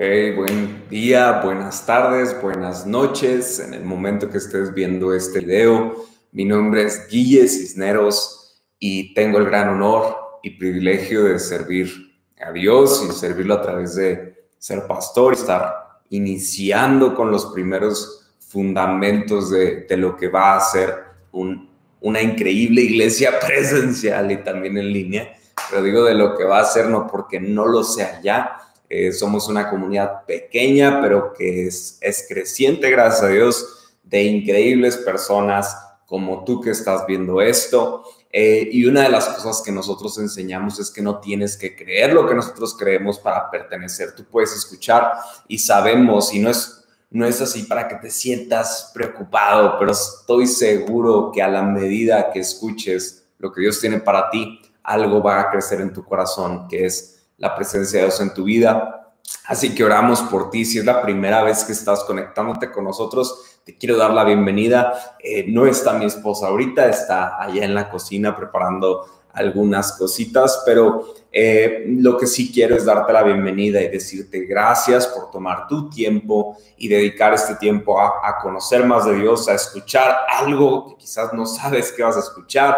buen 0.00 0.88
día, 0.88 1.42
buenas 1.44 1.84
tardes, 1.84 2.34
buenas 2.40 2.86
noches 2.86 3.58
en 3.58 3.74
el 3.74 3.84
momento 3.84 4.30
que 4.30 4.38
estés 4.38 4.72
viendo 4.72 5.12
este 5.12 5.40
video. 5.40 6.06
Mi 6.32 6.46
nombre 6.46 6.84
es 6.84 7.06
Guille 7.10 7.46
Cisneros 7.46 8.64
y 8.78 9.12
tengo 9.12 9.36
el 9.36 9.44
gran 9.44 9.68
honor 9.68 10.16
y 10.42 10.56
privilegio 10.56 11.24
de 11.24 11.38
servir 11.38 12.18
a 12.40 12.50
Dios 12.50 13.06
y 13.06 13.12
servirlo 13.12 13.52
a 13.52 13.60
través 13.60 13.94
de 13.94 14.46
ser 14.56 14.86
pastor 14.86 15.34
y 15.34 15.36
estar 15.36 16.00
iniciando 16.08 17.14
con 17.14 17.30
los 17.30 17.52
primeros 17.52 18.32
fundamentos 18.38 19.50
de, 19.50 19.84
lo 19.98 20.16
que 20.16 20.28
va 20.28 20.56
a 20.56 20.60
ser 20.60 20.94
un, 21.32 21.68
una 22.00 22.22
increíble 22.22 22.80
iglesia 22.80 23.38
presencial 23.46 24.32
y 24.32 24.38
también 24.38 24.78
en 24.78 24.90
línea. 24.94 25.30
Pero 25.68 25.82
digo 25.82 26.04
de 26.04 26.14
lo 26.14 26.38
que 26.38 26.44
va 26.44 26.60
a 26.60 26.64
ser 26.64 26.86
no 26.86 27.06
porque 27.06 27.38
no 27.38 27.66
lo 27.66 27.84
sea 27.84 28.18
ya, 28.22 28.56
eh, 28.92 29.12
somos 29.12 29.48
una 29.48 29.70
comunidad 29.70 30.24
pequeña, 30.26 31.00
pero 31.00 31.32
que 31.32 31.68
es, 31.68 32.26
creciente, 32.28 32.90
gracias 32.90 33.22
a 33.22 33.28
Dios, 33.28 33.92
de 34.02 34.24
increíbles 34.24 34.96
personas 34.96 35.76
como 36.06 36.42
tú 36.42 36.60
que 36.60 36.70
estás 36.70 37.06
viendo 37.06 37.40
esto. 37.40 38.02
Eh, 38.32 38.68
y 38.72 38.84
una 38.86 39.02
de 39.02 39.08
las 39.08 39.28
cosas 39.28 39.62
que 39.64 39.70
nosotros 39.70 40.18
enseñamos 40.18 40.80
es 40.80 40.90
que 40.90 41.02
no 41.02 41.20
tienes 41.20 41.56
que 41.56 41.76
creer 41.76 42.12
lo 42.12 42.28
que 42.28 42.34
nosotros 42.34 42.76
creemos 42.76 43.20
para 43.20 43.48
pertenecer. 43.48 44.12
Tú 44.16 44.24
puedes 44.24 44.56
escuchar 44.56 45.12
y 45.46 45.58
sabemos, 45.58 46.34
y 46.34 46.40
no 46.40 46.50
es, 46.50 46.84
no 47.10 47.26
es 47.26 47.40
así 47.40 47.62
para 47.62 47.86
que 47.86 47.94
te 47.94 48.10
sientas 48.10 48.90
preocupado, 48.92 49.76
pero 49.78 49.92
estoy 49.92 50.48
seguro 50.48 51.30
que 51.32 51.42
a 51.42 51.48
la 51.48 51.62
medida 51.62 52.32
que 52.32 52.40
escuches 52.40 53.24
lo 53.38 53.52
que 53.52 53.60
Dios 53.60 53.80
tiene 53.80 54.00
para 54.00 54.30
ti, 54.30 54.60
algo 54.82 55.22
va 55.22 55.40
a 55.40 55.50
crecer 55.50 55.80
en 55.80 55.92
tu 55.92 56.04
corazón, 56.04 56.66
que 56.66 56.86
es 56.86 57.19
la 57.40 57.56
presencia 57.56 57.98
de 57.98 58.06
Dios 58.06 58.20
en 58.20 58.32
tu 58.32 58.44
vida. 58.44 59.14
Así 59.46 59.74
que 59.74 59.82
oramos 59.82 60.20
por 60.22 60.50
ti. 60.50 60.64
Si 60.64 60.78
es 60.78 60.84
la 60.84 61.02
primera 61.02 61.42
vez 61.42 61.64
que 61.64 61.72
estás 61.72 62.04
conectándote 62.04 62.70
con 62.70 62.84
nosotros, 62.84 63.58
te 63.64 63.76
quiero 63.76 63.96
dar 63.96 64.12
la 64.12 64.24
bienvenida. 64.24 65.16
Eh, 65.18 65.46
no 65.48 65.66
está 65.66 65.94
mi 65.94 66.04
esposa 66.04 66.46
ahorita, 66.46 66.88
está 66.88 67.42
allá 67.42 67.64
en 67.64 67.74
la 67.74 67.90
cocina 67.90 68.36
preparando 68.36 69.06
algunas 69.32 69.92
cositas, 69.92 70.62
pero 70.66 71.14
eh, 71.32 71.84
lo 71.86 72.16
que 72.16 72.26
sí 72.26 72.52
quiero 72.52 72.76
es 72.76 72.84
darte 72.84 73.12
la 73.12 73.22
bienvenida 73.22 73.80
y 73.80 73.88
decirte 73.88 74.40
gracias 74.40 75.06
por 75.06 75.30
tomar 75.30 75.68
tu 75.68 75.88
tiempo 75.88 76.56
y 76.76 76.88
dedicar 76.88 77.32
este 77.32 77.54
tiempo 77.54 78.00
a, 78.00 78.28
a 78.28 78.38
conocer 78.38 78.84
más 78.84 79.06
de 79.06 79.14
Dios, 79.14 79.48
a 79.48 79.54
escuchar 79.54 80.16
algo 80.28 80.88
que 80.88 80.96
quizás 80.96 81.32
no 81.32 81.46
sabes 81.46 81.92
que 81.92 82.02
vas 82.02 82.16
a 82.16 82.20
escuchar, 82.20 82.76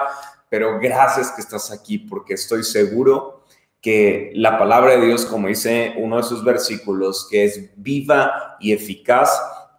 pero 0.51 0.79
gracias 0.79 1.31
que 1.31 1.41
estás 1.41 1.71
aquí 1.71 1.99
porque 1.99 2.35
estoy 2.35 2.63
seguro 2.63 3.43
que 3.83 4.31
la 4.35 4.59
palabra 4.59 4.93
de 4.97 5.07
Dios, 5.07 5.27
como 5.27 5.49
dice 5.49 5.95
uno 5.99 6.19
de 6.19 6.23
sus 6.23 6.45
versículos, 6.45 7.27
que 7.29 7.45
es 7.45 7.71
viva 7.77 8.57
y 8.61 8.73
eficaz 8.73 9.29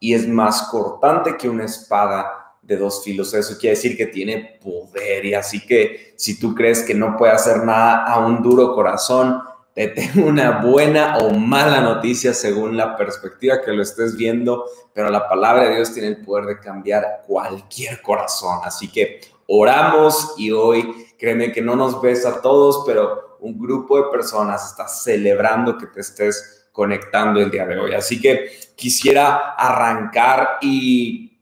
y 0.01 0.13
es 0.13 0.27
más 0.27 0.63
cortante 0.63 1.37
que 1.37 1.47
una 1.47 1.63
espada 1.63 2.57
de 2.61 2.75
dos 2.75 3.01
filos. 3.03 3.33
Eso 3.33 3.57
quiere 3.57 3.77
decir 3.77 3.95
que 3.95 4.07
tiene 4.07 4.59
poder 4.61 5.25
y 5.25 5.33
así 5.33 5.65
que 5.65 6.13
si 6.17 6.37
tú 6.37 6.53
crees 6.53 6.83
que 6.83 6.93
no 6.93 7.15
puede 7.15 7.31
hacer 7.31 7.63
nada 7.63 8.03
a 8.05 8.19
un 8.25 8.43
duro 8.43 8.75
corazón, 8.75 9.41
te 9.73 9.87
tengo 9.87 10.27
una 10.27 10.61
buena 10.61 11.17
o 11.19 11.31
mala 11.31 11.79
noticia 11.79 12.33
según 12.33 12.75
la 12.75 12.97
perspectiva 12.97 13.61
que 13.61 13.71
lo 13.71 13.81
estés 13.81 14.17
viendo, 14.17 14.65
pero 14.93 15.09
la 15.09 15.27
palabra 15.29 15.63
de 15.63 15.75
Dios 15.75 15.93
tiene 15.93 16.09
el 16.09 16.17
poder 16.17 16.45
de 16.45 16.59
cambiar 16.59 17.23
cualquier 17.25 18.01
corazón. 18.01 18.59
Así 18.63 18.91
que 18.91 19.21
oramos 19.47 20.35
y 20.37 20.51
hoy, 20.51 21.07
créeme 21.17 21.53
que 21.53 21.61
no 21.61 21.77
nos 21.77 22.01
ves 22.01 22.25
a 22.25 22.41
todos, 22.41 22.83
pero 22.85 23.22
un 23.43 23.59
grupo 23.59 23.97
de 23.97 24.09
personas 24.09 24.71
está 24.71 24.87
celebrando 24.87 25.77
que 25.77 25.87
te 25.87 25.99
estés 25.99 26.69
conectando 26.71 27.41
el 27.41 27.51
día 27.51 27.65
de 27.65 27.77
hoy. 27.77 27.93
Así 27.93 28.19
que 28.19 28.49
quisiera 28.75 29.53
arrancar 29.57 30.57
y, 30.61 31.39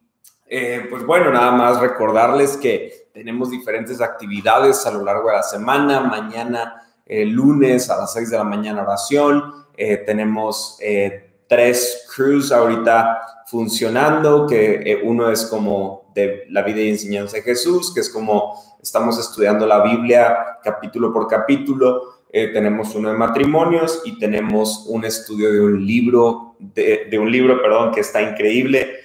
eh, 0.48 0.88
pues 0.90 1.06
bueno, 1.06 1.32
nada 1.32 1.52
más 1.52 1.80
recordarles 1.80 2.58
que 2.58 3.10
tenemos 3.14 3.52
diferentes 3.52 4.02
actividades 4.02 4.86
a 4.88 4.92
lo 4.92 5.04
largo 5.04 5.30
de 5.30 5.36
la 5.36 5.44
semana. 5.44 6.02
Mañana, 6.02 6.82
el 7.06 7.30
lunes 7.30 7.90
a 7.92 7.98
las 7.98 8.14
6 8.14 8.32
de 8.32 8.38
la 8.38 8.44
mañana, 8.45 8.82
oración. 8.82 9.67
Eh, 9.78 9.98
tenemos 9.98 10.78
eh, 10.82 11.44
tres 11.48 12.08
crews 12.16 12.52
ahorita 12.52 13.45
funcionando, 13.45 14.48
que 14.48 15.02
uno 15.04 15.30
es 15.30 15.45
como 15.45 16.11
de 16.16 16.45
la 16.50 16.64
vida 16.64 16.82
y 16.82 16.90
enseñanza 16.90 17.38
de 17.38 17.44
Jesús, 17.44 17.94
que 17.94 18.00
es 18.00 18.10
como 18.10 18.56
estamos 18.81 19.19
estudiando 19.19 19.65
la 19.65 19.83
Biblia 19.83 20.58
capítulo 20.64 21.14
por 21.14 21.27
capítulo. 21.27 22.21
Eh, 22.31 22.47
tenemos 22.47 22.95
uno 22.95 23.09
de 23.09 23.17
matrimonios 23.17 24.02
y 24.05 24.17
tenemos 24.17 24.86
un 24.87 25.05
estudio 25.05 25.52
de 25.52 25.59
un 25.59 25.86
libro, 25.86 26.55
de, 26.59 27.17
un 27.19 27.31
libro, 27.31 27.61
perdón, 27.61 27.92
que 27.92 27.99
está 27.99 28.21
increíble. 28.21 28.99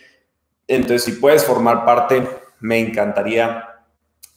Entonces, 0.66 1.04
si 1.04 1.12
puedes 1.12 1.44
formar 1.44 1.84
parte, 1.84 2.26
me 2.60 2.78
encantaría 2.78 3.68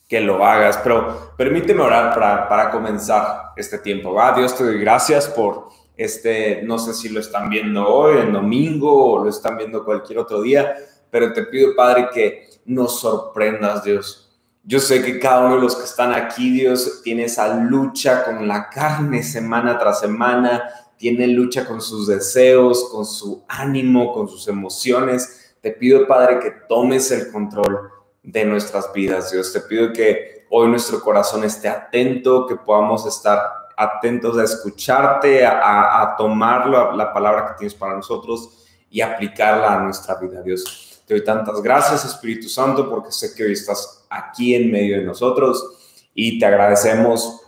que 0.08 0.22
lo 0.22 0.44
hagas. 0.44 0.78
Pero 0.78 1.34
permíteme 1.38 1.82
orar 1.82 2.14
para, 2.14 2.50
para 2.50 2.72
comenzar 2.72 3.52
este 3.56 3.78
tiempo. 3.78 4.14
Va, 4.14 4.34
Dios 4.34 4.56
te 4.58 4.64
doy 4.64 4.80
gracias 4.80 5.28
por 5.28 5.70
este, 5.96 6.62
no 6.64 6.80
sé 6.80 6.94
si 6.94 7.10
lo 7.10 7.20
están 7.20 7.50
viendo 7.50 7.88
hoy, 7.88 8.18
el 8.18 8.32
domingo, 8.32 9.14
o 9.14 9.24
lo 9.24 9.30
están 9.30 9.58
viendo 9.58 9.84
cualquier 9.84 10.20
otro 10.20 10.42
día, 10.42 10.76
pero 11.12 11.34
te 11.34 11.44
pido, 11.44 11.76
Padre, 11.76 12.08
que 12.14 12.48
nos 12.66 13.02
sorprendas, 13.02 13.84
Dios 13.84 14.29
yo 14.64 14.80
sé 14.80 15.02
que 15.02 15.20
cada 15.20 15.46
uno 15.46 15.56
de 15.56 15.62
los 15.62 15.76
que 15.76 15.84
están 15.84 16.14
aquí, 16.14 16.52
Dios, 16.52 17.02
tiene 17.04 17.26
esa 17.26 17.56
lucha 17.56 18.24
con 18.26 18.48
la 18.48 18.70
carne 18.70 19.24
semana 19.24 19.78
tras 19.78 20.00
semana, 20.00 20.64
tiene 20.98 21.28
lucha 21.28 21.66
con 21.66 21.82
sus 21.82 22.08
deseos, 22.08 22.90
con 22.92 23.06
su 23.06 23.44
ánimo, 23.48 24.14
con 24.14 24.28
sus 24.28 24.48
emociones. 24.48 25.56
Te 25.62 25.72
pido, 25.72 26.06
Padre, 26.08 26.40
que 26.40 26.52
tomes 26.68 27.10
el 27.12 27.32
control 27.32 27.90
de 28.22 28.46
nuestras 28.46 28.92
vidas, 28.94 29.32
Dios. 29.32 29.52
Te 29.54 29.62
pido 29.62 29.94
que 29.94 30.46
hoy 30.50 30.68
nuestro 30.68 31.02
corazón 31.02 31.44
esté 31.46 31.70
atento, 31.70 32.46
que 32.46 32.58
podamos 32.58 33.06
estar 33.06 33.40
atentos 33.78 34.38
a 34.38 34.44
escucharte, 34.44 35.46
a, 35.46 36.16
tomar 36.18 36.68
la, 36.68 36.92
la 36.92 37.14
palabra 37.14 37.48
que 37.48 37.60
tienes 37.60 37.74
para 37.74 37.96
nosotros 37.96 38.68
y 38.90 39.00
aplicarla 39.00 39.76
a 39.76 39.80
nuestra 39.80 40.16
vida, 40.16 40.42
Dios. 40.42 41.02
Te 41.08 41.14
doy 41.14 41.24
tantas 41.24 41.62
gracias, 41.62 42.04
Espíritu 42.04 42.50
Santo, 42.50 42.90
porque 42.90 43.12
sé 43.12 43.34
que 43.34 43.46
hoy 43.46 43.54
estás 43.54 43.99
aquí 44.10 44.56
en 44.56 44.72
medio 44.72 44.98
de 44.98 45.06
nosotros 45.06 46.08
y 46.14 46.40
te 46.40 46.46
agradecemos 46.46 47.42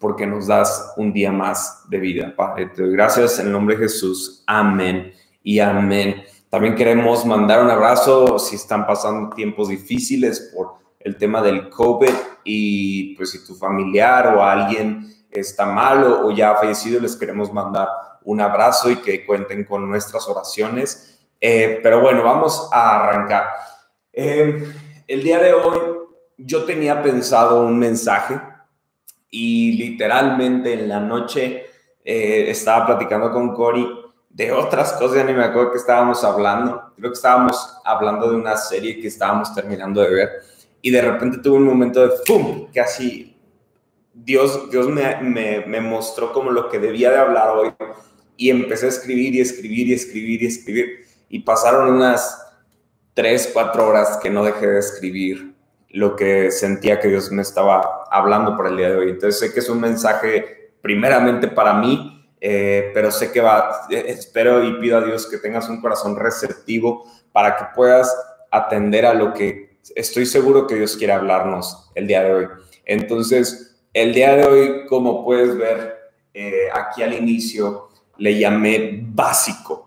porque 0.00 0.26
nos 0.26 0.46
das 0.46 0.94
un 0.96 1.12
día 1.12 1.30
más 1.30 1.84
de 1.88 1.98
vida, 1.98 2.34
Padre. 2.34 2.66
Te 2.66 2.82
doy 2.82 2.92
gracias 2.92 3.38
en 3.38 3.46
el 3.46 3.52
nombre 3.52 3.76
de 3.76 3.82
Jesús. 3.82 4.42
Amén 4.46 5.12
y 5.42 5.60
amén. 5.60 6.22
También 6.48 6.74
queremos 6.74 7.24
mandar 7.24 7.62
un 7.62 7.70
abrazo 7.70 8.38
si 8.38 8.56
están 8.56 8.86
pasando 8.86 9.34
tiempos 9.34 9.68
difíciles 9.68 10.52
por 10.54 10.74
el 10.98 11.16
tema 11.16 11.40
del 11.42 11.68
COVID 11.68 12.12
y 12.44 13.14
pues 13.14 13.30
si 13.30 13.46
tu 13.46 13.54
familiar 13.54 14.34
o 14.34 14.42
alguien 14.42 15.06
está 15.30 15.66
malo 15.66 16.26
o 16.26 16.30
ya 16.30 16.52
ha 16.52 16.56
fallecido, 16.56 17.00
les 17.00 17.14
queremos 17.14 17.52
mandar 17.52 17.88
un 18.24 18.40
abrazo 18.40 18.90
y 18.90 18.96
que 18.96 19.24
cuenten 19.24 19.64
con 19.64 19.88
nuestras 19.88 20.26
oraciones. 20.28 21.20
Eh, 21.40 21.78
pero 21.82 22.00
bueno, 22.00 22.22
vamos 22.22 22.68
a 22.72 23.00
arrancar. 23.00 23.44
Eh, 24.12 24.64
el 25.06 25.22
día 25.22 25.38
de 25.38 25.52
hoy 25.54 25.99
yo 26.44 26.64
tenía 26.64 27.02
pensado 27.02 27.64
un 27.64 27.78
mensaje 27.78 28.40
y 29.30 29.72
literalmente 29.72 30.72
en 30.72 30.88
la 30.88 31.00
noche 31.00 31.66
eh, 32.04 32.46
estaba 32.48 32.86
platicando 32.86 33.30
con 33.30 33.54
Cory 33.54 33.86
de 34.28 34.52
otras 34.52 34.92
cosas, 34.94 35.16
ya 35.16 35.24
ni 35.24 35.32
me 35.32 35.44
acuerdo 35.44 35.72
que 35.72 35.78
estábamos 35.78 36.22
hablando. 36.24 36.92
Creo 36.96 37.10
que 37.10 37.16
estábamos 37.16 37.78
hablando 37.84 38.30
de 38.30 38.36
una 38.36 38.56
serie 38.56 39.00
que 39.00 39.08
estábamos 39.08 39.54
terminando 39.54 40.00
de 40.00 40.10
ver 40.10 40.30
y 40.82 40.90
de 40.90 41.02
repente 41.02 41.38
tuve 41.38 41.58
un 41.58 41.66
momento 41.66 42.00
de 42.00 42.14
¡pum! 42.26 42.68
así 42.82 43.36
Dios, 44.14 44.70
Dios 44.70 44.88
me, 44.88 45.16
me, 45.20 45.64
me 45.66 45.80
mostró 45.80 46.32
como 46.32 46.50
lo 46.50 46.68
que 46.68 46.78
debía 46.78 47.10
de 47.10 47.18
hablar 47.18 47.50
hoy 47.50 47.72
y 48.36 48.50
empecé 48.50 48.86
a 48.86 48.88
escribir 48.90 49.34
y 49.34 49.40
escribir 49.40 49.88
y 49.88 49.94
escribir 49.94 50.42
y 50.42 50.46
escribir 50.46 51.06
y 51.28 51.40
pasaron 51.40 51.94
unas 51.94 52.42
tres, 53.14 53.50
cuatro 53.52 53.86
horas 53.86 54.18
que 54.22 54.30
no 54.30 54.44
dejé 54.44 54.66
de 54.66 54.78
escribir 54.78 55.59
lo 55.90 56.16
que 56.16 56.50
sentía 56.50 57.00
que 57.00 57.08
Dios 57.08 57.30
me 57.32 57.42
estaba 57.42 58.04
hablando 58.10 58.56
por 58.56 58.66
el 58.66 58.76
día 58.76 58.90
de 58.90 58.96
hoy. 58.96 59.10
Entonces 59.10 59.38
sé 59.40 59.52
que 59.52 59.60
es 59.60 59.68
un 59.68 59.80
mensaje 59.80 60.72
primeramente 60.80 61.48
para 61.48 61.74
mí, 61.74 62.28
eh, 62.40 62.90
pero 62.94 63.10
sé 63.10 63.32
que 63.32 63.40
va, 63.40 63.86
espero 63.90 64.64
y 64.64 64.80
pido 64.80 64.98
a 64.98 65.04
Dios 65.04 65.28
que 65.28 65.38
tengas 65.38 65.68
un 65.68 65.80
corazón 65.80 66.16
receptivo 66.16 67.04
para 67.32 67.56
que 67.56 67.64
puedas 67.74 68.14
atender 68.50 69.04
a 69.04 69.14
lo 69.14 69.34
que 69.34 69.78
estoy 69.94 70.26
seguro 70.26 70.66
que 70.66 70.76
Dios 70.76 70.96
quiere 70.96 71.12
hablarnos 71.12 71.90
el 71.94 72.06
día 72.06 72.22
de 72.22 72.32
hoy. 72.32 72.46
Entonces, 72.84 73.76
el 73.92 74.14
día 74.14 74.36
de 74.36 74.44
hoy, 74.44 74.86
como 74.86 75.24
puedes 75.24 75.56
ver 75.56 75.96
eh, 76.32 76.68
aquí 76.72 77.02
al 77.02 77.12
inicio, 77.12 77.88
le 78.16 78.38
llamé 78.38 79.00
básico 79.02 79.79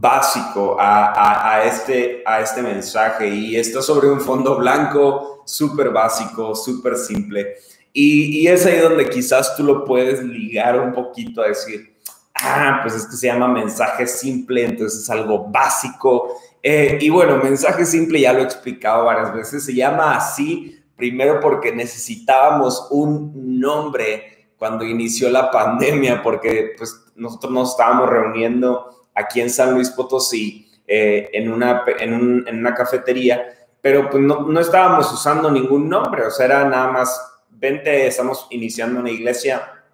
básico 0.00 0.76
a, 0.80 1.52
a, 1.52 1.64
este, 1.64 2.22
a 2.24 2.40
este 2.40 2.62
mensaje 2.62 3.28
y 3.28 3.56
está 3.56 3.82
sobre 3.82 4.08
un 4.08 4.20
fondo 4.20 4.56
blanco, 4.56 5.42
súper 5.44 5.90
básico, 5.90 6.54
súper 6.54 6.96
simple. 6.96 7.56
Y, 7.92 8.40
y, 8.40 8.48
es 8.48 8.64
ahí 8.64 8.78
donde 8.78 9.08
quizás 9.10 9.54
tú 9.54 9.64
lo 9.64 9.84
puedes 9.84 10.22
ligar 10.22 10.80
un 10.80 10.92
poquito 10.92 11.42
a 11.42 11.48
decir, 11.48 11.94
ah, 12.34 12.80
pues 12.82 12.94
es 12.94 13.06
que 13.06 13.16
se 13.16 13.26
llama 13.26 13.48
mensaje 13.48 14.06
simple, 14.06 14.64
entonces 14.64 15.02
es 15.02 15.10
algo 15.10 15.46
básico. 15.48 16.36
Eh, 16.62 16.98
y 17.00 17.10
bueno, 17.10 17.36
mensaje 17.36 17.84
simple 17.84 18.20
ya 18.20 18.32
lo 18.32 18.40
he 18.40 18.44
explicado 18.44 19.04
varias 19.04 19.34
veces, 19.34 19.64
se 19.64 19.74
llama 19.74 20.16
así 20.16 20.78
primero 20.96 21.40
porque 21.40 21.72
necesitábamos 21.72 22.86
un 22.90 23.60
nombre 23.60 24.48
cuando 24.56 24.84
inició 24.84 25.28
la 25.28 25.50
pandemia, 25.50 26.22
porque 26.22 26.74
pues 26.78 26.96
nosotros 27.16 27.52
nos 27.52 27.70
estábamos 27.72 28.08
reuniendo 28.08 29.01
aquí 29.14 29.40
en 29.40 29.50
San 29.50 29.74
Luis 29.74 29.90
Potosí 29.90 30.70
eh, 30.86 31.30
en, 31.32 31.50
una, 31.50 31.84
en, 31.98 32.58
una 32.58 32.74
cafetería, 32.74 33.66
pero 33.80 34.10
pues 34.10 34.22
no, 34.22 34.42
no 34.42 34.60
estábamos 34.60 35.12
usando 35.12 35.50
ningún 35.50 35.88
nombre, 35.88 36.26
o 36.26 36.30
sea, 36.30 36.46
era 36.46 36.64
nada 36.68 36.90
más, 36.90 37.20
vente, 37.50 38.06
estamos 38.06 38.46
iniciando 38.50 39.00
una 39.00 39.10
iglesia, 39.10 39.84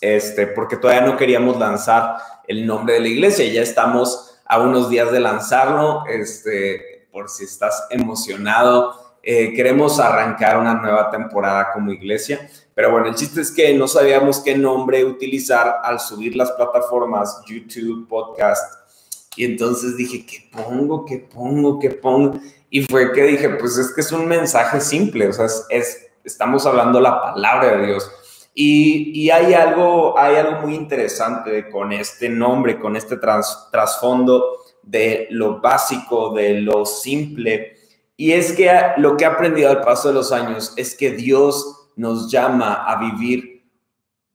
este, 0.00 0.46
porque 0.46 0.76
todavía 0.76 1.06
no 1.06 1.16
queríamos 1.16 1.58
lanzar 1.58 2.16
el 2.46 2.66
nombre 2.66 2.94
de 2.94 3.00
la 3.00 3.08
iglesia, 3.08 3.44
ya 3.46 3.62
estamos 3.62 4.38
a 4.44 4.60
unos 4.60 4.88
días 4.88 5.10
de 5.10 5.20
lanzarlo, 5.20 6.04
este, 6.06 7.08
por 7.10 7.28
si 7.28 7.44
estás 7.44 7.86
emocionado, 7.90 9.05
eh, 9.28 9.52
queremos 9.56 9.98
arrancar 9.98 10.56
una 10.56 10.74
nueva 10.74 11.10
temporada 11.10 11.72
como 11.72 11.90
iglesia, 11.90 12.48
pero 12.76 12.92
bueno, 12.92 13.08
el 13.08 13.16
chiste 13.16 13.40
es 13.40 13.50
que 13.50 13.74
no 13.74 13.88
sabíamos 13.88 14.38
qué 14.38 14.56
nombre 14.56 15.04
utilizar 15.04 15.80
al 15.82 15.98
subir 15.98 16.36
las 16.36 16.52
plataformas 16.52 17.42
YouTube, 17.44 18.06
podcast, 18.06 18.88
y 19.34 19.44
entonces 19.44 19.96
dije, 19.96 20.24
¿qué 20.24 20.48
pongo? 20.52 21.04
¿Qué 21.04 21.18
pongo? 21.18 21.80
¿Qué 21.80 21.90
pongo? 21.90 22.38
Y 22.70 22.82
fue 22.82 23.12
que 23.12 23.24
dije, 23.24 23.48
pues 23.50 23.76
es 23.78 23.92
que 23.92 24.00
es 24.00 24.12
un 24.12 24.28
mensaje 24.28 24.80
simple, 24.80 25.26
o 25.26 25.32
sea, 25.32 25.46
es, 25.70 26.06
estamos 26.22 26.64
hablando 26.64 27.00
la 27.00 27.20
palabra 27.20 27.78
de 27.78 27.86
Dios. 27.86 28.08
Y, 28.54 29.28
hay, 29.28 29.54
algo, 29.54 30.16
hay 30.16 30.36
algo 30.36 30.62
muy 30.62 30.76
interesante 30.76 31.68
con 31.68 31.92
este 31.92 32.28
nombre, 32.28 32.78
con 32.78 32.94
este 32.94 33.16
trasfondo 33.16 34.62
de 34.84 35.26
lo 35.30 35.60
básico, 35.60 36.32
de 36.32 36.60
lo 36.60 36.86
simple. 36.86 37.75
Y 38.16 38.32
es 38.32 38.52
que 38.52 38.70
lo 38.96 39.16
que 39.16 39.24
he 39.24 39.26
aprendido 39.26 39.70
al 39.70 39.82
paso 39.82 40.08
de 40.08 40.14
los 40.14 40.32
años 40.32 40.72
es 40.76 40.94
que 40.94 41.10
Dios 41.10 41.90
nos 41.96 42.30
llama 42.30 42.84
a 42.86 42.98
vivir 42.98 43.64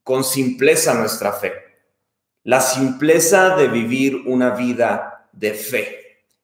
con 0.04 0.24
simpleza 0.24 0.94
nuestra 0.94 1.32
fe. 1.32 1.54
La 2.44 2.60
simpleza 2.60 3.56
de 3.56 3.68
vivir 3.68 4.24
una 4.26 4.52
vida 4.52 5.30
de 5.32 5.54
fe. 5.54 5.98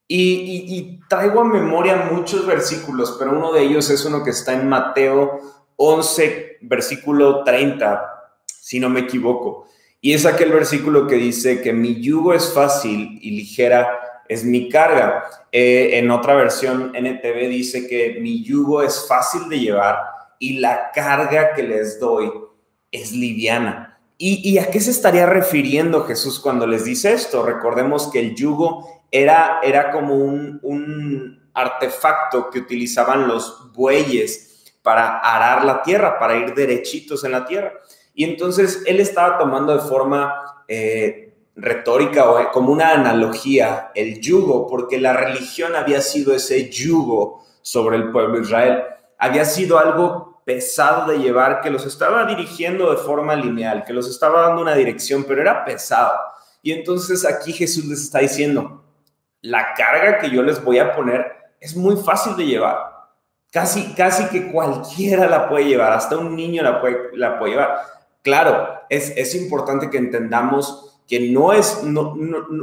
Y, 0.08 0.64
y, 0.78 1.00
traigo 1.10 1.42
a 1.42 1.44
memoria 1.44 2.08
muchos 2.10 2.46
versículos, 2.46 3.18
pero 3.20 3.32
uno 3.32 3.52
de 3.52 3.64
ellos 3.64 3.90
es 3.90 4.06
uno 4.06 4.24
que 4.24 4.30
está 4.30 4.54
en 4.54 4.70
Mateo 4.70 5.42
11, 5.76 6.60
versículo 6.62 7.44
30, 7.44 8.02
si 8.48 8.80
no 8.80 8.90
me 8.90 9.02
equivoco. 9.02 9.68
Y 10.00 10.14
es 10.14 10.26
aquel 10.26 10.54
versículo 10.54 11.08
que 11.08 11.16
dice 11.16 11.62
que 11.62 11.74
mi 11.74 12.00
yugo 12.02 12.34
es 12.34 12.54
fácil 12.54 13.20
y 13.22 13.32
ligera 13.32 14.07
es 14.30 14.44
mi 14.44 14.70
carga. 14.70 15.26
Eh, 15.52 15.92
en 15.94 16.12
otra 16.12 16.36
versión, 16.36 16.94
NTV 16.96 17.48
dice 17.50 17.88
que 17.88 18.20
mi 18.20 18.44
yugo 18.44 18.82
es 18.82 19.08
fácil 19.08 19.50
de 19.50 19.60
llevar 19.60 20.00
y 20.40 20.60
la 20.60 20.92
carga 20.92 21.54
que 21.54 21.64
les 21.64 22.00
doy 22.00 22.32
es 22.92 23.12
liviana. 23.12 24.00
¿Y, 24.20 24.58
a 24.58 24.72
qué 24.72 24.80
se 24.80 24.90
estaría 24.90 25.28
refiriendo 25.28 26.04
Jesús 26.04 26.40
cuando 26.40 26.66
les 26.66 26.86
dice 26.86 27.14
esto? 27.14 27.44
Recordemos 27.44 28.08
que 28.08 28.20
el 28.20 28.34
yugo 28.34 29.04
era, 29.12 29.60
era 29.62 29.92
como 29.92 30.16
un, 30.16 30.60
un 30.64 31.50
artefacto 31.54 32.50
que 32.50 32.58
utilizaban 32.60 33.28
los 33.28 33.72
bueyes 33.74 34.74
para 34.82 35.20
arar 35.20 35.66
la 35.66 35.84
tierra, 35.84 36.18
para 36.18 36.36
ir 36.38 36.56
derechitos 36.56 37.24
en 37.26 37.34
la 37.34 37.46
tierra. 37.46 37.74
Y 38.16 38.24
entonces 38.24 38.82
él 38.88 39.00
estaba 39.00 39.38
tomando 39.38 39.76
de 39.76 39.88
forma 39.88 40.64
eh, 40.68 41.27
retórica 41.58 42.30
o 42.30 42.52
como 42.52 42.72
una 42.72 42.92
analogía 42.92 43.92
el 43.94 44.22
yugo, 44.22 44.68
porque 44.68 45.00
la 45.00 45.14
religión 45.14 45.76
había 45.76 46.02
sido 46.02 46.34
ese 46.34 46.70
yugo 46.70 47.44
sobre 47.62 47.98
el 47.98 48.12
pueblo 48.12 48.36
de 48.38 48.44
Israel. 48.44 48.84
Había 49.18 49.44
sido 49.44 49.80
algo 49.80 50.42
pesado 50.46 51.12
de 51.12 51.20
llevar, 51.20 51.60
que 51.60 51.70
los 51.70 51.86
estaba 51.86 52.26
dirigiendo 52.26 52.90
de 52.92 52.98
forma 52.98 53.36
lineal, 53.36 53.84
que 53.84 53.92
los 53.92 54.08
estaba 54.08 54.44
dando 54.44 54.62
una 54.62 54.76
dirección, 54.76 55.26
pero 55.28 55.42
era 55.42 55.66
pesado. 55.66 56.18
Y 56.62 56.72
entonces 56.72 57.26
aquí 57.26 57.52
Jesús 57.52 57.86
les 57.86 58.04
está 58.04 58.20
diciendo, 58.20 58.86
la 59.42 59.74
carga 59.74 60.20
que 60.20 60.30
yo 60.30 60.44
les 60.44 60.64
voy 60.64 60.80
a 60.80 60.96
poner 60.96 61.26
es 61.60 61.76
muy 61.76 61.98
fácil 61.98 62.38
de 62.38 62.46
llevar 62.46 62.98
Casi, 63.52 63.94
casi 63.94 64.26
que 64.28 64.52
cualquiera 64.52 65.28
la 65.28 65.48
puede 65.48 65.66
llevar, 65.66 65.94
hasta 65.94 66.18
un 66.18 66.36
niño 66.36 66.62
la 66.64 66.82
puede, 66.82 67.16
la 67.18 67.40
puede 67.40 67.54
llevar. 67.54 67.80
Claro, 68.22 68.82
es, 68.90 69.14
es 69.16 69.36
importante 69.36 69.90
que 69.90 69.98
entendamos 69.98 70.97
que 71.08 71.32
no 71.32 71.54
es, 71.54 71.84
no, 71.84 72.16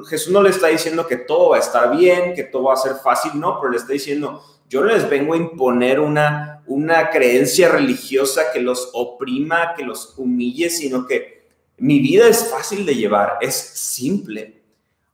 Jesús 0.05 0.33
no 0.33 0.43
le 0.43 0.51
está 0.51 0.69
diciendo 0.69 1.07
que 1.07 1.17
todo 1.17 1.51
va 1.51 1.57
a 1.57 1.61
estar 1.61 1.97
bien, 1.97 2.35
que 2.35 2.45
todo 2.45 2.65
va 2.65 2.75
a 2.75 2.77
ser 2.77 2.97
fácil, 2.97 3.33
no, 3.41 3.59
pero 3.59 3.73
le 3.73 3.79
está 3.79 3.95
diciendo, 3.95 4.43
yo 4.69 4.85
les 4.85 5.09
vengo 5.09 5.33
a 5.33 5.39
imponer 5.39 5.99
una, 5.99 6.63
una 6.67 7.11
creencia 7.11 7.69
religiosa 7.69 8.53
que 8.53 8.61
los 8.61 8.91
oprima, 8.93 9.75
que 9.75 9.85
los 9.85 10.15
humille, 10.19 10.69
sino 10.69 11.07
que 11.07 11.47
mi 11.79 12.01
vida 12.01 12.29
es 12.29 12.51
fácil 12.51 12.85
de 12.85 12.95
llevar, 12.95 13.39
es 13.41 13.55
simple. 13.55 14.63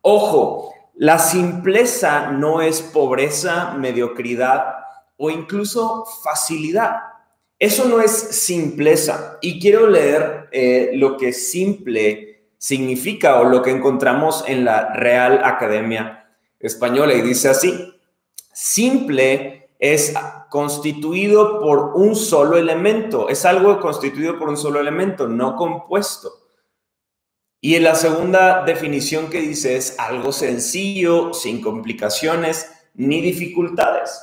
Ojo, 0.02 0.74
la 0.96 1.18
simpleza 1.18 2.32
no 2.32 2.60
es 2.60 2.82
pobreza, 2.82 3.74
mediocridad 3.78 4.74
o 5.16 5.30
incluso 5.30 6.04
facilidad. 6.22 6.96
Eso 7.58 7.86
no 7.86 8.00
es 8.00 8.10
simpleza. 8.10 9.38
Y 9.40 9.60
quiero 9.60 9.86
leer 9.86 10.48
eh, 10.50 10.90
lo 10.94 11.16
que 11.16 11.32
simple 11.32 12.29
significa 12.60 13.40
o 13.40 13.44
lo 13.44 13.62
que 13.62 13.70
encontramos 13.70 14.44
en 14.46 14.66
la 14.66 14.92
Real 14.92 15.40
Academia 15.42 16.28
Española. 16.58 17.14
Y 17.14 17.22
dice 17.22 17.48
así, 17.48 17.94
simple 18.52 19.70
es 19.78 20.12
constituido 20.50 21.58
por 21.58 21.92
un 21.94 22.14
solo 22.14 22.58
elemento. 22.58 23.30
Es 23.30 23.46
algo 23.46 23.80
constituido 23.80 24.38
por 24.38 24.50
un 24.50 24.58
solo 24.58 24.78
elemento, 24.78 25.26
no 25.26 25.56
compuesto. 25.56 26.30
Y 27.62 27.76
en 27.76 27.84
la 27.84 27.94
segunda 27.94 28.62
definición 28.64 29.30
que 29.30 29.40
dice 29.40 29.76
es 29.76 29.98
algo 29.98 30.30
sencillo, 30.30 31.32
sin 31.32 31.62
complicaciones 31.62 32.70
ni 32.92 33.22
dificultades. 33.22 34.20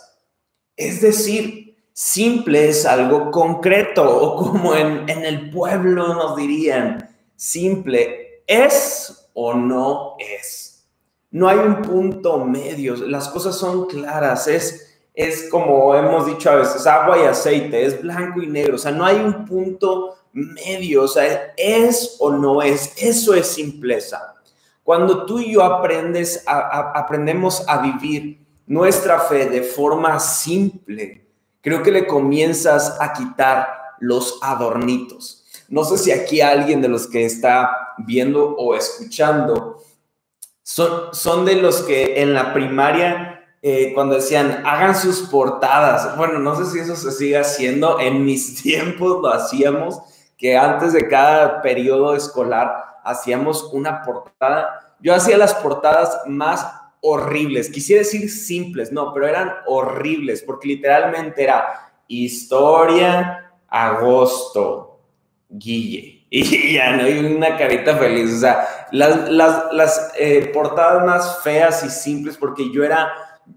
Es 0.75 1.01
decir, 1.01 1.75
simple 1.91 2.69
es 2.69 2.85
algo 2.85 3.31
concreto 3.31 4.03
o 4.07 4.35
como 4.35 4.75
en, 4.75 5.09
el 5.09 5.49
pueblo 5.49 6.13
nos 6.13 6.35
dirían, 6.35 7.09
simple 7.35 8.26
es 8.47 9.29
o 9.33 9.53
no 9.53 10.15
es. 10.17 10.87
No 11.29 11.49
hay 11.49 11.57
un 11.57 11.81
punto 11.81 12.43
medio, 12.43 12.95
las 12.95 13.27
cosas 13.27 13.55
son 13.55 13.85
claras, 13.85 14.47
es, 14.47 14.99
es 15.13 15.49
como 15.49 15.93
hemos 15.93 16.25
dicho 16.25 16.49
a 16.49 16.55
veces, 16.55 16.87
agua 16.87 17.17
y 17.19 17.25
aceite, 17.25 17.85
es 17.85 18.01
blanco 18.01 18.41
y 18.41 18.47
negro, 18.47 18.75
o 18.75 18.77
sea, 18.79 18.91
no 18.91 19.05
hay 19.05 19.17
un 19.17 19.45
punto 19.45 20.15
medio, 20.31 21.03
o 21.03 21.07
sea, 21.07 21.53
es 21.57 22.15
o 22.19 22.31
no 22.31 22.61
es, 22.61 22.93
eso 22.97 23.33
es 23.33 23.45
simpleza. 23.47 24.35
Cuando 24.83 25.25
tú 25.25 25.39
y 25.39 25.53
yo 25.53 25.63
aprendes 25.63 26.43
aprendemos 26.47 27.67
a 27.67 27.79
vivir 27.79 28.39
nuestra 28.65 29.19
fe 29.19 29.47
de 29.47 29.61
forma 29.61 30.17
simple, 30.19 31.27
creo 31.61 31.83
que 31.83 31.91
le 31.91 32.07
comienzas 32.07 32.95
a 33.01 33.11
quitar 33.11 33.67
los 33.99 34.39
adornitos. 34.41 35.45
No 35.69 35.83
sé 35.83 35.97
si 35.97 36.11
aquí 36.11 36.41
alguien 36.41 36.81
de 36.81 36.87
los 36.87 37.07
que 37.07 37.25
está 37.25 37.93
viendo 37.97 38.55
o 38.55 38.75
escuchando 38.75 39.81
son, 40.63 41.13
son 41.13 41.45
de 41.45 41.55
los 41.55 41.81
que 41.81 42.21
en 42.21 42.33
la 42.33 42.53
primaria, 42.53 43.45
eh, 43.61 43.91
cuando 43.93 44.15
decían, 44.15 44.63
hagan 44.65 44.95
sus 44.95 45.21
portadas, 45.29 46.15
bueno, 46.17 46.39
no 46.39 46.55
sé 46.55 46.65
si 46.65 46.79
eso 46.79 46.95
se 46.95 47.11
sigue 47.11 47.37
haciendo, 47.37 47.99
en 47.99 48.25
mis 48.25 48.61
tiempos 48.61 49.21
lo 49.21 49.29
hacíamos, 49.29 49.99
que 50.37 50.57
antes 50.57 50.93
de 50.93 51.07
cada 51.07 51.61
periodo 51.61 52.15
escolar 52.15 52.99
hacíamos 53.03 53.69
una 53.73 54.03
portada. 54.03 54.95
Yo 54.99 55.15
hacía 55.15 55.37
las 55.37 55.55
portadas 55.55 56.21
más 56.27 56.67
horribles. 57.01 57.69
Quisiera 57.69 58.01
decir 58.01 58.29
simples, 58.29 58.91
no, 58.91 59.13
pero 59.13 59.27
eran 59.27 59.53
horribles 59.65 60.43
porque 60.43 60.67
literalmente 60.67 61.43
era 61.43 61.91
historia, 62.07 63.53
agosto, 63.67 64.86
Guille. 65.49 66.15
Y 66.29 66.73
ya 66.73 66.97
no 66.97 67.03
hay 67.03 67.19
una 67.19 67.57
carita 67.57 67.95
feliz. 67.95 68.33
O 68.33 68.39
sea, 68.39 68.67
las, 68.91 69.29
las, 69.29 70.11
eh, 70.19 70.51
portadas 70.53 71.05
más 71.05 71.41
feas 71.41 71.83
y 71.85 71.89
simples 71.89 72.35
porque 72.35 72.69
yo 72.69 72.83
era, 72.83 73.09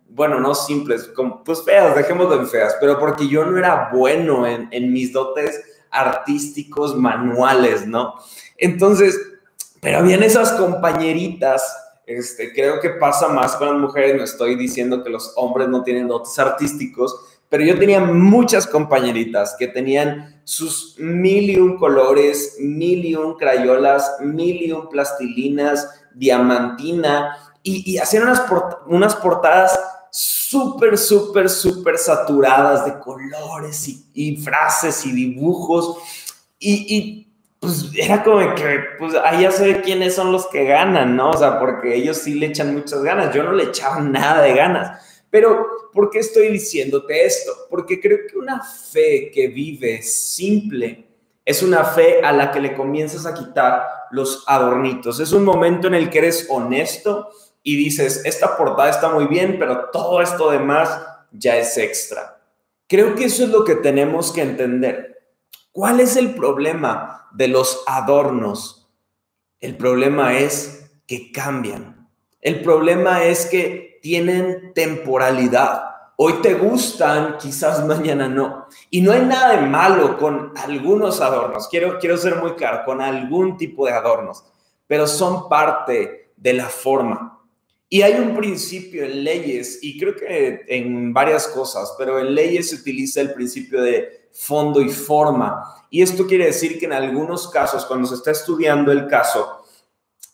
bueno, 0.08 0.38
no 0.38 0.54
simples, 0.54 1.08
como, 1.08 1.42
pues 1.42 1.64
feas, 1.64 1.96
dejémoslo 1.96 2.40
en 2.40 2.46
feas, 2.46 2.76
pero 2.80 2.96
porque 2.96 3.26
yo 3.26 3.44
no 3.44 3.58
era 3.58 3.90
bueno 3.92 4.46
en, 4.46 4.68
en 4.70 4.92
mis 4.92 5.12
dotes 5.12 5.60
artísticos 5.90 6.96
manuales, 6.96 7.88
¿no? 7.88 8.14
Entonces, 8.56 9.18
pero 9.80 9.98
habían 9.98 10.22
esas 10.22 10.52
compañeritas 10.52 11.76
este, 12.10 12.52
creo 12.52 12.80
que 12.80 12.90
pasa 12.90 13.28
más 13.28 13.54
con 13.54 13.68
las 13.68 13.76
mujeres, 13.76 14.16
no 14.16 14.24
estoy 14.24 14.56
diciendo 14.56 15.04
que 15.04 15.10
los 15.10 15.32
hombres 15.36 15.68
no 15.68 15.84
tienen 15.84 16.08
dotes 16.08 16.36
artísticos, 16.40 17.14
pero 17.48 17.62
yo 17.64 17.78
tenía 17.78 18.00
muchas 18.00 18.66
compañeritas 18.66 19.54
que 19.56 19.68
tenían 19.68 20.39
sus 20.50 20.96
mil 20.98 21.48
y 21.48 21.60
un 21.60 21.78
colores, 21.78 22.56
mil 22.58 23.04
y 23.04 23.14
un 23.14 23.36
crayolas, 23.36 24.16
mil 24.18 24.60
y 24.60 24.72
un 24.72 24.88
plastilinas, 24.88 25.88
diamantina, 26.12 27.36
y, 27.62 27.98
hacían 27.98 28.24
unas, 28.24 28.42
unas 28.88 29.14
portadas 29.14 29.78
súper, 30.10 30.98
súper, 30.98 31.48
súper 31.48 31.98
saturadas 31.98 32.84
de 32.84 32.98
colores 32.98 33.88
y, 34.12 34.36
frases 34.38 35.06
y 35.06 35.12
dibujos. 35.12 35.98
Y, 36.58 37.28
pues 37.60 37.88
era 37.94 38.24
como 38.24 38.52
que, 38.56 38.80
pues 38.98 39.14
ahí 39.24 39.42
ya 39.42 39.52
sé 39.52 39.82
quiénes 39.82 40.16
son 40.16 40.32
los 40.32 40.48
que 40.48 40.64
ganan, 40.64 41.14
¿no? 41.14 41.30
O 41.30 41.36
sea, 41.36 41.60
porque 41.60 41.94
ellos 41.94 42.16
sí 42.16 42.34
le 42.34 42.46
echan 42.46 42.74
muchas 42.74 43.04
ganas. 43.04 43.32
Yo 43.32 43.44
no 43.44 43.52
le 43.52 43.64
echaba 43.64 44.00
nada 44.00 44.42
de 44.42 44.54
ganas. 44.54 45.00
Pero, 45.30 45.90
¿por 45.92 46.10
qué 46.10 46.18
estoy 46.18 46.48
diciéndote 46.48 47.24
esto? 47.24 47.52
Porque 47.70 48.00
creo 48.00 48.18
que 48.28 48.36
una 48.36 48.62
fe 48.62 49.30
que 49.32 49.46
vive 49.48 50.02
simple 50.02 51.06
es 51.44 51.62
una 51.62 51.84
fe 51.84 52.20
a 52.22 52.32
la 52.32 52.50
que 52.50 52.60
le 52.60 52.74
comienzas 52.74 53.26
a 53.26 53.34
quitar 53.34 53.82
los 54.10 54.44
adornitos. 54.46 55.20
Es 55.20 55.32
un 55.32 55.44
momento 55.44 55.86
en 55.86 55.94
el 55.94 56.10
que 56.10 56.18
eres 56.18 56.46
honesto 56.50 57.30
y 57.62 57.76
dices, 57.76 58.22
esta 58.24 58.56
portada 58.56 58.90
está 58.90 59.08
muy 59.08 59.26
bien, 59.26 59.56
pero 59.58 59.90
todo 59.92 60.20
esto 60.20 60.50
demás 60.50 61.00
ya 61.32 61.56
es 61.56 61.76
extra. 61.78 62.40
Creo 62.88 63.14
que 63.14 63.24
eso 63.24 63.44
es 63.44 63.50
lo 63.50 63.64
que 63.64 63.76
tenemos 63.76 64.32
que 64.32 64.42
entender. 64.42 65.22
¿Cuál 65.72 66.00
es 66.00 66.16
el 66.16 66.34
problema 66.34 67.28
de 67.32 67.48
los 67.48 67.84
adornos? 67.86 68.88
El 69.60 69.76
problema 69.76 70.38
es 70.38 70.90
que 71.06 71.30
cambian. 71.30 72.08
El 72.40 72.62
problema 72.62 73.24
es 73.24 73.46
que 73.46 73.89
tienen 74.00 74.72
temporalidad. 74.74 75.84
Hoy 76.16 76.34
te 76.42 76.54
gustan, 76.54 77.38
quizás 77.38 77.84
mañana 77.86 78.28
no. 78.28 78.66
Y 78.90 79.00
no 79.00 79.12
hay 79.12 79.22
nada 79.22 79.56
de 79.56 79.66
malo 79.66 80.18
con 80.18 80.52
algunos 80.56 81.20
adornos. 81.20 81.68
Quiero, 81.68 81.98
quiero 81.98 82.16
ser 82.16 82.36
muy 82.36 82.52
claro, 82.52 82.82
con 82.84 83.00
algún 83.00 83.56
tipo 83.56 83.86
de 83.86 83.92
adornos, 83.92 84.44
pero 84.86 85.06
son 85.06 85.48
parte 85.48 86.32
de 86.36 86.52
la 86.52 86.66
forma. 86.66 87.38
Y 87.88 88.02
hay 88.02 88.14
un 88.20 88.36
principio 88.36 89.04
en 89.04 89.24
leyes, 89.24 89.80
y 89.82 89.98
creo 89.98 90.14
que 90.14 90.64
en 90.68 91.12
varias 91.12 91.48
cosas, 91.48 91.94
pero 91.98 92.20
en 92.20 92.34
leyes 92.34 92.70
se 92.70 92.76
utiliza 92.76 93.20
el 93.20 93.34
principio 93.34 93.82
de 93.82 94.28
fondo 94.32 94.80
y 94.80 94.88
forma. 94.90 95.64
Y 95.90 96.00
esto 96.02 96.26
quiere 96.26 96.46
decir 96.46 96.78
que 96.78 96.86
en 96.86 96.92
algunos 96.92 97.48
casos, 97.48 97.84
cuando 97.86 98.06
se 98.06 98.14
está 98.14 98.30
estudiando 98.30 98.92
el 98.92 99.08
caso, 99.08 99.64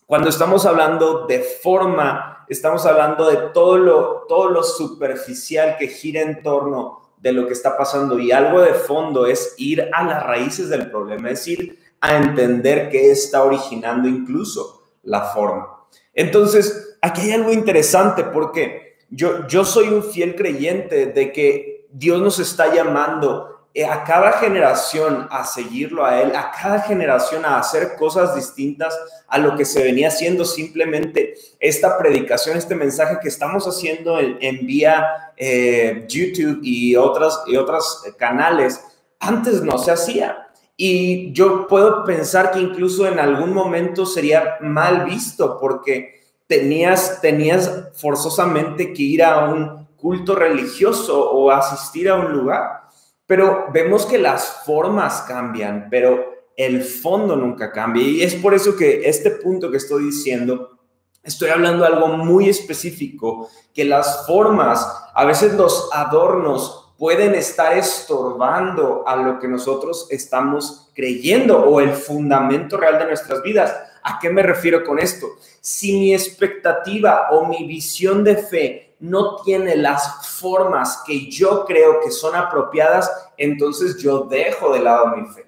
cuando 0.04 0.28
estamos 0.28 0.66
hablando 0.66 1.26
de 1.26 1.40
forma, 1.40 2.35
estamos 2.48 2.86
hablando 2.86 3.28
de 3.28 3.36
todo 3.52 3.78
lo, 3.78 4.24
todo 4.28 4.50
lo 4.50 4.62
superficial 4.62 5.76
que 5.78 5.88
gira 5.88 6.20
en 6.20 6.42
torno 6.42 7.02
de 7.18 7.32
lo 7.32 7.46
que 7.46 7.52
está 7.52 7.76
pasando. 7.76 8.18
Y 8.18 8.32
algo 8.32 8.60
de 8.60 8.74
fondo 8.74 9.26
es 9.26 9.54
ir 9.58 9.88
a 9.92 10.04
las 10.04 10.22
raíces 10.24 10.68
del 10.68 10.90
problema, 10.90 11.30
es 11.30 11.46
ir 11.46 11.78
a 12.00 12.16
entender 12.16 12.88
qué 12.90 13.10
está 13.10 13.42
originando 13.42 14.08
incluso 14.08 14.84
la 15.02 15.22
forma. 15.22 15.86
Entonces, 16.14 16.98
aquí 17.00 17.22
hay 17.22 17.32
algo 17.32 17.52
interesante 17.52 18.24
porque 18.24 18.96
yo, 19.10 19.46
yo 19.46 19.64
soy 19.64 19.88
un 19.88 20.02
fiel 20.02 20.34
creyente 20.34 21.06
de 21.06 21.32
que 21.32 21.86
Dios 21.90 22.20
nos 22.20 22.38
está 22.38 22.74
llamando 22.74 23.55
a 23.84 24.04
cada 24.04 24.32
generación 24.32 25.28
a 25.30 25.44
seguirlo 25.44 26.04
a 26.04 26.22
Él, 26.22 26.34
a 26.34 26.50
cada 26.50 26.80
generación 26.80 27.44
a 27.44 27.58
hacer 27.58 27.96
cosas 27.98 28.34
distintas 28.34 28.98
a 29.28 29.38
lo 29.38 29.56
que 29.56 29.64
se 29.64 29.82
venía 29.82 30.08
haciendo 30.08 30.44
simplemente 30.44 31.34
esta 31.60 31.98
predicación, 31.98 32.56
este 32.56 32.74
mensaje 32.74 33.18
que 33.20 33.28
estamos 33.28 33.66
haciendo 33.66 34.18
en, 34.18 34.66
vía 34.66 35.32
eh, 35.36 36.06
YouTube 36.08 36.60
y 36.62 36.96
otras, 36.96 37.42
y 37.46 37.56
otros 37.56 38.02
canales, 38.18 38.80
antes 39.20 39.62
no 39.62 39.78
se 39.78 39.90
hacía. 39.90 40.48
Y 40.76 41.32
yo 41.32 41.66
puedo 41.66 42.04
pensar 42.04 42.50
que 42.50 42.60
incluso 42.60 43.06
en 43.06 43.18
algún 43.18 43.52
momento 43.52 44.04
sería 44.04 44.56
mal 44.60 45.04
visto 45.04 45.58
porque 45.58 46.20
tenías, 46.46 47.20
tenías 47.20 47.88
forzosamente 47.94 48.92
que 48.92 49.02
ir 49.02 49.22
a 49.22 49.48
un 49.48 49.86
culto 49.96 50.34
religioso 50.34 51.30
o 51.30 51.50
asistir 51.50 52.08
a 52.08 52.16
un 52.16 52.32
lugar. 52.32 52.85
Pero 53.26 53.66
vemos 53.72 54.06
que 54.06 54.18
las 54.18 54.62
formas 54.64 55.22
cambian, 55.22 55.88
pero 55.90 56.36
el 56.56 56.82
fondo 56.82 57.36
nunca 57.36 57.72
cambia. 57.72 58.02
Y 58.02 58.22
es 58.22 58.34
por 58.34 58.54
eso 58.54 58.76
que 58.76 59.08
este 59.08 59.30
punto 59.30 59.70
que 59.70 59.76
estoy 59.76 60.04
diciendo, 60.04 60.78
estoy 61.22 61.50
hablando 61.50 61.82
de 61.82 61.88
algo 61.88 62.08
muy 62.08 62.48
específico, 62.48 63.50
que 63.74 63.84
las 63.84 64.26
formas, 64.26 64.86
a 65.14 65.24
veces 65.24 65.54
los 65.54 65.90
adornos 65.92 66.94
pueden 66.98 67.34
estar 67.34 67.76
estorbando 67.76 69.06
a 69.06 69.16
lo 69.16 69.38
que 69.38 69.48
nosotros 69.48 70.06
estamos 70.10 70.90
creyendo 70.94 71.58
o 71.58 71.80
el 71.80 71.92
fundamento 71.92 72.76
real 72.78 72.98
de 72.98 73.06
nuestras 73.06 73.42
vidas. 73.42 73.74
¿A 74.02 74.18
qué 74.18 74.30
me 74.30 74.42
refiero 74.42 74.84
con 74.84 74.98
esto? 74.98 75.26
Si 75.60 75.98
mi 75.98 76.14
expectativa 76.14 77.28
o 77.32 77.46
mi 77.46 77.66
visión 77.66 78.24
de 78.24 78.36
fe 78.36 78.85
no 78.98 79.36
tiene 79.42 79.76
las 79.76 80.26
formas 80.38 81.02
que 81.06 81.30
yo 81.30 81.64
creo 81.64 82.00
que 82.00 82.10
son 82.10 82.34
apropiadas, 82.34 83.10
entonces 83.36 83.98
yo 83.98 84.20
dejo 84.20 84.72
de 84.72 84.80
lado 84.80 85.08
mi 85.16 85.26
fe. 85.26 85.46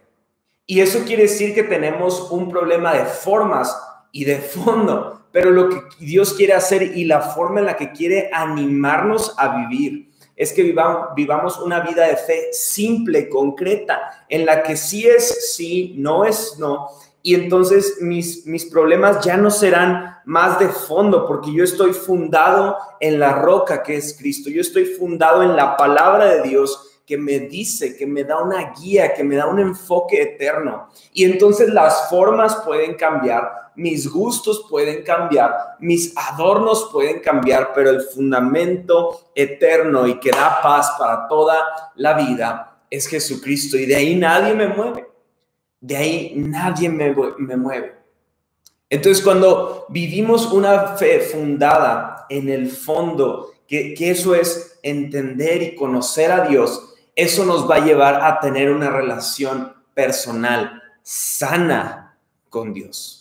Y 0.66 0.80
eso 0.80 1.00
quiere 1.06 1.22
decir 1.22 1.54
que 1.54 1.62
tenemos 1.62 2.30
un 2.30 2.50
problema 2.50 2.92
de 2.92 3.06
formas 3.06 3.74
y 4.12 4.24
de 4.24 4.36
fondo, 4.38 5.22
pero 5.32 5.50
lo 5.50 5.68
que 5.68 5.82
Dios 5.98 6.34
quiere 6.34 6.52
hacer 6.52 6.82
y 6.82 7.04
la 7.04 7.20
forma 7.20 7.60
en 7.60 7.66
la 7.66 7.76
que 7.76 7.92
quiere 7.92 8.30
animarnos 8.32 9.34
a 9.38 9.56
vivir 9.56 10.08
es 10.38 10.52
que 10.52 10.62
vivamos, 10.62 11.58
una 11.58 11.80
vida 11.80 12.06
de 12.06 12.16
fe 12.16 12.52
simple, 12.52 13.28
concreta, 13.28 14.24
en 14.28 14.46
la 14.46 14.62
que 14.62 14.76
sí 14.76 15.04
es 15.04 15.54
sí, 15.56 15.94
no 15.96 16.24
es 16.24 16.56
no, 16.60 16.86
y 17.28 17.34
entonces 17.34 17.98
mis, 18.00 18.46
mis 18.46 18.64
problemas 18.64 19.22
ya 19.22 19.36
no 19.36 19.50
serán 19.50 20.16
más 20.24 20.58
de 20.58 20.70
fondo 20.70 21.26
porque 21.26 21.52
yo 21.52 21.62
estoy 21.62 21.92
fundado 21.92 22.78
en 23.00 23.20
la 23.20 23.34
roca 23.34 23.82
que 23.82 23.96
es 23.96 24.16
Cristo, 24.18 24.48
yo 24.48 24.62
estoy 24.62 24.86
fundado 24.86 25.42
en 25.42 25.54
la 25.54 25.76
palabra 25.76 26.24
de 26.24 26.48
Dios 26.48 27.02
que 27.04 27.18
me 27.18 27.40
dice, 27.40 27.98
que 27.98 28.06
me 28.06 28.24
da 28.24 28.42
una 28.42 28.72
guía, 28.72 29.12
que 29.12 29.24
me 29.24 29.36
da 29.36 29.46
un 29.46 29.58
enfoque 29.58 30.22
eterno. 30.22 30.88
Y 31.12 31.26
entonces 31.26 31.68
las 31.68 32.08
formas 32.08 32.62
pueden 32.64 32.94
cambiar, 32.94 33.72
mis 33.76 34.10
gustos 34.10 34.64
pueden 34.70 35.02
cambiar, 35.02 35.54
mis 35.80 36.16
adornos 36.16 36.88
pueden 36.90 37.20
cambiar, 37.20 37.72
pero 37.74 37.90
el 37.90 38.00
fundamento 38.00 39.32
eterno 39.34 40.06
y 40.06 40.18
que 40.18 40.30
da 40.30 40.60
paz 40.62 40.92
para 40.98 41.28
toda 41.28 41.58
la 41.96 42.14
vida 42.14 42.78
es 42.88 43.06
Jesucristo. 43.06 43.76
Y 43.76 43.84
de 43.84 43.96
ahí 43.96 44.16
nadie 44.16 44.54
me 44.54 44.68
mueve 44.68 45.17
de 45.80 45.96
ahí 45.96 46.32
nadie 46.36 46.88
me, 46.88 47.14
mueve. 47.56 47.94
Entonces, 48.90 49.22
cuando 49.22 49.86
vivimos 49.88 50.46
una 50.52 50.96
fe 50.96 51.20
fundada 51.20 52.26
en 52.28 52.48
el 52.48 52.70
fondo, 52.70 53.52
que, 53.66 53.94
que, 53.94 54.10
eso 54.10 54.34
es 54.34 54.78
entender 54.82 55.62
y 55.62 55.76
conocer 55.76 56.32
a 56.32 56.46
Dios, 56.48 56.94
eso 57.14 57.44
nos 57.44 57.68
va 57.68 57.76
a 57.76 57.84
llevar 57.84 58.22
a 58.24 58.40
tener 58.40 58.70
una 58.70 58.90
relación 58.90 59.74
personal 59.94 60.82
sana 61.02 62.18
con 62.48 62.72
Dios. 62.72 63.18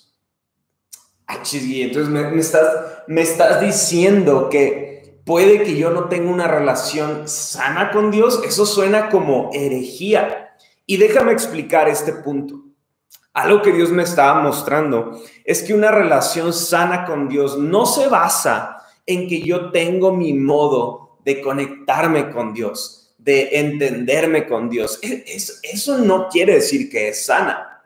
Entonces 1.28 2.08
me, 2.10 2.40
estás, 2.40 3.04
me 3.08 3.22
estás 3.22 3.62
diciendo 3.62 4.50
que 4.50 5.22
puede 5.26 5.64
que 5.64 5.76
yo 5.76 5.90
no 5.92 6.06
tenga 6.06 6.32
una 6.32 6.48
relación 6.48 7.28
sana 7.28 7.92
con 7.92 8.12
Dios. 8.12 8.42
Eso 8.46 8.66
suena 8.66 9.10
como 9.10 9.50
herejía. 9.54 10.47
Y 10.89 10.96
déjame 10.96 11.34
explicar 11.34 11.89
este 11.89 12.13
punto. 12.13 12.63
Algo 13.34 13.62
que 13.62 13.74
Dios 13.74 13.91
me 13.91 14.03
estaba 14.03 14.41
mostrando 14.41 15.22
es 15.44 15.62
que 15.62 15.74
una 15.74 15.91
relación 15.91 16.53
sana 16.53 17.06
con 17.06 17.27
Dios 17.27 17.58
no 17.58 17.86
se 17.86 18.08
basa 18.08 18.77
en 19.06 19.27
que 19.27 19.41
yo 19.41 19.70
tengo 19.70 20.13
mi 20.13 20.34
modo 20.34 21.20
de 21.24 21.41
conectarme 21.41 22.32
con 22.32 22.53
Dios, 22.53 23.13
de 23.17 23.60
entenderme 23.60 24.48
con 24.48 24.70
Dios. 24.70 24.98
E, 25.03 25.25
eso, 25.27 25.98
no 25.98 26.29
quiere 26.29 26.56
decir 26.56 26.89
que 26.89 27.10
es 27.10 27.25
sana. 27.25 27.84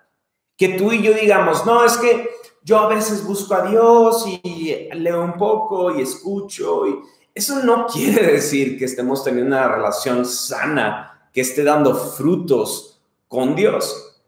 Que 0.55 0.69
tú 0.69 0.93
y 0.93 1.01
yo 1.01 1.13
digamos, 1.13 1.65
no, 1.65 1.83
es 1.83 1.97
que 1.97 2.29
yo 2.63 2.77
a 2.77 2.87
veces 2.87 3.25
busco 3.25 3.55
a 3.55 3.67
Dios 3.67 4.25
y 4.27 4.89
leo 4.93 5.23
un 5.23 5.33
poco 5.33 5.97
y 5.97 6.03
escucho. 6.03 6.87
Y 6.87 6.99
eso 7.33 7.63
no 7.63 7.87
quiere 7.87 8.33
decir 8.33 8.77
que 8.77 8.85
estemos 8.85 9.23
teniendo 9.23 9.55
una 9.55 9.67
relación 9.67 10.23
sana, 10.23 11.29
que 11.33 11.41
esté 11.41 11.63
dando 11.63 11.95
frutos 11.95 12.90
con 13.31 13.55
Dios. 13.55 14.21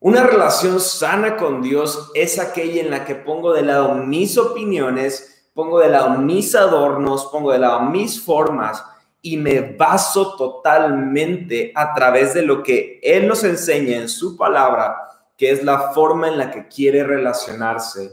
Una 0.00 0.22
relación 0.22 0.78
sana 0.78 1.38
con 1.38 1.62
Dios 1.62 2.10
es 2.12 2.38
aquella 2.38 2.82
en 2.82 2.90
la 2.90 3.06
que 3.06 3.14
pongo 3.14 3.54
de 3.54 3.62
lado 3.62 3.94
mis 3.94 4.36
opiniones, 4.36 5.46
pongo 5.54 5.78
de 5.78 5.88
lado 5.88 6.18
mis 6.18 6.54
adornos, 6.54 7.24
pongo 7.32 7.52
de 7.52 7.60
lado 7.60 7.80
mis 7.88 8.22
formas 8.22 8.84
y 9.22 9.38
me 9.38 9.62
baso 9.62 10.36
totalmente 10.36 11.72
a 11.74 11.94
través 11.94 12.34
de 12.34 12.42
lo 12.42 12.62
que 12.62 13.00
Él 13.02 13.26
nos 13.26 13.44
enseña 13.44 13.96
en 13.96 14.10
su 14.10 14.36
palabra, 14.36 14.94
que 15.38 15.50
es 15.50 15.64
la 15.64 15.92
forma 15.92 16.28
en 16.28 16.36
la 16.36 16.50
que 16.50 16.68
quiere 16.68 17.02
relacionarse 17.02 18.10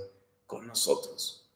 con 0.48 0.66
nosotros. 0.66 1.52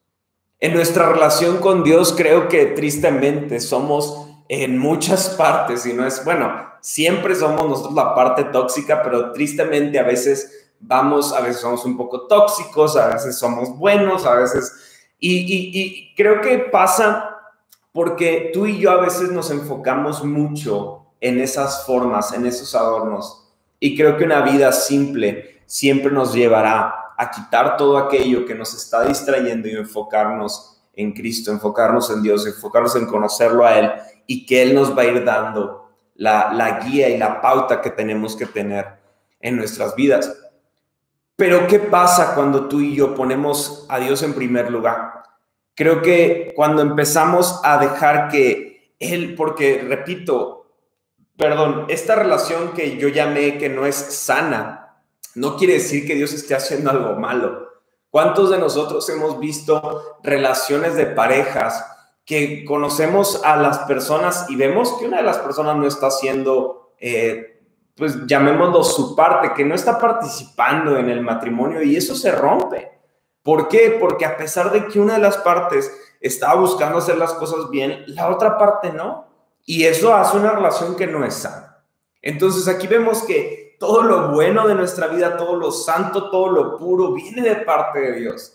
En 0.60 0.74
nuestra 0.74 1.08
relación 1.08 1.60
con 1.60 1.82
Dios 1.82 2.14
creo 2.18 2.50
que 2.50 2.66
tristemente 2.66 3.62
somos 3.62 4.28
en 4.50 4.78
muchas 4.78 5.30
partes, 5.30 5.86
y 5.86 5.94
no 5.94 6.06
es, 6.06 6.26
bueno, 6.26 6.75
Siempre 6.86 7.34
somos 7.34 7.68
nosotros 7.68 7.96
la 7.96 8.14
parte 8.14 8.44
tóxica, 8.44 9.02
pero 9.02 9.32
tristemente 9.32 9.98
a 9.98 10.04
veces 10.04 10.70
vamos, 10.80 11.34
a 11.34 11.42
veces 11.42 11.60
somos 11.60 11.84
un 11.84 11.98
poco 11.98 12.28
tóxicos, 12.28 12.96
a 12.96 13.08
veces 13.08 13.40
somos 13.40 13.76
buenos, 13.76 14.24
a 14.24 14.36
veces... 14.36 14.72
Y, 15.20 16.14
creo 16.16 16.42
que 16.42 16.60
pasa 16.60 17.38
porque 17.92 18.52
tú 18.54 18.68
y 18.68 18.78
yo 18.78 18.92
a 18.92 19.02
veces 19.02 19.32
nos 19.32 19.50
enfocamos 19.50 20.24
mucho 20.24 21.08
en 21.22 21.40
esas 21.40 21.88
formas, 21.88 22.34
en 22.34 22.46
esos 22.46 22.76
adornos. 22.76 23.52
Y 23.80 23.98
creo 23.98 24.16
que 24.16 24.24
una 24.24 24.42
vida 24.42 24.72
simple 24.72 25.64
siempre 25.66 26.12
nos 26.12 26.36
llevará 26.36 26.94
a 27.18 27.32
quitar 27.32 27.78
todo 27.78 27.98
aquello 27.98 28.46
que 28.46 28.54
nos 28.54 28.76
está 28.76 29.04
distrayendo 29.06 29.68
y 29.68 29.72
enfocarnos 29.72 30.84
en 30.94 31.14
Cristo, 31.14 31.50
enfocarnos 31.50 32.12
en 32.12 32.22
Dios, 32.22 32.46
enfocarnos 32.46 32.96
en 32.96 33.08
conocerlo 33.08 33.66
a 33.66 33.80
Él 33.80 33.92
y 34.28 34.46
que 34.46 34.62
Él 34.62 34.76
nos 34.76 34.96
va 34.96 35.02
a 35.02 35.06
ir 35.06 35.26
dando 35.26 35.85
la, 36.16 36.52
la 36.54 36.80
guía 36.80 37.10
y 37.10 37.18
la 37.18 37.42
pauta 37.42 37.82
que 37.82 37.92
tenemos 37.92 38.36
que 38.36 38.46
tener 38.46 38.88
en 39.40 39.58
nuestras 39.58 39.96
vidas. 39.96 40.36
Pero 41.36 41.68
¿qué 41.68 41.80
pasa 41.80 42.34
cuando 42.34 42.68
tú 42.68 42.80
y 42.80 42.96
yo 42.96 43.14
ponemos 43.14 43.86
a 43.90 44.00
Dios 44.00 44.24
en 44.24 44.34
primer 44.34 44.72
lugar? 44.72 45.24
Creo 45.76 46.02
que 46.02 46.54
cuando 46.56 46.82
empezamos 46.82 47.60
a 47.64 47.78
dejar 47.78 48.30
que 48.30 48.96
Él, 49.00 49.36
porque 49.36 49.84
repito, 49.86 50.68
perdón, 51.38 51.86
esta 51.90 52.16
relación 52.16 52.72
que 52.74 52.98
yo 52.98 53.10
llamé 53.10 53.58
que 53.58 53.68
no 53.68 53.86
es 53.86 53.96
sana, 53.96 55.02
no 55.36 55.58
quiere 55.58 55.74
decir 55.74 56.08
que 56.08 56.16
Dios 56.16 56.32
esté 56.32 56.56
haciendo 56.56 56.90
algo 56.90 57.20
malo. 57.20 57.68
¿Cuántos 58.10 58.50
de 58.50 58.58
nosotros 58.58 59.08
hemos 59.10 59.38
visto 59.38 60.20
relaciones 60.24 60.96
de 60.96 61.08
parejas 61.08 61.86
que 62.26 62.66
conocemos 62.66 63.42
a 63.44 63.56
las 63.56 63.80
personas 63.80 64.48
y 64.50 64.56
vemos 64.56 64.94
que 64.94 65.06
una 65.06 65.18
de 65.18 65.24
las 65.24 65.38
personas 65.38 65.78
no 65.78 65.86
está 65.86 66.08
haciendo, 66.08 66.94
eh, 67.00 67.62
pues 67.96 68.26
llamémoslo 68.26 68.84
su 68.84 69.16
parte, 69.16 69.54
que 69.54 69.64
no 69.64 69.76
está 69.76 70.00
participando 70.00 70.98
en 70.98 71.10
el 71.10 71.22
matrimonio 71.22 71.84
y 71.84 71.96
eso 71.96 72.16
se 72.16 72.32
rompe? 72.32 72.92
¿Por 73.44 73.68
qué? 73.68 73.98
Porque 74.00 74.26
a 74.26 74.38
pesar 74.38 74.72
de 74.72 74.88
que 74.88 75.00
una 75.00 75.14
de 75.14 75.20
las 75.20 75.38
partes 75.38 75.92
estaba 76.20 76.60
buscando 76.60 76.98
hacer 76.98 77.18
las 77.18 77.34
cosas 77.34 77.70
bien, 77.70 78.04
la 78.08 78.30
otra 78.30 78.58
parte 78.58 78.92
no. 78.92 79.28
Y 79.64 79.84
eso 79.84 80.14
hace 80.14 80.38
una 80.38 80.52
relación 80.52 80.96
que 80.96 81.06
no 81.06 81.24
es 81.24 81.36
sana. 81.36 81.84
Entonces 82.22 82.68
aquí 82.68 82.88
vemos 82.88 83.22
que 83.24 83.78
todo 83.80 84.02
lo 84.02 84.30
bueno 84.30 84.68
de 84.68 84.74
nuestra 84.74 85.08
vida, 85.08 85.38
todo 85.38 85.56
lo 85.58 85.72
santo, 85.72 86.32
todo 86.32 86.50
lo 86.50 86.78
puro, 86.78 87.14
viene 87.14 87.44
de 87.44 87.58
parte 87.58 88.00
de 88.00 88.14
Dios. 88.14 88.55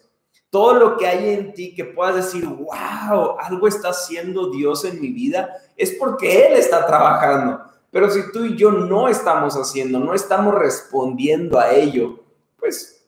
Todo 0.51 0.75
lo 0.75 0.97
que 0.97 1.07
hay 1.07 1.31
en 1.31 1.55
ti 1.55 1.75
que 1.75 1.85
puedas 1.85 2.17
decir, 2.17 2.45
wow, 2.45 3.37
algo 3.39 3.69
está 3.69 3.91
haciendo 3.91 4.51
Dios 4.51 4.85
en 4.85 5.01
mi 5.01 5.09
vida, 5.13 5.49
es 5.77 5.93
porque 5.93 6.47
Él 6.47 6.55
está 6.55 6.85
trabajando. 6.87 7.61
Pero 7.91 8.11
si 8.11 8.31
tú 8.33 8.45
y 8.45 8.57
yo 8.57 8.71
no 8.71 9.09
estamos 9.09 9.55
haciendo, 9.55 9.99
no 9.99 10.15
estamos 10.15 10.55
respondiendo 10.55 11.59
a 11.59 11.71
ello, 11.71 12.25
pues 12.59 13.07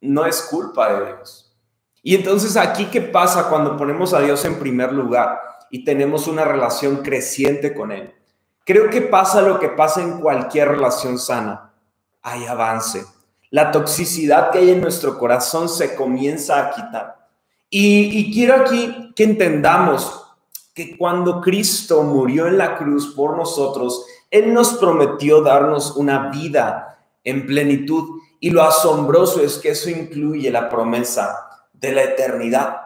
no 0.00 0.24
es 0.26 0.42
culpa 0.42 0.92
de 0.92 1.06
Dios. 1.06 1.52
Y 2.02 2.14
entonces 2.14 2.56
aquí, 2.56 2.86
¿qué 2.86 3.00
pasa 3.00 3.48
cuando 3.48 3.76
ponemos 3.76 4.12
a 4.12 4.20
Dios 4.20 4.44
en 4.44 4.58
primer 4.58 4.92
lugar 4.92 5.40
y 5.70 5.84
tenemos 5.84 6.26
una 6.26 6.44
relación 6.44 6.96
creciente 6.96 7.74
con 7.74 7.92
Él? 7.92 8.12
Creo 8.64 8.90
que 8.90 9.02
pasa 9.02 9.42
lo 9.42 9.58
que 9.60 9.68
pasa 9.68 10.02
en 10.02 10.20
cualquier 10.20 10.68
relación 10.68 11.18
sana. 11.18 11.72
Hay 12.22 12.46
avance. 12.46 13.04
La 13.52 13.70
toxicidad 13.70 14.50
que 14.50 14.60
hay 14.60 14.70
en 14.70 14.80
nuestro 14.80 15.18
corazón 15.18 15.68
se 15.68 15.94
comienza 15.94 16.58
a 16.58 16.70
quitar. 16.70 17.28
Y, 17.68 18.32
quiero 18.32 18.54
aquí 18.56 19.12
que 19.14 19.24
entendamos 19.24 20.24
que 20.74 20.96
cuando 20.96 21.42
Cristo 21.42 22.02
murió 22.02 22.46
en 22.46 22.56
la 22.56 22.78
cruz 22.78 23.14
por 23.14 23.36
nosotros, 23.36 24.06
Él 24.30 24.54
nos 24.54 24.72
prometió 24.78 25.42
darnos 25.42 25.96
una 25.96 26.30
vida 26.30 26.98
en 27.24 27.44
plenitud 27.44 28.20
y 28.40 28.48
lo 28.48 28.62
asombroso 28.62 29.42
es 29.42 29.58
que 29.58 29.72
eso 29.72 29.90
incluye 29.90 30.50
la 30.50 30.70
promesa 30.70 31.66
de 31.74 31.92
la 31.92 32.04
eternidad. 32.04 32.76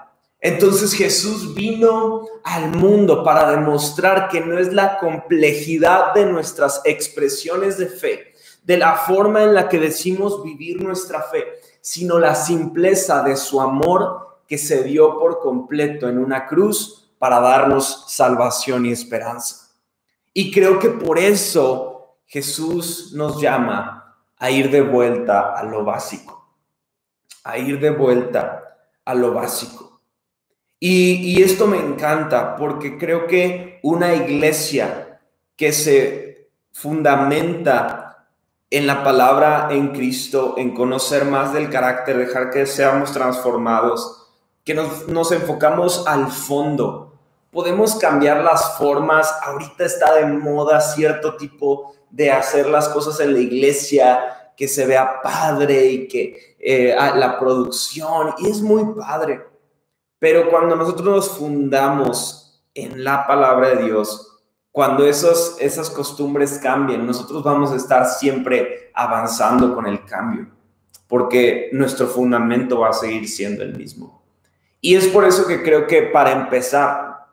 Entonces 0.40 0.94
Jesús 0.94 1.54
vino 1.54 2.26
al 2.42 2.70
mundo 2.70 3.22
para 3.22 3.52
demostrar 3.52 4.28
que 4.28 4.40
no 4.40 4.58
es 4.58 4.72
la 4.72 4.98
complejidad 4.98 6.12
de 6.12 6.26
nuestras 6.26 6.80
expresiones 6.84 7.78
de 7.78 7.86
fe, 7.86 8.34
de 8.66 8.76
la 8.76 8.96
forma 8.96 9.44
en 9.44 9.54
la 9.54 9.68
que 9.68 9.78
decimos 9.78 10.42
vivir 10.42 10.82
nuestra 10.82 11.22
fe, 11.22 11.44
sino 11.80 12.18
la 12.18 12.34
simpleza 12.34 13.22
de 13.22 13.36
su 13.36 13.60
amor 13.60 14.40
que 14.48 14.58
se 14.58 14.82
dio 14.82 15.20
por 15.20 15.38
completo 15.38 16.08
en 16.08 16.18
una 16.18 16.46
cruz 16.46 17.12
para 17.18 17.38
darnos 17.38 18.06
salvación 18.08 18.84
y 18.86 18.90
esperanza. 18.90 19.68
Y 20.34 20.50
creo 20.50 20.80
que 20.80 20.90
por 20.90 21.16
eso 21.16 22.16
Jesús 22.26 23.12
nos 23.14 23.40
llama 23.40 24.16
a 24.36 24.50
ir 24.50 24.68
de 24.72 24.82
vuelta 24.82 25.52
a 25.52 25.62
lo 25.62 25.84
básico, 25.84 26.52
a 27.44 27.58
ir 27.58 27.78
de 27.78 27.90
vuelta 27.90 28.78
a 29.04 29.14
lo 29.14 29.32
básico. 29.32 30.00
Y, 30.80 31.40
esto 31.40 31.66
me 31.68 31.78
encanta 31.78 32.56
porque 32.56 32.98
creo 32.98 33.26
que 33.26 33.78
una 33.82 34.14
iglesia 34.14 35.20
que 35.56 35.72
se 35.72 36.50
fundamenta 36.72 38.05
en 38.70 38.86
la 38.86 39.04
palabra 39.04 39.68
en 39.70 39.88
Cristo, 39.88 40.54
en 40.56 40.74
conocer 40.74 41.24
más 41.24 41.52
del 41.52 41.70
carácter, 41.70 42.18
dejar 42.18 42.50
que 42.50 42.66
seamos 42.66 43.12
transformados, 43.12 44.28
que 44.64 44.74
nos, 44.74 45.08
nos 45.08 45.30
enfocamos 45.32 46.06
al 46.06 46.30
fondo. 46.30 47.14
Podemos 47.50 47.94
cambiar 47.94 48.42
las 48.42 48.76
formas. 48.76 49.32
Ahorita 49.42 49.84
está 49.84 50.14
de 50.14 50.26
moda 50.26 50.80
cierto 50.80 51.36
tipo 51.36 51.94
de 52.10 52.30
hacer 52.30 52.66
las 52.68 52.88
cosas 52.88 53.20
en 53.20 53.32
la 53.32 53.38
iglesia, 53.38 54.52
que 54.56 54.68
se 54.68 54.86
vea 54.86 55.20
padre 55.22 55.86
y 55.86 56.08
que 56.08 56.56
eh, 56.58 56.94
la 56.96 57.38
producción, 57.38 58.34
y 58.38 58.50
es 58.50 58.60
muy 58.62 58.94
padre. 58.94 59.44
Pero 60.18 60.50
cuando 60.50 60.74
nosotros 60.74 61.06
nos 61.06 61.30
fundamos 61.38 62.62
en 62.74 63.04
la 63.04 63.26
palabra 63.26 63.70
de 63.70 63.84
Dios, 63.84 64.35
cuando 64.76 65.06
esos, 65.06 65.56
esas 65.58 65.88
costumbres 65.88 66.58
cambien, 66.62 67.06
nosotros 67.06 67.42
vamos 67.42 67.72
a 67.72 67.76
estar 67.76 68.06
siempre 68.06 68.90
avanzando 68.92 69.74
con 69.74 69.86
el 69.86 70.04
cambio, 70.04 70.48
porque 71.08 71.70
nuestro 71.72 72.06
fundamento 72.08 72.80
va 72.80 72.90
a 72.90 72.92
seguir 72.92 73.26
siendo 73.26 73.62
el 73.62 73.74
mismo. 73.74 74.22
Y 74.82 74.94
es 74.94 75.06
por 75.06 75.24
eso 75.24 75.46
que 75.46 75.62
creo 75.62 75.86
que 75.86 76.02
para 76.02 76.30
empezar 76.30 77.24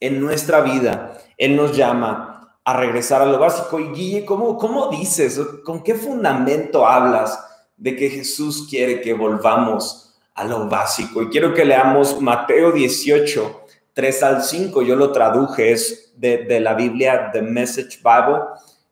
en 0.00 0.18
nuestra 0.18 0.62
vida, 0.62 1.18
Él 1.36 1.56
nos 1.56 1.76
llama 1.76 2.56
a 2.64 2.72
regresar 2.78 3.20
a 3.20 3.26
lo 3.26 3.38
básico. 3.38 3.78
Y 3.78 3.92
Guille, 3.92 4.24
¿cómo, 4.24 4.56
¿cómo 4.56 4.88
dices? 4.88 5.38
¿Con 5.66 5.82
qué 5.82 5.94
fundamento 5.94 6.86
hablas 6.86 7.38
de 7.76 7.96
que 7.96 8.08
Jesús 8.08 8.66
quiere 8.66 9.02
que 9.02 9.12
volvamos 9.12 10.18
a 10.34 10.42
lo 10.42 10.66
básico? 10.70 11.20
Y 11.20 11.28
quiero 11.28 11.52
que 11.52 11.66
leamos 11.66 12.18
Mateo 12.18 12.72
18, 12.72 13.66
3 13.98 14.22
al 14.22 14.44
5. 14.44 14.82
Yo 14.82 14.94
lo 14.94 15.10
traduje, 15.10 15.72
es 15.72 16.12
de, 16.14 16.60
la 16.60 16.74
Biblia 16.74 17.30
The 17.32 17.42
Message 17.42 17.98
Bible, 17.98 18.44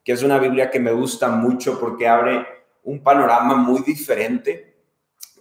que 0.03 0.11
es 0.11 0.25
una 0.25 0.37
Biblia 0.37 0.69
que 0.69 0.81
me 0.81 0.90
gusta 0.90 1.29
mucho 1.29 1.79
porque 1.79 2.09
abre 2.09 2.45
un 2.83 3.01
panorama 3.01 3.55
muy 3.55 3.83
diferente. 3.83 4.75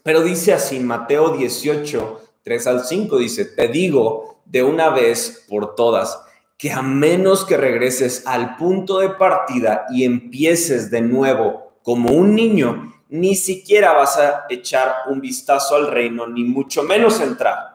Pero 0.04 0.22
dice 0.22 0.54
así, 0.54 0.80
Mateo 0.80 1.30
18, 1.30 2.22
3 2.44 2.68
al 2.68 2.86
5, 2.86 3.18
dice, 3.18 3.46
te 3.46 3.68
digo 3.68 4.44
de 4.46 4.62
una 4.62 4.90
vez 4.92 5.48
por 5.50 5.74
todas 5.74 6.22
que 6.60 6.72
a 6.72 6.84
menos 6.84 7.44
que 7.44 7.58
regreses 7.58 8.22
al 8.28 8.58
punto 8.58 9.00
de 9.00 9.10
partida 9.10 9.88
y 9.90 10.04
empieces 10.04 10.92
de 10.92 11.02
nuevo 11.02 11.80
como 11.82 12.12
un 12.12 12.36
niño, 12.36 12.94
ni 13.10 13.36
siquiera 13.36 13.94
vas 13.94 14.20
a 14.20 14.46
echar 14.48 14.94
un 15.08 15.20
vistazo 15.20 15.76
al 15.76 15.90
reino, 15.90 16.28
ni 16.28 16.44
mucho 16.44 16.84
menos 16.84 17.20
entrar. 17.20 17.75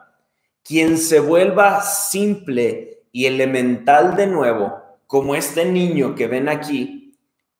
Quien 0.63 0.97
se 0.97 1.19
vuelva 1.19 1.81
simple 1.81 3.03
y 3.11 3.25
elemental 3.25 4.15
de 4.15 4.27
nuevo, 4.27 4.81
como 5.07 5.35
este 5.35 5.65
niño 5.65 6.15
que 6.15 6.27
ven 6.27 6.47
aquí, 6.49 7.01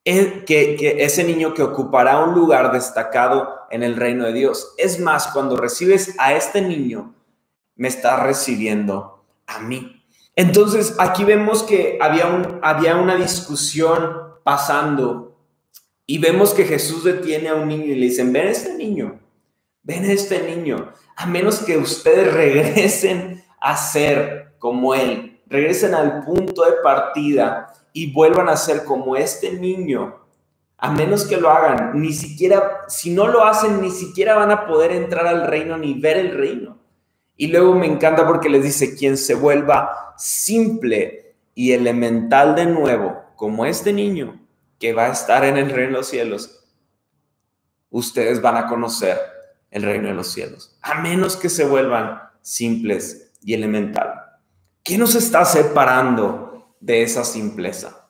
es 0.04 0.44
que, 0.46 0.98
ese 1.00 1.24
niño 1.24 1.54
que 1.54 1.64
ocupará 1.64 2.24
un 2.24 2.34
lugar 2.34 2.72
destacado 2.72 3.50
en 3.70 3.84
el 3.84 3.96
reino 3.96 4.26
de 4.26 4.34
Dios. 4.34 4.74
Es 4.78 5.00
más, 5.00 5.28
cuando 5.28 5.58
recibes 5.58 6.16
a 6.18 6.34
este 6.34 6.62
niño, 6.62 7.14
me 7.76 7.88
estás 7.88 8.22
recibiendo 8.24 9.24
a 9.48 9.60
mí. 9.60 10.04
Entonces, 10.36 10.96
aquí 10.98 11.24
vemos 11.24 11.64
que 11.64 11.98
había, 12.02 12.26
había 12.62 12.96
una 12.96 13.16
discusión 13.16 14.18
pasando 14.44 15.38
y 16.06 16.18
vemos 16.18 16.54
que 16.54 16.66
Jesús 16.66 17.04
detiene 17.04 17.50
a 17.50 17.56
un 17.56 17.68
niño 17.68 17.86
y 17.86 17.96
le 17.96 18.08
dicen, 18.08 18.34
ven 18.34 18.48
a 18.48 18.52
este 18.52 18.76
niño, 18.76 19.20
ven 19.84 20.06
a 20.06 20.12
este 20.12 20.42
niño, 20.42 20.94
a 21.16 21.26
menos 21.26 21.60
que 21.60 21.78
ustedes 21.78 22.34
regresen 22.34 23.44
a 23.60 23.78
ser 23.78 24.54
como 24.60 24.94
él, 24.94 25.42
regresen 25.48 25.94
al 25.94 26.24
punto 26.24 26.64
de 26.64 26.74
partida 26.84 27.74
y 27.94 28.12
vuelvan 28.14 28.50
a 28.50 28.58
ser 28.58 28.84
como 28.86 29.16
este 29.16 29.54
niño, 29.54 30.20
a 30.78 30.92
menos 30.92 31.26
que 31.26 31.38
lo 31.38 31.50
hagan, 31.50 32.00
ni 32.00 32.14
siquiera, 32.14 32.82
si 32.88 33.12
no 33.12 33.28
lo 33.28 33.44
hacen, 33.44 33.82
ni 33.82 33.92
siquiera 33.92 34.36
van 34.36 34.52
a 34.52 34.66
poder 34.66 34.92
entrar 34.92 35.28
al 35.28 35.46
reino 35.46 35.78
ni 35.78 36.00
ver 36.00 36.18
el 36.18 36.36
reino. 36.36 36.80
Y 37.38 37.48
luego 37.48 37.76
me 37.76 37.88
encanta 37.88 38.26
porque 38.26 38.50
les 38.50 38.64
dice, 38.64 38.96
quien 38.96 39.18
se 39.18 39.36
vuelva 39.36 40.14
simple 40.18 41.36
y 41.54 41.74
elemental 41.74 42.56
de 42.56 42.66
nuevo, 42.66 43.22
como 43.36 43.66
este 43.66 43.94
niño 43.94 44.40
que 44.80 44.94
va 44.94 45.06
a 45.06 45.12
estar 45.12 45.44
en 45.44 45.58
el 45.58 45.70
reino 45.70 45.92
de 45.92 45.98
los 45.98 46.08
cielos, 46.08 46.66
ustedes 47.90 48.42
van 48.42 48.58
a 48.58 48.68
conocer 48.68 49.20
el 49.72 49.84
reino 49.84 50.10
de 50.10 50.14
los 50.14 50.32
cielos, 50.32 50.78
a 50.82 51.02
menos 51.02 51.38
que 51.38 51.50
se 51.50 51.66
vuelvan 51.66 52.22
simples 52.42 53.32
y 53.42 53.54
elemental. 53.54 54.14
¿Qué 54.84 54.98
nos 54.98 55.16
está 55.16 55.46
separando 55.46 56.76
de 56.80 57.04
esa 57.04 57.24
simpleza? 57.24 58.10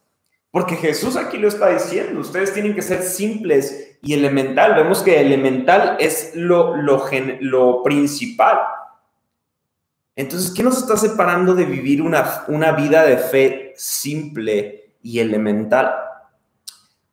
Porque 0.50 0.76
Jesús 0.76 1.16
aquí 1.16 1.38
lo 1.38 1.48
está 1.48 1.70
diciendo, 1.70 2.20
ustedes 2.20 2.54
tienen 2.54 2.76
que 2.76 2.82
ser 2.82 3.04
simples 3.04 3.98
y 4.02 4.14
elemental. 4.14 4.76
Vemos 4.76 5.02
que 5.02 5.22
elemental 5.22 5.96
es 6.00 6.32
lo, 6.36 6.76
lo, 6.76 7.08
lo 7.40 7.84
principal. 7.84 8.60
Entonces, 10.16 10.52
¿qué 10.52 10.62
nos 10.62 10.78
está 10.78 10.98
separando 10.98 11.56
de 11.56 11.66
vivir 11.66 12.02
una, 12.02 12.44
una 12.48 12.74
vida 12.74 13.04
de 13.04 13.18
fe 13.18 13.74
simple 13.78 14.96
y 15.02 15.20
elemental? 15.20 15.94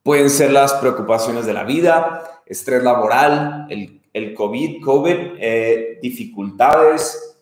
Pueden 0.02 0.30
ser 0.30 0.50
las 0.50 0.72
preocupaciones 0.74 1.46
de 1.46 1.52
la 1.52 1.62
vida, 1.62 2.42
estrés 2.44 2.82
laboral, 2.82 3.66
el, 3.70 3.97
el 4.18 4.34
COVID, 4.34 4.84
COVID 4.84 5.16
eh, 5.38 5.98
dificultades, 6.02 7.36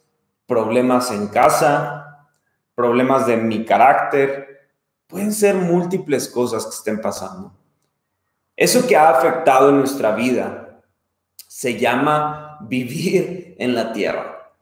problemas 0.47 1.11
en 1.11 1.29
casa, 1.29 2.27
problemas 2.75 3.27
de 3.27 3.37
mi 3.37 3.65
carácter. 3.65 4.69
Pueden 5.07 5.33
ser 5.33 5.55
múltiples 5.55 6.29
cosas 6.29 6.65
que 6.65 6.75
estén 6.75 7.01
pasando. 7.01 7.53
Eso 8.57 8.87
que 8.87 8.97
ha 8.97 9.11
afectado 9.11 9.71
en 9.71 9.79
nuestra 9.79 10.15
vida 10.15 10.81
se 11.49 11.79
llama 11.79 12.59
vivir 12.63 13.57
en 13.59 13.75
la 13.75 13.93
tierra. 13.93 14.53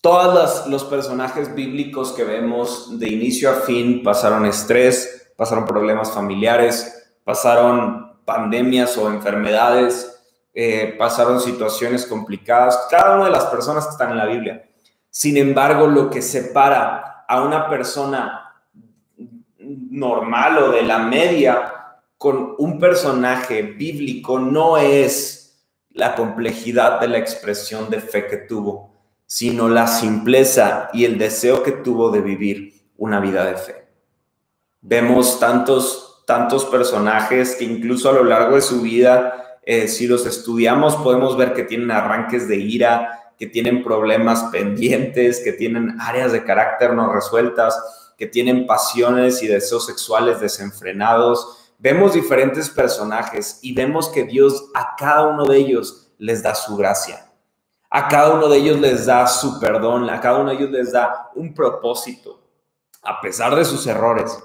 Todos 0.00 0.66
los 0.66 0.84
personajes 0.84 1.54
bíblicos 1.54 2.12
que 2.12 2.24
vemos 2.24 2.98
de 2.98 3.08
inicio 3.08 3.50
a 3.50 3.54
fin 3.54 4.02
pasaron 4.02 4.44
estrés, 4.46 5.32
pasaron 5.36 5.64
problemas 5.64 6.10
familiares, 6.10 7.14
pasaron 7.24 8.12
pandemias 8.24 8.96
o 8.98 9.12
enfermedades, 9.12 10.21
eh, 10.54 10.94
pasaron 10.98 11.40
situaciones 11.40 12.06
complicadas, 12.06 12.86
cada 12.90 13.16
una 13.16 13.26
de 13.26 13.30
las 13.30 13.46
personas 13.46 13.86
que 13.86 13.92
están 13.92 14.10
en 14.10 14.18
la 14.18 14.26
Biblia. 14.26 14.68
Sin 15.08 15.36
embargo, 15.36 15.86
lo 15.86 16.10
que 16.10 16.22
separa 16.22 17.24
a 17.26 17.42
una 17.42 17.68
persona 17.68 18.54
normal 19.58 20.58
o 20.58 20.70
de 20.72 20.82
la 20.82 20.98
media 20.98 21.72
con 22.18 22.54
un 22.58 22.78
personaje 22.78 23.62
bíblico 23.62 24.38
no 24.38 24.76
es 24.78 25.66
la 25.90 26.14
complejidad 26.14 27.00
de 27.00 27.08
la 27.08 27.18
expresión 27.18 27.90
de 27.90 28.00
fe 28.00 28.26
que 28.26 28.36
tuvo, 28.38 28.94
sino 29.26 29.68
la 29.68 29.86
simpleza 29.86 30.88
y 30.92 31.04
el 31.04 31.18
deseo 31.18 31.62
que 31.62 31.72
tuvo 31.72 32.10
de 32.10 32.20
vivir 32.20 32.74
una 32.96 33.20
vida 33.20 33.44
de 33.44 33.56
fe. 33.56 33.88
Vemos 34.80 35.40
tantos, 35.40 36.22
tantos 36.26 36.64
personajes 36.66 37.56
que 37.56 37.64
incluso 37.64 38.08
a 38.08 38.12
lo 38.12 38.24
largo 38.24 38.56
de 38.56 38.62
su 38.62 38.82
vida, 38.82 39.51
eh, 39.62 39.88
si 39.88 40.06
los 40.06 40.26
estudiamos, 40.26 40.96
podemos 40.96 41.36
ver 41.36 41.52
que 41.54 41.64
tienen 41.64 41.90
arranques 41.90 42.48
de 42.48 42.56
ira, 42.56 43.32
que 43.38 43.46
tienen 43.46 43.82
problemas 43.82 44.44
pendientes, 44.44 45.40
que 45.42 45.52
tienen 45.52 46.00
áreas 46.00 46.32
de 46.32 46.44
carácter 46.44 46.94
no 46.94 47.12
resueltas, 47.12 48.14
que 48.16 48.26
tienen 48.26 48.66
pasiones 48.66 49.42
y 49.42 49.48
deseos 49.48 49.86
sexuales 49.86 50.40
desenfrenados. 50.40 51.72
Vemos 51.78 52.14
diferentes 52.14 52.70
personajes 52.70 53.58
y 53.62 53.74
vemos 53.74 54.08
que 54.08 54.24
Dios 54.24 54.70
a 54.74 54.94
cada 54.96 55.28
uno 55.28 55.44
de 55.44 55.58
ellos 55.58 56.12
les 56.18 56.42
da 56.42 56.54
su 56.54 56.76
gracia 56.76 57.32
a 57.94 58.08
cada 58.08 58.32
uno 58.32 58.48
de 58.48 58.56
ellos 58.56 58.80
les 58.80 59.04
da 59.04 59.26
su 59.26 59.60
perdón, 59.60 60.08
a 60.08 60.18
cada 60.18 60.38
uno 60.38 60.48
de 60.48 60.56
ellos 60.56 60.70
les 60.70 60.92
da 60.92 61.30
un 61.34 61.52
propósito, 61.52 62.40
a 63.02 63.20
pesar 63.20 63.54
de 63.54 63.66
sus 63.66 63.86
errores. 63.86 64.42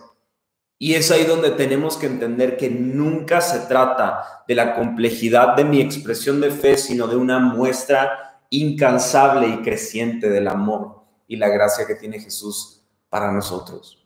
Y 0.80 0.94
es 0.94 1.10
ahí 1.10 1.24
donde 1.24 1.52
tenemos 1.52 1.98
que 1.98 2.06
entender 2.06 2.56
que 2.56 2.70
nunca 2.70 3.42
se 3.42 3.62
trata 3.62 4.44
de 4.48 4.54
la 4.54 4.76
complejidad 4.76 5.56
de 5.56 5.66
mi 5.66 5.82
expresión 5.82 6.40
de 6.40 6.52
fe, 6.52 6.78
sino 6.78 7.08
de 7.08 7.16
una 7.16 7.40
muestra 7.40 8.42
incansable 8.50 9.48
y 9.48 9.58
creciente 9.63 10.30
del 10.30 10.48
amor 10.48 11.02
y 11.28 11.38
la 11.38 11.50
gracia 11.50 11.88
que 11.88 11.96
tiene 11.96 12.20
Jesús 12.20 12.84
para 13.10 13.32
nosotros. 13.32 14.06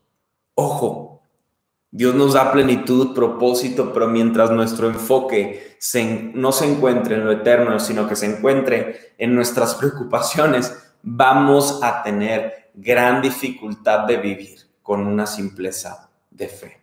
Ojo, 0.55 1.21
Dios 1.91 2.15
nos 2.15 2.33
da 2.33 2.53
plenitud, 2.53 3.13
propósito, 3.13 3.91
pero 3.93 4.07
mientras 4.07 4.49
nuestro 4.49 4.87
enfoque 4.87 5.77
no 6.33 6.53
se 6.53 6.71
encuentre 6.71 7.15
en 7.15 7.25
lo 7.25 7.33
eterno, 7.33 7.81
sino 7.81 8.07
que 8.07 8.15
se 8.15 8.27
encuentre 8.27 9.13
en 9.17 9.35
nuestras 9.35 9.75
preocupaciones, 9.79 10.73
vamos 11.03 11.81
a 11.83 12.01
tener 12.01 12.71
gran 12.73 13.21
dificultad 13.21 14.05
de 14.05 14.17
vivir 14.17 14.59
con 14.81 15.05
una 15.05 15.27
simpleza 15.27 16.10
de 16.31 16.47
fe. 16.47 16.81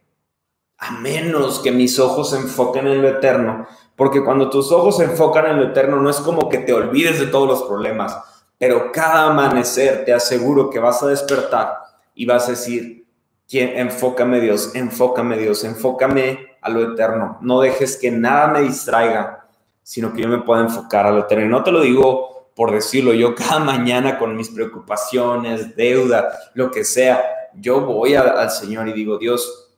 A 0.78 0.92
menos 0.92 1.58
que 1.58 1.72
mis 1.72 1.98
ojos 1.98 2.30
se 2.30 2.37
enfoquen 2.37 2.87
en 2.87 3.02
lo 3.02 3.08
eterno, 3.08 3.66
porque 3.96 4.22
cuando 4.22 4.48
tus 4.48 4.70
ojos 4.70 4.98
se 4.98 5.04
enfocan 5.04 5.46
en 5.46 5.56
lo 5.56 5.64
eterno 5.64 6.00
no 6.00 6.08
es 6.08 6.18
como 6.18 6.48
que 6.48 6.58
te 6.58 6.72
olvides 6.72 7.18
de 7.18 7.26
todos 7.26 7.48
los 7.48 7.64
problemas, 7.64 8.16
pero 8.56 8.92
cada 8.92 9.26
amanecer 9.26 10.04
te 10.04 10.12
aseguro 10.12 10.70
que 10.70 10.78
vas 10.78 11.02
a 11.02 11.08
despertar 11.08 11.78
y 12.14 12.26
vas 12.26 12.46
a 12.46 12.52
decir, 12.52 13.06
enfócame 13.50 14.40
Dios, 14.40 14.74
enfócame 14.74 15.37
Dios, 15.38 15.64
enfócame 15.64 16.56
a 16.61 16.70
lo 16.70 16.92
eterno. 16.92 17.38
No 17.40 17.61
dejes 17.61 17.96
que 17.96 18.11
nada 18.11 18.48
me 18.48 18.61
distraiga, 18.61 19.48
sino 19.82 20.12
que 20.12 20.22
yo 20.22 20.28
me 20.28 20.42
pueda 20.42 20.61
enfocar 20.61 21.06
a 21.06 21.11
lo 21.11 21.20
eterno. 21.20 21.48
No 21.48 21.64
te 21.64 21.72
lo 21.72 21.80
digo 21.80 22.28
por 22.58 22.72
decirlo, 22.72 23.14
yo 23.14 23.34
cada 23.37 23.61
mañana 23.61 24.18
con 24.18 24.37
mis 24.37 24.50
preocupaciones, 24.50 25.76
deuda, 25.76 26.28
lo 26.54 26.72
que 26.72 26.82
sea, 26.82 27.22
yo 27.61 27.81
voy 27.81 28.14
al 28.14 28.51
Señor 28.51 28.88
y 28.88 28.92
digo, 28.92 29.18
Dios, 29.18 29.68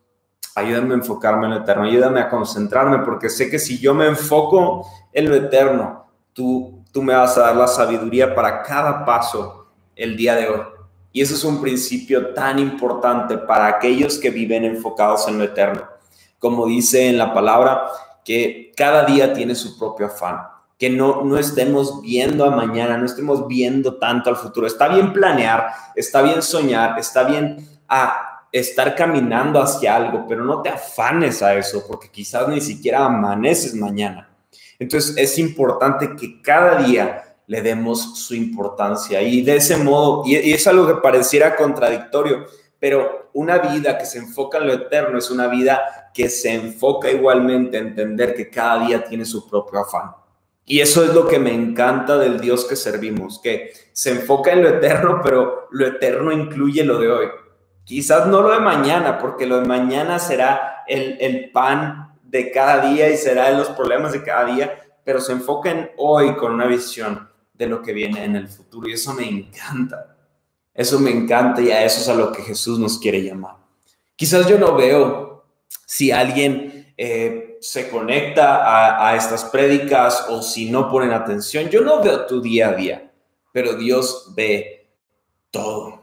ayúdame 0.55 0.95
a 0.95 0.99
enfocarme 0.99 1.47
en 1.47 1.55
lo 1.55 1.61
eterno, 1.61 1.85
ayúdame 1.85 2.21
a 2.21 2.29
concentrarme, 2.29 2.99
porque 2.99 3.29
sé 3.29 3.51
que 3.51 3.59
si 3.59 3.79
yo 3.79 3.95
me 3.95 4.07
enfoco 4.07 4.87
en 5.13 5.29
lo 5.29 5.35
eterno, 5.35 6.07
tú, 6.33 6.85
tú 6.93 7.03
me 7.03 7.15
vas 7.15 7.37
a 7.39 7.43
dar 7.43 7.57
la 7.57 7.67
sabiduría 7.67 8.35
para 8.35 8.63
cada 8.63 9.05
paso 9.05 9.67
el 9.97 10.17
día 10.17 10.35
de 10.35 10.49
hoy. 10.49 10.61
Y 11.13 11.23
eso 11.23 11.35
es 11.35 11.45
un 11.45 11.61
principio 11.61 12.33
tan 12.35 12.59
importante 12.59 13.37
para 13.37 13.67
aquellos 13.67 14.19
que 14.19 14.31
viven 14.31 14.65
enfocados 14.65 15.27
en 15.29 15.39
lo 15.39 15.45
eterno. 15.45 15.83
Como 16.39 16.67
dice 16.67 17.09
en 17.09 17.19
la 17.19 17.35
palabra, 17.35 17.83
que 18.25 18.73
cada 18.77 19.05
día 19.05 19.33
tiene 19.33 19.55
su 19.55 19.79
propio 19.79 20.07
afán, 20.07 20.39
que 20.79 20.89
no, 20.89 21.23
no 21.25 21.37
estemos 21.37 22.01
viendo 22.01 22.45
a 22.45 22.51
mañana, 22.51 22.97
no 22.97 23.07
estemos 23.07 23.47
viendo 23.47 23.97
tanto 23.97 24.31
al 24.31 24.37
futuro. 24.37 24.67
Está 24.67 24.89
bien 24.89 25.13
planear, 25.13 25.69
está 25.97 26.23
bien 26.23 26.41
soñar, 26.43 26.99
está 26.99 27.25
bien 27.25 27.67
a 27.91 28.47
estar 28.53 28.95
caminando 28.95 29.61
hacia 29.61 29.97
algo, 29.97 30.25
pero 30.29 30.45
no 30.45 30.63
te 30.63 30.71
afanes 30.71 31.43
a 31.43 31.55
eso, 31.55 31.85
porque 31.87 32.09
quizás 32.09 32.49
ni 32.49 32.61
siquiera 32.61 33.05
amaneces 33.05 33.75
mañana. 33.75 34.31
Entonces 34.79 35.17
es 35.19 35.39
importante 35.39 36.17
que 36.17 36.41
cada 36.41 36.83
día 36.83 37.37
le 37.47 37.63
demos 37.63 38.19
su 38.19 38.35
importancia. 38.35 39.21
Y 39.21 39.43
de 39.43 39.57
ese 39.57 39.77
modo, 39.77 40.23
y, 40.25 40.37
es 40.37 40.67
algo 40.67 40.87
que 40.87 40.95
pareciera 41.03 41.57
contradictorio, 41.57 42.47
pero 42.79 43.29
una 43.33 43.59
vida 43.59 43.99
que 43.99 44.07
se 44.07 44.19
enfoca 44.19 44.59
en 44.59 44.69
lo 44.69 44.73
eterno 44.73 45.19
es 45.19 45.31
una 45.31 45.49
vida 45.49 46.11
que 46.15 46.29
se 46.29 46.55
enfoca 46.55 47.11
igualmente 47.11 47.77
a 47.77 47.81
entender 47.81 48.35
que 48.35 48.49
cada 48.49 48.87
día 48.87 49.05
tiene 49.05 49.25
su 49.25 49.49
propio 49.49 49.81
afán. 49.81 50.13
Y 50.65 50.81
eso 50.81 51.05
es 51.05 51.13
lo 51.13 51.27
que 51.27 51.41
me 51.41 51.53
encanta 51.53 52.17
del 52.19 52.41
Dios 52.41 52.65
que 52.65 52.77
servimos, 52.77 53.41
que 53.43 53.73
se 53.93 54.13
enfoca 54.13 54.53
en 54.53 54.63
lo 54.63 54.69
eterno, 54.69 55.21
pero 55.23 55.67
lo 55.73 55.87
eterno 55.87 56.31
incluye 56.31 56.85
lo 56.85 56.99
de 57.01 57.11
hoy. 57.11 57.27
Quizás 57.91 58.29
no 58.29 58.41
lo 58.41 58.53
de 58.53 58.61
mañana, 58.61 59.19
porque 59.19 59.47
lo 59.47 59.61
de 59.61 59.67
mañana 59.67 60.21
será 60.21 60.85
el, 60.87 61.17
el 61.21 61.51
pan 61.51 62.17
de 62.23 62.53
cada 62.53 62.89
día 62.89 63.11
y 63.11 63.17
será 63.17 63.51
los 63.51 63.67
problemas 63.71 64.13
de 64.13 64.23
cada 64.23 64.45
día, 64.45 64.79
pero 65.03 65.21
se 65.21 65.33
enfoca 65.33 65.73
en 65.73 65.91
hoy 65.97 66.37
con 66.37 66.53
una 66.53 66.67
visión 66.67 67.29
de 67.53 67.67
lo 67.67 67.83
que 67.83 67.93
viene 67.93 68.23
en 68.23 68.37
el 68.37 68.47
futuro. 68.47 68.89
Y 68.89 68.93
eso 68.93 69.13
me 69.13 69.29
encanta. 69.29 70.17
Eso 70.73 71.01
me 71.01 71.11
encanta 71.11 71.63
y 71.63 71.73
a 71.73 71.85
eso 71.85 72.01
es 72.01 72.09
a 72.09 72.15
lo 72.15 72.31
que 72.31 72.43
Jesús 72.43 72.79
nos 72.79 72.97
quiere 72.97 73.25
llamar. 73.25 73.57
Quizás 74.15 74.47
yo 74.47 74.57
no 74.57 74.77
veo 74.77 75.47
si 75.85 76.13
alguien 76.13 76.95
eh, 76.97 77.59
se 77.61 77.91
conecta 77.91 78.67
a, 78.67 79.09
a 79.09 79.17
estas 79.17 79.47
prédicas 79.47 80.27
o 80.29 80.43
si 80.43 80.71
no 80.71 80.89
ponen 80.89 81.11
atención. 81.11 81.69
Yo 81.69 81.81
no 81.81 82.01
veo 82.01 82.25
tu 82.27 82.41
día 82.41 82.69
a 82.69 82.75
día, 82.75 83.11
pero 83.53 83.75
Dios 83.75 84.33
ve 84.37 84.93
todo. 85.51 86.00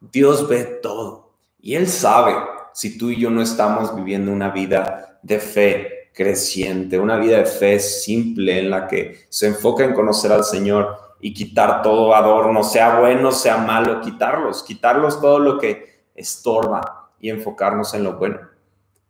Dios 0.00 0.48
ve 0.48 0.64
todo. 0.82 1.34
Y 1.60 1.74
Él 1.74 1.88
sabe 1.88 2.34
si 2.72 2.96
tú 2.96 3.10
y 3.10 3.20
yo 3.20 3.30
no 3.30 3.42
estamos 3.42 3.94
viviendo 3.94 4.32
una 4.32 4.50
vida 4.50 5.18
de 5.22 5.38
fe 5.38 6.10
creciente, 6.14 6.98
una 6.98 7.16
vida 7.16 7.38
de 7.38 7.46
fe 7.46 7.78
simple 7.78 8.58
en 8.58 8.70
la 8.70 8.88
que 8.88 9.26
se 9.28 9.48
enfoca 9.48 9.84
en 9.84 9.94
conocer 9.94 10.32
al 10.32 10.44
Señor 10.44 10.96
y 11.20 11.34
quitar 11.34 11.82
todo 11.82 12.14
adorno, 12.14 12.64
sea 12.64 12.98
bueno, 12.98 13.30
sea 13.30 13.58
malo, 13.58 14.00
quitarlos, 14.00 14.62
quitarlos 14.62 15.20
todo 15.20 15.38
lo 15.38 15.58
que 15.58 16.04
estorba 16.14 17.10
y 17.20 17.28
enfocarnos 17.28 17.92
en 17.94 18.04
lo 18.04 18.16
bueno. 18.16 18.38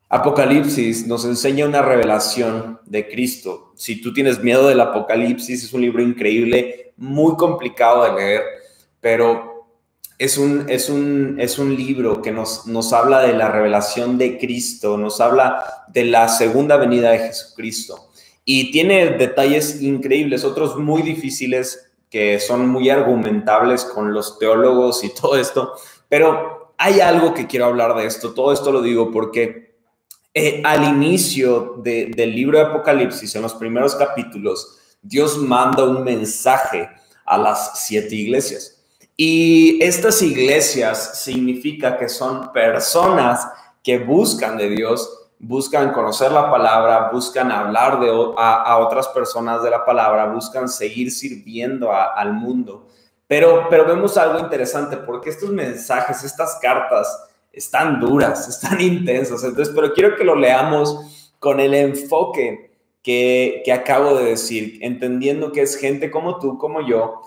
Apocalipsis 0.08 1.06
nos 1.06 1.24
enseña 1.24 1.66
una 1.66 1.82
revelación 1.82 2.80
de 2.84 3.08
Cristo. 3.08 3.72
Si 3.76 4.00
tú 4.00 4.12
tienes 4.12 4.42
miedo 4.42 4.66
del 4.66 4.80
Apocalipsis, 4.80 5.62
es 5.62 5.72
un 5.72 5.82
libro 5.82 6.02
increíble, 6.02 6.92
muy 6.96 7.36
complicado 7.36 8.02
de 8.02 8.20
leer, 8.20 8.42
pero 9.00 9.49
es 10.20 10.36
un, 10.36 10.66
es 10.68 10.90
un, 10.90 11.36
es 11.40 11.58
un 11.58 11.74
libro 11.74 12.20
que 12.20 12.30
nos, 12.30 12.66
nos 12.66 12.92
habla 12.92 13.22
de 13.22 13.32
la 13.32 13.50
revelación 13.50 14.18
de 14.18 14.36
Cristo, 14.36 14.98
nos 14.98 15.18
habla 15.18 15.64
de 15.88 16.04
la 16.04 16.28
segunda 16.28 16.76
venida 16.76 17.10
de 17.10 17.20
Jesucristo. 17.20 18.10
Y 18.44 18.70
tiene 18.70 19.16
detalles 19.16 19.80
increíbles, 19.80 20.44
otros 20.44 20.76
muy 20.76 21.00
difíciles 21.00 21.90
que 22.10 22.38
son 22.38 22.68
muy 22.68 22.90
argumentables 22.90 23.86
con 23.86 24.12
los 24.12 24.38
teólogos 24.38 25.02
y 25.04 25.08
todo 25.20 25.38
esto, 25.38 25.72
pero 26.10 26.74
hay 26.76 27.00
algo 27.00 27.32
que 27.32 27.46
quiero 27.46 27.64
hablar 27.64 27.96
de 27.96 28.04
esto. 28.04 28.34
Todo 28.34 28.52
esto 28.52 28.70
lo 28.72 28.82
digo 28.82 29.10
porque 29.10 29.74
eh, 30.34 30.60
al 30.66 30.84
inicio 30.84 31.76
del 31.78 32.34
libro 32.34 32.58
de 32.58 32.66
Apocalipsis, 32.66 33.34
en 33.36 33.40
los 33.40 33.54
primeros 33.54 33.94
capítulos, 33.94 34.80
Dios 35.00 35.38
manda 35.38 35.82
un 35.82 36.04
mensaje 36.04 36.90
a 37.24 37.38
las 37.38 37.86
siete 37.86 38.14
iglesias. 38.16 38.79
Y 39.22 39.84
estas 39.84 40.22
iglesias 40.22 41.20
significa 41.22 41.98
que 41.98 42.08
son 42.08 42.54
personas 42.54 43.46
que 43.82 43.98
buscan 43.98 44.56
de 44.56 44.70
Dios, 44.70 45.28
buscan 45.38 45.92
conocer 45.92 46.32
la 46.32 46.50
palabra, 46.50 47.10
buscan 47.12 47.52
hablar 47.52 48.00
de, 48.00 48.08
a, 48.38 48.78
otras 48.78 49.08
personas 49.08 49.62
de 49.62 49.68
la 49.68 49.84
palabra, 49.84 50.32
buscan 50.32 50.70
seguir 50.70 51.10
sirviendo 51.10 51.92
al 51.92 52.32
mundo. 52.32 52.88
Pero, 53.26 53.66
pero 53.68 53.84
vemos 53.84 54.16
algo 54.16 54.38
interesante 54.38 54.96
porque 54.96 55.28
estos 55.28 55.50
mensajes, 55.50 56.24
estas 56.24 56.58
cartas, 56.58 57.28
están 57.52 58.00
duras, 58.00 58.48
están 58.62 58.80
intensas. 58.80 59.44
Entonces, 59.44 59.74
pero 59.76 59.92
quiero 59.92 60.16
que 60.16 60.24
lo 60.24 60.34
leamos 60.34 61.34
con 61.38 61.60
el 61.60 61.74
enfoque 61.74 62.70
que, 63.02 63.60
que 63.66 63.72
acabo 63.74 64.14
de 64.14 64.30
decir, 64.30 64.78
entendiendo 64.80 65.52
que 65.52 65.60
es 65.60 65.76
gente 65.76 66.10
como 66.10 66.38
tú, 66.38 66.56
como 66.56 66.80
yo, 66.80 67.20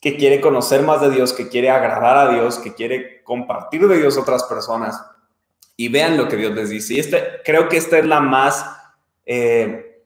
que 0.00 0.16
quiere 0.16 0.40
conocer 0.40 0.82
más 0.82 1.00
de 1.00 1.10
Dios, 1.10 1.32
que 1.32 1.48
quiere 1.48 1.70
agradar 1.70 2.16
a 2.16 2.32
Dios, 2.32 2.58
que 2.58 2.74
quiere 2.74 3.22
compartir 3.22 3.86
de 3.86 3.98
Dios 3.98 4.16
otras 4.16 4.44
personas. 4.44 5.00
Y 5.76 5.88
vean 5.88 6.16
lo 6.16 6.28
que 6.28 6.36
Dios 6.36 6.54
les 6.54 6.70
dice. 6.70 6.94
Y 6.94 7.00
este, 7.00 7.22
creo 7.44 7.68
que 7.68 7.76
esta 7.76 7.98
es 7.98 8.06
la 8.06 8.20
más, 8.20 8.64
eh, 9.26 10.02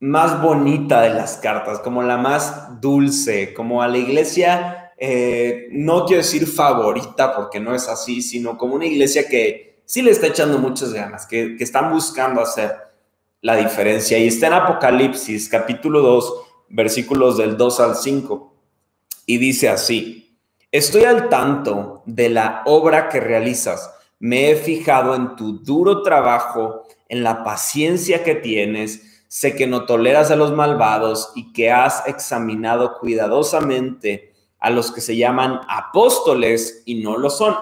más 0.00 0.42
bonita 0.42 1.00
de 1.02 1.10
las 1.10 1.36
cartas, 1.36 1.78
como 1.80 2.02
la 2.02 2.16
más 2.16 2.80
dulce, 2.80 3.54
como 3.54 3.80
a 3.80 3.88
la 3.88 3.98
iglesia, 3.98 4.92
eh, 4.96 5.68
no 5.70 6.04
quiero 6.04 6.22
decir 6.22 6.46
favorita, 6.46 7.34
porque 7.36 7.60
no 7.60 7.74
es 7.74 7.88
así, 7.88 8.20
sino 8.22 8.58
como 8.58 8.74
una 8.74 8.86
iglesia 8.86 9.28
que 9.28 9.82
sí 9.84 10.02
le 10.02 10.10
está 10.10 10.26
echando 10.26 10.58
muchas 10.58 10.92
ganas, 10.92 11.26
que, 11.26 11.56
que 11.56 11.62
están 11.62 11.92
buscando 11.92 12.40
hacer 12.40 12.74
la 13.40 13.54
diferencia. 13.54 14.18
Y 14.18 14.26
está 14.26 14.48
en 14.48 14.54
Apocalipsis, 14.54 15.48
capítulo 15.48 16.00
2, 16.00 16.34
versículos 16.70 17.38
del 17.38 17.56
2 17.56 17.80
al 17.80 17.94
5 17.94 18.47
y 19.28 19.36
dice 19.36 19.68
así, 19.68 20.40
estoy 20.72 21.04
al 21.04 21.28
tanto 21.28 22.02
de 22.06 22.30
la 22.30 22.62
obra 22.64 23.10
que 23.10 23.20
realizas, 23.20 23.94
me 24.18 24.50
he 24.50 24.56
fijado 24.56 25.14
en 25.14 25.36
tu 25.36 25.58
duro 25.58 26.00
trabajo, 26.00 26.86
en 27.10 27.22
la 27.22 27.44
paciencia 27.44 28.24
que 28.24 28.34
tienes, 28.34 29.26
sé 29.28 29.54
que 29.54 29.66
no 29.66 29.84
toleras 29.84 30.30
a 30.30 30.36
los 30.36 30.54
malvados 30.54 31.30
y 31.34 31.52
que 31.52 31.70
has 31.70 32.08
examinado 32.08 32.98
cuidadosamente 32.98 34.32
a 34.58 34.70
los 34.70 34.90
que 34.92 35.02
se 35.02 35.14
llaman 35.14 35.60
apóstoles 35.68 36.82
y 36.86 37.02
no 37.02 37.18
lo 37.18 37.28
son. 37.28 37.54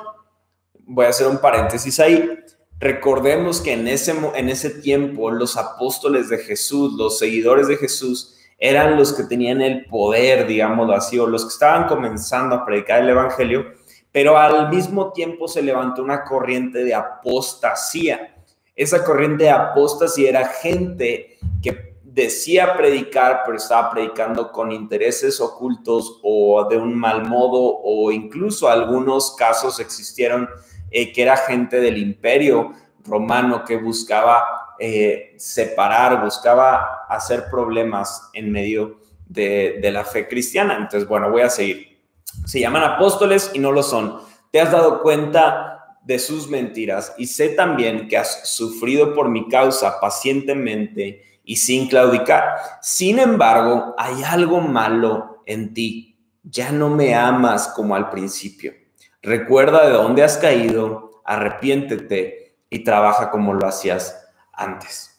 Voy 0.85 1.07
a 1.07 1.09
hacer 1.09 1.27
un 1.27 1.39
paréntesis 1.39 1.99
ahí. 1.99 2.31
Recordemos 2.79 3.61
que 3.61 3.73
en 3.73 3.89
ese, 3.89 4.15
en 4.37 4.49
ese 4.51 4.71
tiempo 4.71 5.33
los 5.33 5.57
apóstoles 5.57 6.29
de 6.29 6.39
Jesús, 6.39 6.93
los 6.93 7.19
seguidores 7.19 7.67
de 7.67 7.77
Jesús, 7.77 8.36
eran 8.59 8.97
los 8.97 9.13
que 9.13 9.25
tenían 9.25 9.61
el 9.61 9.85
poder, 9.87 10.47
digámoslo 10.47 10.95
así, 10.95 11.19
o 11.19 11.27
los 11.27 11.45
que 11.45 11.53
estaban 11.53 11.87
comenzando 11.87 12.57
a 12.57 12.65
predicar 12.65 13.03
el 13.03 13.11
Evangelio, 13.11 13.67
pero 14.11 14.39
al 14.39 14.71
mismo 14.71 15.13
tiempo 15.13 15.47
se 15.47 15.63
levantó 15.63 16.03
una 16.03 16.25
corriente 16.25 16.85
de 16.85 16.95
apostasía. 16.95 18.35
Esa 18.75 19.05
corriente 19.05 19.45
de 19.45 19.51
apostasía 19.51 20.31
era 20.31 20.47
gente 20.47 21.39
que 21.63 21.97
decía 22.03 22.75
predicar, 22.79 23.43
pero 23.45 23.59
estaba 23.59 23.91
predicando 23.91 24.51
con 24.51 24.73
intereses 24.73 25.39
ocultos 25.39 26.19
o 26.23 26.67
de 26.67 26.79
un 26.79 26.95
mal 26.95 27.29
modo, 27.29 27.79
o 27.83 28.11
incluso 28.11 28.71
algunos 28.71 29.37
casos 29.37 29.81
existieron 29.81 30.49
eh, 30.91 31.13
que 31.13 31.23
era 31.23 31.37
gente 31.37 31.79
del 31.79 31.99
imperio 31.99 32.73
romano 33.09 33.65
que 33.65 33.77
buscaba 33.77 34.75
eh, 34.79 35.35
separar, 35.39 36.23
buscaba 36.23 37.07
hacer 37.09 37.47
problemas 37.51 38.31
en 38.33 38.53
medio 38.53 39.01
de, 39.27 39.79
de 39.81 39.91
la 39.91 40.05
fe 40.05 40.29
cristiana. 40.29 40.77
Entonces, 40.77 41.09
bueno, 41.09 41.31
voy 41.31 41.43
a 41.43 41.51
seguir. 41.51 41.99
Se 42.45 42.61
llaman 42.61 42.85
apóstoles 42.85 43.51
y 43.55 43.59
no 43.59 43.73
lo 43.73 43.83
son. 43.83 44.21
Te 44.51 44.61
has 44.61 44.71
dado 44.71 45.03
cuenta 45.03 45.99
de 46.07 46.19
sus 46.21 46.49
mentiras 46.49 47.15
y 47.19 47.27
sé 47.27 47.51
también 47.51 48.07
que 48.07 48.17
has 48.17 48.49
sufrido 48.49 49.13
por 49.13 49.29
mi 49.29 49.49
causa 49.49 50.01
pacientemente 50.01 51.41
y 51.45 51.57
sin 51.57 51.89
claudicar. 51.89 52.57
Sin 52.81 53.19
embargo, 53.19 53.95
hay 53.99 54.23
algo 54.23 54.61
malo 54.61 55.43
en 55.47 55.75
ti. 55.75 56.19
Ya 56.43 56.71
no 56.71 56.91
me 56.91 57.15
amas 57.15 57.69
como 57.69 57.97
al 57.97 58.11
principio. 58.11 58.73
Recuerda 59.21 59.87
de 59.87 59.95
dónde 59.95 60.23
has 60.23 60.37
caído, 60.37 61.23
arrepiéntete 61.25 62.46
y 62.71 62.85
trabaja 62.85 63.31
como 63.31 63.55
lo 63.55 63.67
hacías 63.67 64.29
antes. 64.53 65.19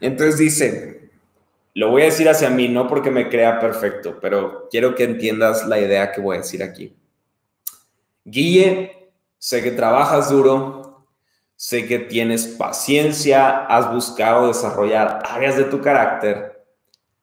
Entonces 0.00 0.38
dice, 0.38 1.10
lo 1.74 1.90
voy 1.90 2.02
a 2.02 2.06
decir 2.06 2.28
hacia 2.28 2.50
mí, 2.50 2.68
no 2.68 2.86
porque 2.86 3.10
me 3.10 3.28
crea 3.28 3.60
perfecto, 3.60 4.18
pero 4.20 4.68
quiero 4.70 4.94
que 4.94 5.04
entiendas 5.04 5.66
la 5.66 5.78
idea 5.78 6.12
que 6.12 6.20
voy 6.20 6.36
a 6.36 6.40
decir 6.40 6.62
aquí. 6.62 6.96
Guille, 8.24 9.10
sé 9.38 9.62
que 9.62 9.70
trabajas 9.70 10.30
duro, 10.30 11.06
sé 11.54 11.86
que 11.86 11.98
tienes 11.98 12.46
paciencia, 12.46 13.66
has 13.66 13.92
buscado 13.92 14.48
desarrollar 14.48 15.22
áreas 15.28 15.56
de 15.56 15.64
tu 15.64 15.80
carácter, 15.80 16.64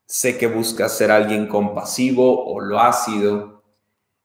sé 0.06 0.38
que 0.38 0.48
buscas 0.48 0.98
ser 0.98 1.12
alguien 1.12 1.48
compasivo 1.48 2.46
o 2.46 2.60
lo 2.60 2.80
has 2.80 3.06
sido, 3.06 3.64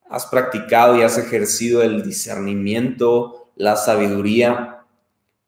has 0.08 0.26
practicado 0.26 0.96
y 0.96 1.02
has 1.02 1.18
ejercido 1.18 1.82
el 1.82 2.02
discernimiento, 2.02 3.47
la 3.58 3.76
sabiduría 3.76 4.78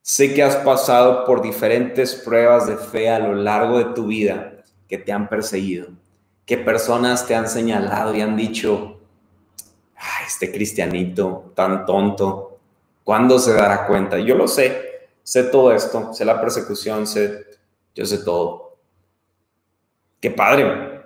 Sé 0.02 0.34
que 0.34 0.42
has 0.42 0.56
pasado 0.56 1.24
por 1.24 1.42
diferentes 1.42 2.14
pruebas 2.14 2.66
de 2.66 2.76
fe 2.76 3.10
a 3.10 3.18
lo 3.18 3.34
largo 3.34 3.78
de 3.78 3.94
tu 3.94 4.06
vida 4.06 4.64
que 4.88 4.98
te 4.98 5.12
han 5.12 5.28
perseguido, 5.28 5.88
que 6.46 6.56
personas 6.56 7.26
te 7.26 7.34
han 7.34 7.48
señalado 7.48 8.14
y 8.14 8.20
han 8.22 8.36
dicho, 8.36 8.98
este 10.26 10.50
cristianito 10.50 11.52
tan 11.54 11.84
tonto, 11.84 12.58
¿cuándo 13.04 13.38
se 13.38 13.52
dará 13.52 13.86
cuenta? 13.86 14.18
Yo 14.18 14.34
lo 14.34 14.48
sé, 14.48 15.10
sé 15.22 15.44
todo 15.44 15.72
esto, 15.72 16.14
sé 16.14 16.24
la 16.24 16.40
persecución, 16.40 17.06
sé, 17.06 17.46
yo 17.94 18.06
sé 18.06 18.18
todo. 18.24 18.78
Qué 20.18 20.30
padre. 20.30 21.02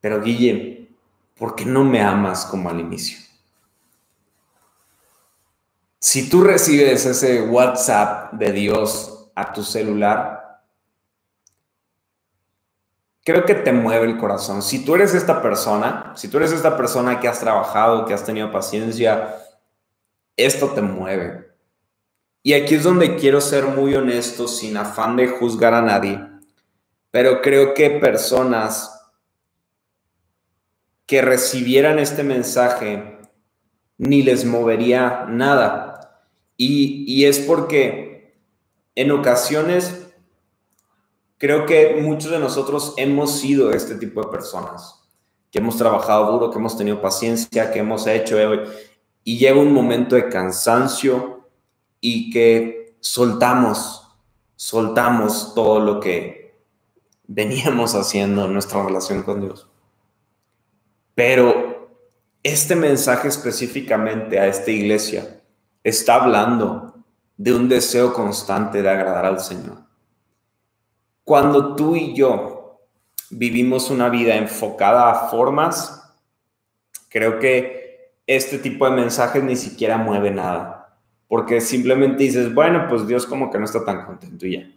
Pero 0.00 0.22
Guille, 0.22 0.88
¿por 1.36 1.54
qué 1.54 1.66
no 1.66 1.84
me 1.84 2.00
amas 2.00 2.46
como 2.46 2.70
al 2.70 2.80
inicio? 2.80 3.18
Si 6.00 6.30
tú 6.30 6.42
recibes 6.42 7.04
ese 7.04 7.42
WhatsApp 7.42 8.32
de 8.32 8.52
Dios 8.52 9.30
a 9.34 9.52
tu 9.52 9.62
celular, 9.62 10.62
creo 13.22 13.44
que 13.44 13.54
te 13.54 13.70
mueve 13.70 14.06
el 14.06 14.16
corazón. 14.16 14.62
Si 14.62 14.82
tú 14.82 14.94
eres 14.94 15.14
esta 15.14 15.42
persona, 15.42 16.14
si 16.16 16.28
tú 16.28 16.38
eres 16.38 16.52
esta 16.52 16.74
persona 16.74 17.20
que 17.20 17.28
has 17.28 17.38
trabajado, 17.38 18.06
que 18.06 18.14
has 18.14 18.24
tenido 18.24 18.50
paciencia, 18.50 19.36
esto 20.36 20.70
te 20.70 20.80
mueve. 20.80 21.50
Y 22.42 22.54
aquí 22.54 22.76
es 22.76 22.82
donde 22.82 23.16
quiero 23.16 23.42
ser 23.42 23.66
muy 23.66 23.94
honesto, 23.94 24.48
sin 24.48 24.78
afán 24.78 25.16
de 25.16 25.28
juzgar 25.28 25.74
a 25.74 25.82
nadie, 25.82 26.26
pero 27.10 27.42
creo 27.42 27.74
que 27.74 27.90
personas 27.90 28.96
que 31.04 31.20
recibieran 31.20 31.98
este 31.98 32.22
mensaje 32.22 33.19
ni 34.00 34.22
les 34.22 34.46
movería 34.46 35.26
nada 35.28 35.90
y, 36.56 37.24
es 37.24 37.38
porque 37.38 38.34
en 38.94 39.10
ocasiones 39.10 40.08
creo 41.36 41.66
que 41.66 41.98
muchos 42.02 42.30
de 42.30 42.38
nosotros 42.38 42.94
hemos 42.96 43.38
sido 43.38 43.72
este 43.72 43.96
tipo 43.96 44.22
de 44.22 44.28
personas, 44.28 45.02
que 45.50 45.58
hemos 45.58 45.76
trabajado 45.76 46.32
duro, 46.32 46.50
que 46.50 46.58
hemos 46.58 46.78
tenido 46.78 47.00
paciencia, 47.00 47.72
que 47.72 47.80
hemos 47.80 48.06
hecho, 48.06 48.36
y 49.22 49.38
llega 49.38 49.60
un 49.60 49.72
momento 49.72 50.16
de 50.16 50.30
cansancio 50.30 51.48
y 52.00 52.30
que 52.30 52.96
soltamos, 53.00 54.08
soltamos 54.56 55.54
todo 55.54 55.80
lo 55.80 56.00
que 56.00 56.58
veníamos 57.26 57.94
haciendo 57.94 58.46
en 58.46 58.54
nuestra 58.54 58.82
relación 58.82 59.22
con 59.22 59.42
Dios. 59.42 59.66
Pero 61.14 61.59
este 62.42 62.74
mensaje 62.74 63.28
específicamente 63.28 64.38
a 64.38 64.46
esta 64.46 64.70
iglesia 64.70 65.40
está 65.84 66.14
hablando 66.14 66.94
de 67.36 67.54
un 67.54 67.68
deseo 67.68 68.12
constante 68.12 68.82
de 68.82 68.88
agradar 68.90 69.26
al 69.26 69.40
Señor. 69.40 69.78
Cuando 71.24 71.76
tú 71.76 71.96
y 71.96 72.14
yo 72.14 72.80
vivimos 73.30 73.90
una 73.90 74.08
vida 74.08 74.34
enfocada 74.36 75.10
a 75.10 75.28
formas, 75.28 76.02
creo 77.08 77.38
que 77.38 78.12
este 78.26 78.58
tipo 78.58 78.84
de 78.86 78.92
mensajes 78.92 79.42
ni 79.42 79.56
siquiera 79.56 79.98
mueve 79.98 80.30
nada, 80.30 80.98
porque 81.28 81.60
simplemente 81.60 82.24
dices, 82.24 82.52
bueno, 82.54 82.86
pues 82.88 83.06
Dios 83.06 83.26
como 83.26 83.50
que 83.50 83.58
no 83.58 83.64
está 83.64 83.84
tan 83.84 84.04
contento 84.04 84.46
ya. 84.46 84.70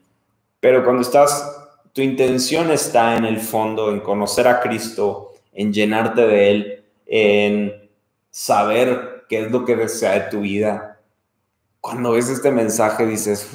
Pero 0.59 0.83
cuando 0.83 1.01
estás, 1.01 1.69
tu 1.93 2.01
intención 2.01 2.71
está 2.71 3.15
en 3.15 3.25
el 3.25 3.39
fondo, 3.39 3.91
en 3.91 3.99
conocer 3.99 4.47
a 4.47 4.59
Cristo, 4.59 5.33
en 5.51 5.73
llenarte 5.73 6.21
de 6.21 6.51
Él, 6.51 6.82
en 7.05 7.89
saber 8.29 9.25
qué 9.29 9.45
es 9.45 9.51
lo 9.51 9.65
que 9.65 9.75
desea 9.75 10.13
de 10.13 10.29
tu 10.29 10.41
vida. 10.41 11.01
Cuando 11.81 12.11
ves 12.11 12.29
este 12.29 12.51
mensaje 12.51 13.05
dices, 13.05 13.49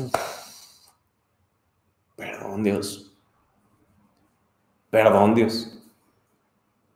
perdón 2.17 2.63
Dios, 2.63 3.13
perdón 4.91 5.35
Dios. 5.35 5.75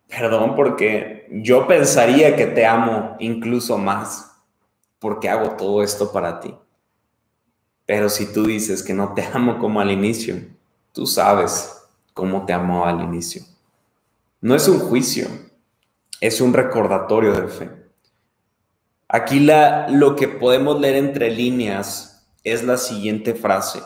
Perdón 0.09 0.55
porque 0.57 1.27
yo 1.31 1.67
pensaría 1.67 2.37
que 2.37 2.47
te 2.47 2.67
amo 2.67 3.17
incluso 3.19 3.79
más 3.79 4.31
porque 4.99 5.29
hago 5.29 5.57
todo 5.57 5.83
esto 5.83 6.13
para 6.13 6.39
ti. 6.39 6.55
Pero 7.87 8.09
si 8.09 8.33
tú 8.33 8.45
dices 8.45 8.83
que 8.83 8.95
no 8.95 9.15
te 9.15 9.25
amo 9.33 9.59
como 9.59 9.81
al 9.81 9.91
inicio, 9.91 10.37
tú 10.93 11.07
sabes 11.07 11.83
cómo 12.15 12.45
te 12.45 12.53
amo 12.53 12.85
al 12.85 13.01
inicio. 13.01 13.43
No 14.41 14.55
es 14.55 14.69
un 14.69 14.79
juicio, 14.79 15.27
es 16.23 16.41
un 16.41 16.53
recordatorio 16.53 17.33
de 17.33 17.49
fe. 17.49 17.71
Aquí 19.09 19.45
lo 19.89 20.15
que 20.15 20.29
podemos 20.29 20.79
leer 20.79 20.95
entre 20.95 21.33
líneas 21.33 22.29
es 22.45 22.63
la 22.63 22.77
siguiente 22.77 23.35
frase. 23.35 23.83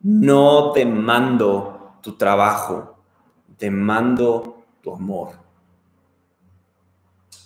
No 0.00 0.72
te 0.72 0.86
mando 0.86 1.98
tu 2.00 2.16
trabajo, 2.16 2.96
te 3.58 3.70
mando 3.70 4.64
tu 4.80 4.94
amor. 4.94 5.32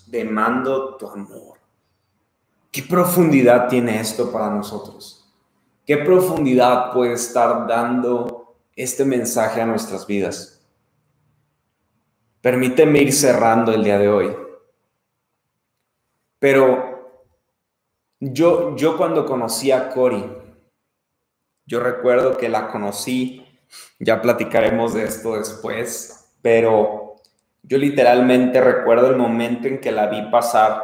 Demando 0.06 0.94
tu 0.94 1.08
amor. 1.08 1.58
¿Qué 2.70 2.82
profundidad 2.82 3.66
tiene 3.66 3.98
esto 3.98 4.30
para 4.30 4.48
nosotros? 4.48 5.28
¿Qué 5.84 5.96
profundidad 5.96 6.92
puede 6.92 7.14
estar 7.14 7.66
dando 7.66 8.54
este 8.76 9.04
mensaje 9.04 9.60
a 9.60 9.66
nuestras 9.66 10.06
vidas? 10.06 10.53
Permíteme 12.44 12.98
ir 12.98 13.10
cerrando 13.10 13.72
el 13.72 13.82
día 13.82 13.96
de 13.96 14.06
hoy. 14.06 14.36
Pero 16.38 17.32
yo, 18.20 18.76
yo 18.76 18.98
cuando 18.98 19.24
conocí 19.24 19.72
a 19.72 19.88
Cori, 19.88 20.30
yo 21.64 21.80
recuerdo 21.80 22.36
que 22.36 22.50
la 22.50 22.68
conocí, 22.68 23.46
ya 23.98 24.20
platicaremos 24.20 24.92
de 24.92 25.04
esto 25.04 25.36
después, 25.36 26.34
pero 26.42 27.14
yo 27.62 27.78
literalmente 27.78 28.60
recuerdo 28.60 29.08
el 29.08 29.16
momento 29.16 29.66
en 29.66 29.80
que 29.80 29.90
la 29.90 30.08
vi 30.08 30.20
pasar, 30.30 30.82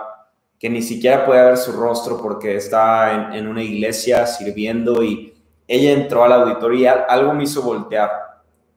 que 0.58 0.70
ni 0.70 0.80
siquiera 0.80 1.26
podía 1.26 1.44
ver 1.44 1.58
su 1.58 1.72
rostro 1.72 2.22
porque 2.22 2.56
estaba 2.56 3.36
en, 3.36 3.46
una 3.46 3.62
iglesia 3.62 4.26
sirviendo 4.26 5.02
y 5.02 5.34
ella 5.68 5.92
entró 5.92 6.24
al 6.24 6.32
auditorio 6.32 6.78
y 6.78 6.86
algo 6.86 7.34
me 7.34 7.44
hizo 7.44 7.60
voltear, 7.60 8.29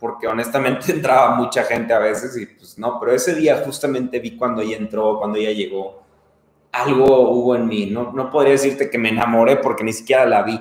porque 0.04 0.28
honestamente 0.28 0.92
entraba 0.92 1.34
mucha 1.38 1.64
gente 1.64 1.94
a 1.94 2.00
veces 2.00 2.36
y 2.36 2.46
pues 2.46 2.78
no, 2.78 3.00
pero 3.00 3.14
ese 3.14 3.36
día 3.36 3.64
justamente 3.64 4.20
vi 4.20 4.36
cuando 4.36 4.62
ella 4.62 4.76
entró, 4.76 5.18
cuando 5.18 5.38
ella 5.38 5.54
llegó, 5.54 6.04
algo 6.74 7.30
hubo 7.30 7.56
en 7.56 7.70
mí, 7.70 7.86
no, 7.86 8.12
no 8.12 8.30
podría 8.30 8.52
decirte 8.52 8.90
que 8.90 8.98
me 8.98 9.10
enamoré 9.10 9.56
porque 9.56 9.86
ni 9.86 9.94
siquiera 9.94 10.26
la 10.26 10.44
vi, 10.44 10.60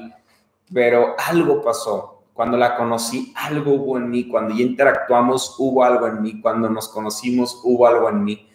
pero 0.73 1.17
algo 1.19 1.61
pasó 1.61 2.23
cuando 2.33 2.57
la 2.57 2.77
conocí, 2.77 3.33
algo 3.37 3.73
hubo 3.73 3.99
en 3.99 4.09
mí. 4.09 4.27
Cuando 4.27 4.55
ya 4.55 4.63
interactuamos, 4.63 5.57
hubo 5.59 5.85
algo 5.85 6.07
en 6.07 6.23
mí. 6.23 6.41
Cuando 6.41 6.71
nos 6.71 6.89
conocimos, 6.89 7.61
hubo 7.63 7.87
algo 7.87 8.09
en 8.09 8.25
mí. 8.25 8.49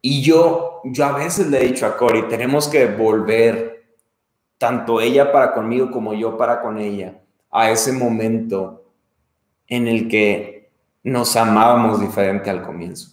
Y 0.00 0.22
yo, 0.22 0.80
yo 0.84 1.04
a 1.04 1.12
veces 1.12 1.48
le 1.48 1.60
he 1.60 1.66
dicho 1.68 1.86
a 1.86 1.96
Cori, 1.96 2.22
tenemos 2.28 2.68
que 2.68 2.86
volver, 2.86 3.84
tanto 4.56 5.00
ella 5.00 5.30
para 5.30 5.52
conmigo 5.52 5.90
como 5.90 6.14
yo 6.14 6.36
para 6.36 6.60
con 6.62 6.78
ella, 6.78 7.20
a 7.50 7.70
ese 7.70 7.92
momento 7.92 8.81
en 9.72 9.88
el 9.88 10.06
que 10.06 10.70
nos 11.02 11.34
amábamos 11.34 11.98
diferente 11.98 12.50
al 12.50 12.62
comienzo. 12.62 13.08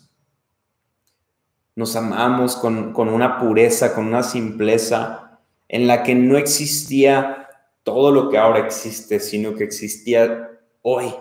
Nos 1.74 1.95
amamos 1.95 2.58
con, 2.58 2.91
con 2.91 3.08
una 3.08 3.39
pureza, 3.39 3.95
con 3.95 4.08
una 4.08 4.24
simpleza 4.24 5.39
en 5.69 5.88
la 5.88 6.04
que 6.04 6.15
no 6.15 6.38
existía 6.38 7.48
todo 7.84 8.12
lo 8.12 8.30
que 8.30 8.38
ahora 8.38 8.60
existe, 8.60 9.22
sino 9.22 9.56
que 9.56 9.63
existía 9.63 10.50
hoy. 10.82 11.13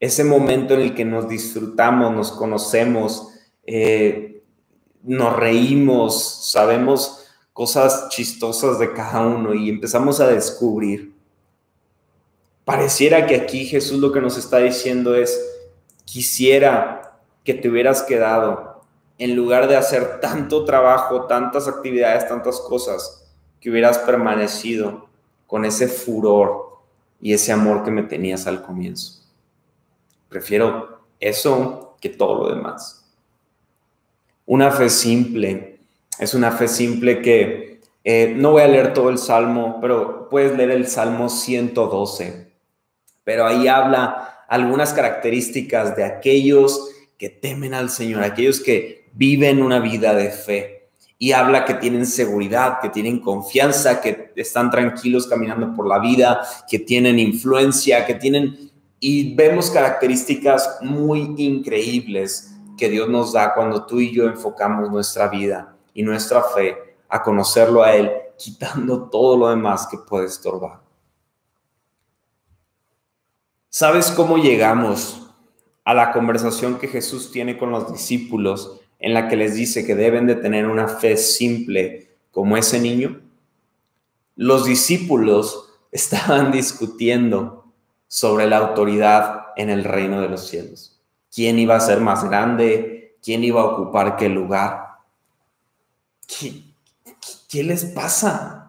Ese 0.00 0.24
momento 0.24 0.74
en 0.74 0.80
el 0.80 0.94
que 0.96 1.04
nos 1.04 1.28
disfrutamos, 1.28 2.12
nos 2.12 2.32
conocemos, 2.32 3.28
eh, 3.64 4.42
nos 5.04 5.36
reímos, 5.36 6.50
sabemos 6.50 7.24
cosas 7.52 8.08
chistosas 8.08 8.80
de 8.80 8.92
cada 8.94 9.24
uno 9.24 9.54
y 9.54 9.68
empezamos 9.68 10.18
a 10.18 10.26
descubrir. 10.26 11.19
Pareciera 12.70 13.26
que 13.26 13.34
aquí 13.34 13.66
Jesús 13.66 13.98
lo 13.98 14.12
que 14.12 14.20
nos 14.20 14.38
está 14.38 14.58
diciendo 14.58 15.16
es, 15.16 15.44
quisiera 16.04 17.18
que 17.42 17.52
te 17.52 17.68
hubieras 17.68 18.04
quedado 18.04 18.84
en 19.18 19.34
lugar 19.34 19.66
de 19.66 19.76
hacer 19.76 20.20
tanto 20.20 20.64
trabajo, 20.64 21.26
tantas 21.26 21.66
actividades, 21.66 22.28
tantas 22.28 22.60
cosas, 22.60 23.28
que 23.60 23.72
hubieras 23.72 23.98
permanecido 23.98 25.08
con 25.48 25.64
ese 25.64 25.88
furor 25.88 26.78
y 27.20 27.32
ese 27.32 27.50
amor 27.50 27.82
que 27.82 27.90
me 27.90 28.04
tenías 28.04 28.46
al 28.46 28.62
comienzo. 28.62 29.20
Prefiero 30.28 31.00
eso 31.18 31.96
que 32.00 32.08
todo 32.08 32.44
lo 32.44 32.54
demás. 32.54 33.04
Una 34.46 34.70
fe 34.70 34.90
simple 34.90 35.80
es 36.20 36.34
una 36.34 36.52
fe 36.52 36.68
simple 36.68 37.20
que 37.20 37.80
eh, 38.04 38.32
no 38.36 38.52
voy 38.52 38.62
a 38.62 38.68
leer 38.68 38.92
todo 38.92 39.10
el 39.10 39.18
salmo, 39.18 39.78
pero 39.80 40.28
puedes 40.28 40.56
leer 40.56 40.70
el 40.70 40.86
salmo 40.86 41.28
112. 41.28 42.49
Pero 43.24 43.46
ahí 43.46 43.68
habla 43.68 44.44
algunas 44.48 44.92
características 44.92 45.96
de 45.96 46.04
aquellos 46.04 46.90
que 47.16 47.28
temen 47.28 47.74
al 47.74 47.90
Señor, 47.90 48.22
aquellos 48.22 48.60
que 48.60 49.08
viven 49.12 49.62
una 49.62 49.78
vida 49.78 50.14
de 50.14 50.30
fe 50.30 50.80
y 51.22 51.32
habla 51.32 51.66
que 51.66 51.74
tienen 51.74 52.06
seguridad, 52.06 52.80
que 52.80 52.88
tienen 52.88 53.20
confianza, 53.20 54.00
que 54.00 54.32
están 54.36 54.70
tranquilos 54.70 55.26
caminando 55.26 55.74
por 55.74 55.86
la 55.86 55.98
vida, 55.98 56.40
que 56.68 56.78
tienen 56.78 57.18
influencia, 57.18 58.06
que 58.06 58.14
tienen... 58.14 58.70
Y 58.98 59.34
vemos 59.34 59.70
características 59.70 60.78
muy 60.80 61.34
increíbles 61.36 62.54
que 62.78 62.88
Dios 62.88 63.10
nos 63.10 63.34
da 63.34 63.52
cuando 63.52 63.84
tú 63.84 64.00
y 64.00 64.14
yo 64.14 64.24
enfocamos 64.24 64.90
nuestra 64.90 65.28
vida 65.28 65.76
y 65.92 66.02
nuestra 66.02 66.42
fe 66.42 66.74
a 67.06 67.22
conocerlo 67.22 67.82
a 67.82 67.94
Él, 67.94 68.10
quitando 68.38 69.10
todo 69.10 69.36
lo 69.36 69.50
demás 69.50 69.86
que 69.90 69.98
puede 69.98 70.24
estorbar. 70.24 70.80
¿Sabes 73.70 74.10
cómo 74.10 74.36
llegamos 74.36 75.30
a 75.84 75.94
la 75.94 76.12
conversación 76.12 76.78
que 76.78 76.88
Jesús 76.88 77.32
tiene 77.32 77.56
con 77.56 77.70
los 77.70 77.90
discípulos 77.90 78.80
en 78.98 79.14
la 79.14 79.28
que 79.28 79.36
les 79.36 79.54
dice 79.54 79.86
que 79.86 79.94
deben 79.94 80.26
de 80.26 80.34
tener 80.34 80.66
una 80.66 80.86
fe 80.86 81.16
simple 81.16 82.10
como 82.30 82.56
ese 82.56 82.78
niño, 82.78 83.20
los 84.36 84.64
discípulos 84.64 85.70
estaban 85.92 86.52
discutiendo 86.52 87.64
sobre 88.06 88.46
la 88.46 88.58
autoridad 88.58 89.46
en 89.56 89.70
el 89.70 89.84
reino 89.84 90.20
de 90.20 90.28
los 90.28 90.46
cielos. 90.48 91.00
¿Quién 91.32 91.58
iba 91.58 91.76
a 91.76 91.80
ser 91.80 92.00
más 92.00 92.24
grande? 92.24 93.16
¿Quién 93.22 93.44
iba 93.44 93.60
a 93.60 93.66
ocupar 93.66 94.16
qué 94.16 94.28
lugar? 94.28 94.98
¿Qué, 96.26 97.62
les 97.62 97.84
pasa? 97.84 98.59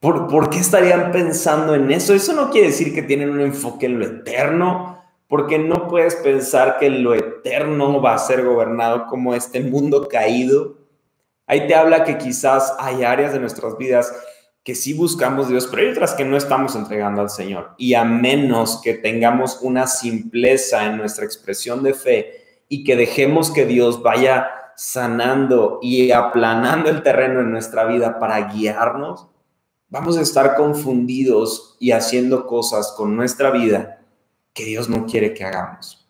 ¿Por, 0.00 0.28
¿Por 0.28 0.50
qué 0.50 0.58
estarían 0.58 1.12
pensando 1.12 1.74
en 1.74 1.90
eso? 1.90 2.14
Eso 2.14 2.32
no 2.32 2.50
quiere 2.50 2.68
decir 2.68 2.94
que 2.94 3.02
tienen 3.02 3.30
un 3.30 3.40
enfoque 3.40 3.86
en 3.86 3.98
lo 3.98 4.06
eterno, 4.06 5.04
porque 5.28 5.58
no 5.58 5.86
puedes 5.86 6.16
pensar 6.16 6.78
que 6.78 6.90
lo 6.90 7.14
eterno 7.14 8.02
va 8.02 8.14
a 8.14 8.18
ser 8.18 8.44
gobernado 8.44 9.06
como 9.06 9.34
este 9.34 9.60
mundo 9.60 10.08
caído. 10.08 10.78
Ahí 11.46 11.66
te 11.68 11.74
habla 11.74 12.04
que 12.04 12.18
quizás 12.18 12.74
hay 12.78 13.04
áreas 13.04 13.32
de 13.32 13.40
nuestras 13.40 13.76
vidas 13.76 14.12
que 14.64 14.74
sí 14.74 14.92
buscamos 14.92 15.48
Dios, 15.48 15.66
pero 15.66 15.82
hay 15.82 15.88
otras 15.88 16.14
que 16.14 16.24
no 16.24 16.36
estamos 16.36 16.74
entregando 16.76 17.22
al 17.22 17.30
Señor. 17.30 17.74
Y 17.78 17.94
a 17.94 18.04
menos 18.04 18.80
que 18.82 18.94
tengamos 18.94 19.58
una 19.62 19.86
simpleza 19.86 20.86
en 20.86 20.96
nuestra 20.96 21.24
expresión 21.24 21.82
de 21.82 21.94
fe 21.94 22.62
y 22.68 22.84
que 22.84 22.96
dejemos 22.96 23.50
que 23.50 23.66
Dios 23.66 24.02
vaya 24.02 24.50
sanando 24.76 25.78
y 25.82 26.10
aplanando 26.10 26.90
el 26.90 27.02
terreno 27.02 27.40
en 27.40 27.50
nuestra 27.50 27.84
vida 27.84 28.18
para 28.18 28.52
guiarnos, 28.52 29.28
vamos 29.90 30.16
a 30.16 30.22
estar 30.22 30.56
confundidos 30.56 31.76
y 31.78 31.90
haciendo 31.90 32.46
cosas 32.46 32.94
con 32.96 33.16
nuestra 33.16 33.50
vida 33.50 34.02
que 34.54 34.64
Dios 34.64 34.88
no 34.88 35.04
quiere 35.06 35.34
que 35.34 35.44
hagamos. 35.44 36.08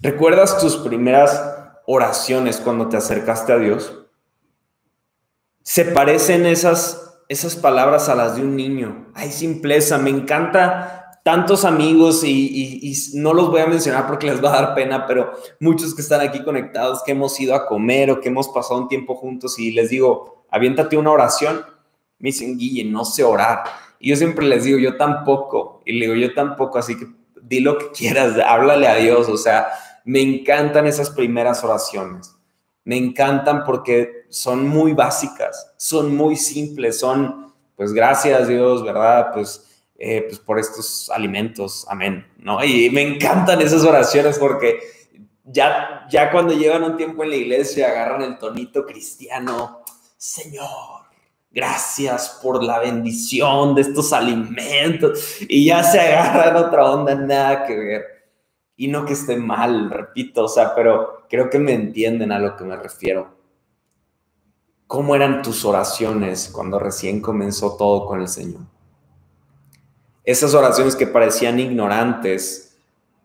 ¿Recuerdas 0.00 0.58
tus 0.58 0.76
primeras 0.76 1.40
oraciones 1.86 2.58
cuando 2.58 2.88
te 2.88 2.96
acercaste 2.96 3.52
a 3.52 3.58
Dios? 3.58 4.00
Se 5.62 5.84
parecen 5.84 6.44
esas, 6.44 7.20
esas 7.28 7.54
palabras 7.54 8.08
a 8.08 8.16
las 8.16 8.34
de 8.34 8.42
un 8.42 8.56
niño. 8.56 9.12
Hay 9.14 9.30
simpleza, 9.30 9.98
me 9.98 10.10
encanta 10.10 11.20
tantos 11.22 11.64
amigos 11.64 12.24
y, 12.24 12.92
no 13.14 13.32
los 13.32 13.48
voy 13.48 13.60
a 13.60 13.66
mencionar 13.66 14.08
porque 14.08 14.26
les 14.26 14.42
va 14.42 14.50
a 14.50 14.62
dar 14.62 14.74
pena, 14.74 15.06
pero 15.06 15.32
muchos 15.60 15.94
que 15.94 16.02
están 16.02 16.20
aquí 16.20 16.42
conectados, 16.42 17.02
que 17.04 17.12
hemos 17.12 17.38
ido 17.38 17.54
a 17.54 17.66
comer 17.66 18.10
o 18.10 18.20
que 18.20 18.28
hemos 18.28 18.48
pasado 18.48 18.80
un 18.80 18.88
tiempo 18.88 19.14
juntos 19.14 19.58
y 19.58 19.70
les 19.70 19.90
digo, 19.90 20.44
aviéntate 20.50 20.96
una 20.96 21.12
oración, 21.12 21.64
me 22.22 22.28
dicen, 22.28 22.56
Guille, 22.56 22.84
no 22.84 23.04
sé 23.04 23.24
orar. 23.24 23.64
Y 23.98 24.08
yo 24.10 24.16
siempre 24.16 24.46
les 24.46 24.64
digo, 24.64 24.78
yo 24.78 24.96
tampoco. 24.96 25.82
Y 25.84 25.92
le 25.92 26.06
digo, 26.06 26.14
yo 26.14 26.32
tampoco, 26.32 26.78
así 26.78 26.96
que 26.96 27.08
di 27.42 27.60
lo 27.60 27.76
que 27.76 27.90
quieras, 27.90 28.38
háblale 28.46 28.86
a 28.86 28.94
Dios. 28.94 29.28
O 29.28 29.36
sea, 29.36 29.66
me 30.04 30.20
encantan 30.22 30.86
esas 30.86 31.10
primeras 31.10 31.62
oraciones. 31.64 32.34
Me 32.84 32.96
encantan 32.96 33.64
porque 33.64 34.26
son 34.28 34.66
muy 34.66 34.92
básicas, 34.92 35.72
son 35.76 36.16
muy 36.16 36.36
simples, 36.36 36.98
son, 36.98 37.52
pues 37.76 37.92
gracias 37.92 38.48
Dios, 38.48 38.82
¿verdad? 38.82 39.30
Pues 39.34 39.68
eh, 39.98 40.22
pues 40.28 40.38
por 40.40 40.58
estos 40.58 41.10
alimentos, 41.10 41.86
amén, 41.88 42.26
¿no? 42.38 42.64
Y 42.64 42.90
me 42.90 43.02
encantan 43.02 43.60
esas 43.60 43.84
oraciones 43.84 44.38
porque 44.38 44.80
ya, 45.44 46.06
ya 46.10 46.30
cuando 46.30 46.54
llevan 46.54 46.82
un 46.82 46.96
tiempo 46.96 47.22
en 47.22 47.30
la 47.30 47.36
iglesia 47.36 47.88
agarran 47.88 48.22
el 48.22 48.38
tonito 48.38 48.84
cristiano, 48.84 49.82
Señor, 50.16 51.01
gracias 51.52 52.40
por 52.42 52.62
la 52.62 52.78
bendición 52.78 53.74
de 53.74 53.82
estos 53.82 54.12
alimentos, 54.12 55.36
y 55.40 55.66
ya 55.66 55.82
se 55.82 56.00
agarran 56.00 56.56
otra 56.64 56.90
onda, 56.90 57.14
nada 57.14 57.66
que 57.66 57.76
ver. 57.76 58.04
Y 58.76 58.88
no 58.88 59.04
que 59.04 59.12
esté 59.12 59.36
mal, 59.36 59.90
repito, 59.90 60.44
o 60.44 60.48
sea, 60.48 60.74
pero 60.74 61.24
creo 61.28 61.50
que 61.50 61.58
me 61.58 61.72
entienden 61.72 62.32
a 62.32 62.38
lo 62.38 62.56
que 62.56 62.64
me 62.64 62.76
refiero. 62.76 63.36
¿Cómo 64.86 65.14
eran 65.14 65.42
tus 65.42 65.64
oraciones 65.64 66.50
cuando 66.52 66.78
recién 66.78 67.20
comenzó 67.20 67.76
todo 67.76 68.06
con 68.06 68.20
el 68.20 68.28
Señor? 68.28 68.62
Esas 70.24 70.54
oraciones 70.54 70.94
que 70.94 71.06
parecían 71.06 71.58
ignorantes 71.58 72.76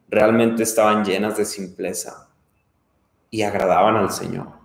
realmente 0.09 0.63
estaban 0.63 1.03
llenas 1.03 1.37
de 1.37 1.45
simpleza 1.45 2.29
y 3.29 3.41
agradaban 3.41 3.95
al 3.97 4.11
Señor. 4.11 4.56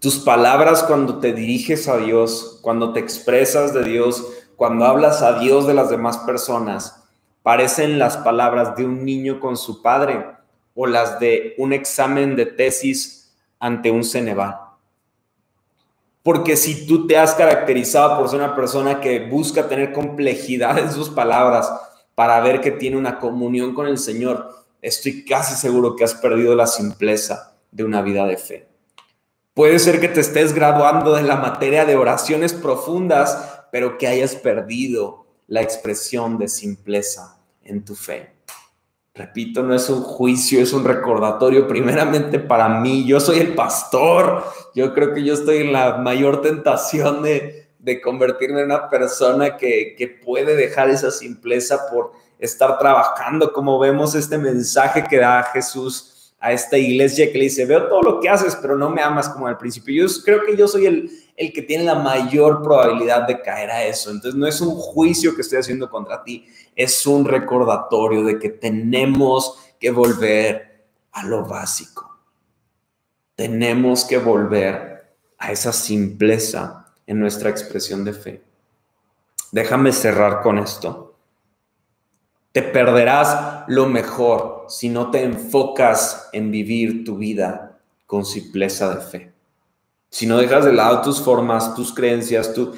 Tus 0.00 0.20
palabras 0.20 0.84
cuando 0.84 1.18
te 1.18 1.32
diriges 1.32 1.88
a 1.88 1.96
Dios, 1.96 2.60
cuando 2.62 2.92
te 2.92 3.00
expresas 3.00 3.74
de 3.74 3.82
Dios, 3.82 4.24
cuando 4.54 4.84
hablas 4.84 5.22
a 5.22 5.40
Dios 5.40 5.66
de 5.66 5.74
las 5.74 5.90
demás 5.90 6.18
personas, 6.18 7.02
parecen 7.42 7.98
las 7.98 8.16
palabras 8.16 8.76
de 8.76 8.84
un 8.84 9.04
niño 9.04 9.40
con 9.40 9.56
su 9.56 9.82
padre 9.82 10.24
o 10.76 10.86
las 10.86 11.18
de 11.18 11.56
un 11.58 11.72
examen 11.72 12.36
de 12.36 12.46
tesis 12.46 13.34
ante 13.58 13.90
un 13.90 14.04
Ceneval. 14.04 14.56
Porque 16.22 16.56
si 16.56 16.86
tú 16.86 17.08
te 17.08 17.18
has 17.18 17.34
caracterizado 17.34 18.18
por 18.18 18.28
ser 18.28 18.38
una 18.38 18.54
persona 18.54 19.00
que 19.00 19.28
busca 19.28 19.68
tener 19.68 19.92
complejidad 19.92 20.78
en 20.78 20.92
sus 20.92 21.10
palabras 21.10 21.72
para 22.14 22.38
ver 22.38 22.60
que 22.60 22.70
tiene 22.70 22.96
una 22.96 23.18
comunión 23.18 23.74
con 23.74 23.88
el 23.88 23.98
Señor, 23.98 24.48
estoy 24.80 25.24
casi 25.24 25.56
seguro 25.56 25.96
que 25.96 26.04
has 26.04 26.14
perdido 26.14 26.54
la 26.54 26.68
simpleza 26.68 27.56
de 27.72 27.82
una 27.82 28.00
vida 28.00 28.24
de 28.26 28.36
fe. 28.36 28.77
Puede 29.58 29.80
ser 29.80 29.98
que 29.98 30.06
te 30.06 30.20
estés 30.20 30.54
graduando 30.54 31.16
de 31.16 31.24
la 31.24 31.34
materia 31.34 31.84
de 31.84 31.96
oraciones 31.96 32.52
profundas, 32.52 33.64
pero 33.72 33.98
que 33.98 34.06
hayas 34.06 34.36
perdido 34.36 35.26
la 35.48 35.62
expresión 35.62 36.38
de 36.38 36.46
simpleza 36.46 37.40
en 37.64 37.84
tu 37.84 37.96
fe. 37.96 38.36
Repito, 39.16 39.64
no 39.64 39.74
es 39.74 39.90
un 39.90 40.04
juicio, 40.04 40.60
es 40.60 40.72
un 40.72 40.84
recordatorio 40.84 41.66
primeramente 41.66 42.38
para 42.38 42.68
mí. 42.68 43.04
Yo 43.04 43.18
soy 43.18 43.40
el 43.40 43.56
pastor. 43.56 44.44
Yo 44.76 44.94
creo 44.94 45.12
que 45.12 45.24
yo 45.24 45.34
estoy 45.34 45.56
en 45.56 45.72
la 45.72 45.96
mayor 45.96 46.40
tentación 46.40 47.24
de, 47.24 47.66
convertirme 48.04 48.60
en 48.60 48.66
una 48.66 48.88
persona 48.88 49.56
que, 49.56 49.96
que 49.98 50.06
puede 50.06 50.54
dejar 50.54 50.88
esa 50.88 51.10
simpleza 51.10 51.90
por 51.90 52.12
estar 52.38 52.78
trabajando, 52.78 53.52
como 53.52 53.80
vemos 53.80 54.14
este 54.14 54.38
mensaje 54.38 55.02
que 55.02 55.16
da 55.16 55.42
Jesús 55.52 56.14
a 56.40 56.52
esta 56.52 56.78
iglesia 56.78 57.32
que 57.32 57.38
le 57.38 57.44
dice, 57.44 57.66
veo 57.66 57.88
todo 57.88 58.02
lo 58.02 58.20
que 58.20 58.28
haces, 58.28 58.56
pero 58.56 58.76
no 58.76 58.90
me 58.90 59.02
amas 59.02 59.28
como 59.28 59.46
al 59.46 59.58
principio. 59.58 60.06
Yo 60.06 60.22
creo 60.22 60.44
que 60.44 60.56
yo 60.56 60.68
soy 60.68 60.86
el, 60.86 61.10
el 61.36 61.52
que 61.52 61.62
tiene 61.62 61.84
la 61.84 61.96
mayor 61.96 62.62
probabilidad 62.62 63.26
de 63.26 63.40
caer 63.40 63.70
a 63.70 63.84
eso. 63.84 64.10
Entonces 64.10 64.38
no 64.38 64.46
es 64.46 64.60
un 64.60 64.74
juicio 64.74 65.34
que 65.34 65.42
estoy 65.42 65.58
haciendo 65.58 65.90
contra 65.90 66.22
ti, 66.22 66.46
es 66.76 67.06
un 67.06 67.24
recordatorio 67.24 68.22
de 68.22 68.38
que 68.38 68.50
tenemos 68.50 69.58
que 69.80 69.90
volver 69.90 70.86
a 71.12 71.24
lo 71.24 71.44
básico. 71.44 72.18
Tenemos 73.34 74.04
que 74.04 74.18
volver 74.18 75.14
a 75.38 75.52
esa 75.52 75.72
simpleza 75.72 76.86
en 77.06 77.20
nuestra 77.20 77.50
expresión 77.50 78.04
de 78.04 78.12
fe. 78.12 78.42
Déjame 79.50 79.92
cerrar 79.92 80.42
con 80.42 80.58
esto. 80.58 81.16
Te 82.52 82.62
perderás 82.62 83.64
lo 83.68 83.86
mejor 83.86 84.57
si 84.68 84.88
no 84.88 85.10
te 85.10 85.22
enfocas 85.22 86.28
en 86.32 86.50
vivir 86.50 87.04
tu 87.04 87.16
vida 87.16 87.78
con 88.06 88.24
simpleza 88.24 88.94
de 88.94 89.00
fe. 89.00 89.32
Si 90.10 90.26
no 90.26 90.38
dejas 90.38 90.64
de 90.64 90.72
lado 90.72 91.02
tus 91.02 91.20
formas, 91.20 91.74
tus 91.74 91.94
creencias, 91.94 92.54
tú, 92.54 92.74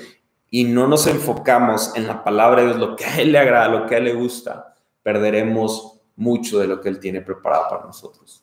y 0.51 0.65
no 0.65 0.89
nos 0.89 1.07
enfocamos 1.07 1.93
en 1.95 2.07
la 2.07 2.25
palabra 2.25 2.63
de 2.63 2.69
Dios, 2.69 2.79
lo 2.79 2.97
que 2.97 3.05
a 3.05 3.21
Él 3.21 3.33
le 3.33 3.39
agrada, 3.39 3.69
lo 3.69 3.87
que 3.87 3.95
a 3.95 3.99
Él 3.99 4.05
le 4.05 4.15
gusta, 4.15 4.75
perderemos 5.03 6.01
mucho 6.17 6.59
de 6.59 6.67
lo 6.67 6.81
que 6.81 6.89
Él 6.89 6.99
tiene 6.99 7.21
preparado 7.21 7.69
para 7.69 7.87
nosotros. 7.87 8.43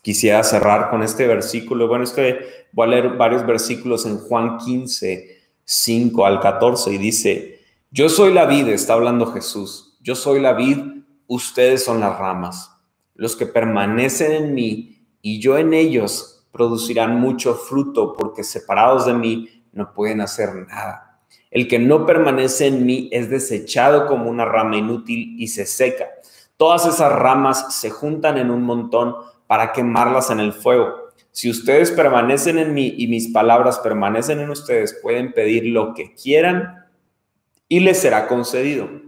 Quisiera 0.00 0.42
cerrar 0.42 0.88
con 0.90 1.02
este 1.02 1.26
versículo. 1.26 1.86
Bueno, 1.88 2.04
es 2.04 2.12
que 2.12 2.66
voy 2.72 2.86
a 2.86 2.90
leer 2.90 3.10
varios 3.16 3.44
versículos 3.44 4.06
en 4.06 4.18
Juan 4.18 4.56
15, 4.56 5.38
5 5.64 6.24
al 6.24 6.40
14, 6.40 6.92
y 6.92 6.98
dice, 6.98 7.60
yo 7.90 8.08
soy 8.08 8.32
la 8.32 8.46
vida, 8.46 8.70
está 8.70 8.94
hablando 8.94 9.32
Jesús 9.32 9.88
yo 10.00 10.14
soy 10.14 10.40
la 10.40 10.54
vid, 10.54 10.78
ustedes 11.28 11.84
son 11.84 12.00
las 12.00 12.18
ramas. 12.18 12.72
Los 13.14 13.36
que 13.36 13.46
permanecen 13.46 14.32
en 14.32 14.54
mí 14.54 15.06
y 15.22 15.40
yo 15.40 15.58
en 15.58 15.72
ellos 15.74 16.46
producirán 16.50 17.20
mucho 17.20 17.54
fruto 17.54 18.14
porque 18.18 18.42
separados 18.42 19.06
de 19.06 19.14
mí 19.14 19.64
no 19.72 19.92
pueden 19.92 20.20
hacer 20.20 20.54
nada. 20.66 21.20
El 21.50 21.68
que 21.68 21.78
no 21.78 22.04
permanece 22.04 22.66
en 22.66 22.84
mí 22.84 23.08
es 23.12 23.30
desechado 23.30 24.06
como 24.06 24.28
una 24.28 24.44
rama 24.44 24.76
inútil 24.76 25.36
y 25.38 25.48
se 25.48 25.66
seca. 25.66 26.06
Todas 26.56 26.86
esas 26.86 27.12
ramas 27.12 27.76
se 27.76 27.90
juntan 27.90 28.38
en 28.38 28.50
un 28.50 28.62
montón 28.62 29.14
para 29.46 29.72
quemarlas 29.72 30.30
en 30.30 30.40
el 30.40 30.52
fuego. 30.52 31.08
Si 31.30 31.48
ustedes 31.48 31.92
permanecen 31.92 32.58
en 32.58 32.74
mí 32.74 32.94
y 32.98 33.06
mis 33.06 33.28
palabras 33.28 33.78
permanecen 33.78 34.40
en 34.40 34.50
ustedes, 34.50 34.98
pueden 35.00 35.32
pedir 35.32 35.66
lo 35.66 35.94
que 35.94 36.14
quieran 36.14 36.86
y 37.68 37.80
les 37.80 38.00
será 38.00 38.26
concedido. 38.26 39.07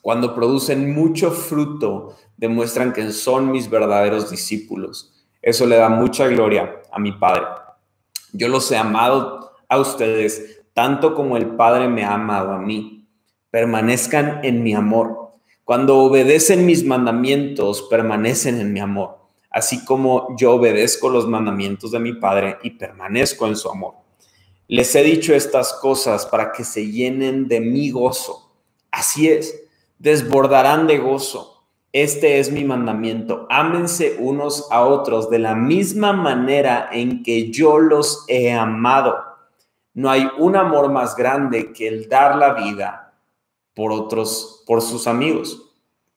Cuando 0.00 0.34
producen 0.34 0.94
mucho 0.94 1.30
fruto, 1.30 2.16
demuestran 2.36 2.92
que 2.92 3.12
son 3.12 3.50
mis 3.50 3.70
verdaderos 3.70 4.30
discípulos. 4.30 5.26
Eso 5.40 5.66
le 5.66 5.76
da 5.76 5.88
mucha 5.88 6.26
gloria 6.28 6.82
a 6.90 6.98
mi 6.98 7.12
Padre. 7.12 7.44
Yo 8.32 8.48
los 8.48 8.70
he 8.72 8.76
amado 8.76 9.52
a 9.68 9.78
ustedes 9.78 10.62
tanto 10.74 11.14
como 11.14 11.36
el 11.36 11.54
Padre 11.56 11.88
me 11.88 12.04
ha 12.04 12.14
amado 12.14 12.52
a 12.52 12.58
mí. 12.58 13.06
Permanezcan 13.50 14.40
en 14.42 14.62
mi 14.62 14.74
amor. 14.74 15.32
Cuando 15.64 15.98
obedecen 15.98 16.66
mis 16.66 16.84
mandamientos, 16.84 17.82
permanecen 17.82 18.60
en 18.60 18.72
mi 18.72 18.80
amor, 18.80 19.18
así 19.50 19.84
como 19.84 20.34
yo 20.36 20.54
obedezco 20.54 21.08
los 21.08 21.28
mandamientos 21.28 21.92
de 21.92 22.00
mi 22.00 22.14
Padre 22.14 22.58
y 22.62 22.70
permanezco 22.70 23.46
en 23.46 23.56
su 23.56 23.70
amor. 23.70 23.94
Les 24.66 24.94
he 24.94 25.02
dicho 25.02 25.34
estas 25.34 25.74
cosas 25.74 26.26
para 26.26 26.50
que 26.50 26.64
se 26.64 26.90
llenen 26.90 27.46
de 27.46 27.60
mi 27.60 27.90
gozo. 27.90 28.52
Así 28.90 29.28
es, 29.28 29.61
desbordarán 30.02 30.88
de 30.88 30.98
gozo. 30.98 31.64
Este 31.92 32.40
es 32.40 32.50
mi 32.50 32.64
mandamiento. 32.64 33.46
Ámense 33.48 34.16
unos 34.18 34.66
a 34.72 34.84
otros 34.84 35.30
de 35.30 35.38
la 35.38 35.54
misma 35.54 36.12
manera 36.12 36.88
en 36.90 37.22
que 37.22 37.52
yo 37.52 37.78
los 37.78 38.24
he 38.26 38.52
amado. 38.52 39.16
No 39.94 40.10
hay 40.10 40.28
un 40.38 40.56
amor 40.56 40.90
más 40.90 41.14
grande 41.14 41.72
que 41.72 41.86
el 41.86 42.08
dar 42.08 42.36
la 42.36 42.54
vida 42.54 43.14
por 43.74 43.92
otros, 43.92 44.64
por 44.66 44.82
sus 44.82 45.06
amigos. 45.06 45.70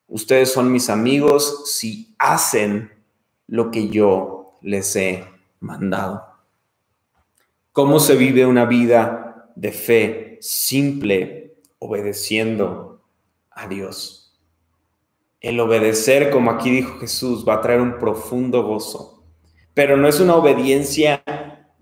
Ustedes 0.08 0.52
son 0.52 0.72
mis 0.72 0.90
amigos 0.90 1.72
si 1.72 2.16
hacen 2.18 2.92
lo 3.46 3.70
que 3.70 3.90
yo 3.90 4.58
les 4.62 4.96
he 4.96 5.26
mandado. 5.60 6.26
¿Cómo 7.72 8.00
se 8.00 8.16
vive 8.16 8.48
una 8.48 8.66
vida 8.66 9.52
de 9.56 9.72
fe 9.72 10.38
simple, 10.42 11.58
obedeciendo 11.78 12.95
a 13.56 13.68
Dios. 13.68 14.38
El 15.40 15.60
obedecer, 15.60 16.30
como 16.30 16.52
aquí 16.52 16.70
dijo 16.70 17.00
Jesús, 17.00 17.46
va 17.48 17.56
a 17.56 17.62
traer 17.62 17.82
un 17.82 17.98
profundo 17.98 18.64
gozo, 18.64 19.24
pero 19.74 19.98
no 19.98 20.08
es 20.08 20.20
una 20.20 20.36
obediencia 20.36 21.24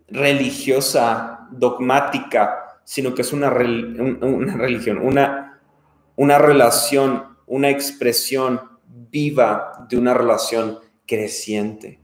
religiosa, 0.08 1.48
dogmática, 1.52 2.80
sino 2.84 3.14
que 3.14 3.22
es 3.22 3.34
una, 3.34 3.50
una 3.52 4.58
religión, 4.58 5.00
una, 5.00 5.62
una 6.16 6.38
relación, 6.38 7.38
una 7.48 7.70
expresión 7.70 8.62
viva 8.86 9.86
de 9.90 9.98
una 9.98 10.14
relación 10.14 10.80
creciente. 11.08 12.00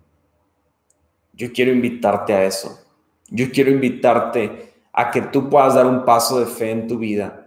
Yo 1.34 1.52
quiero 1.52 1.72
invitarte 1.72 2.34
a 2.34 2.46
eso. 2.46 2.86
Yo 3.28 3.52
quiero 3.52 3.72
invitarte 3.72 4.74
a 4.92 5.12
que 5.12 5.22
tú 5.22 5.50
puedas 5.50 5.76
dar 5.76 5.86
un 5.86 6.04
paso 6.04 6.40
de 6.40 6.46
fe 6.46 6.72
en 6.72 6.88
tu 6.88 6.98
vida 6.98 7.39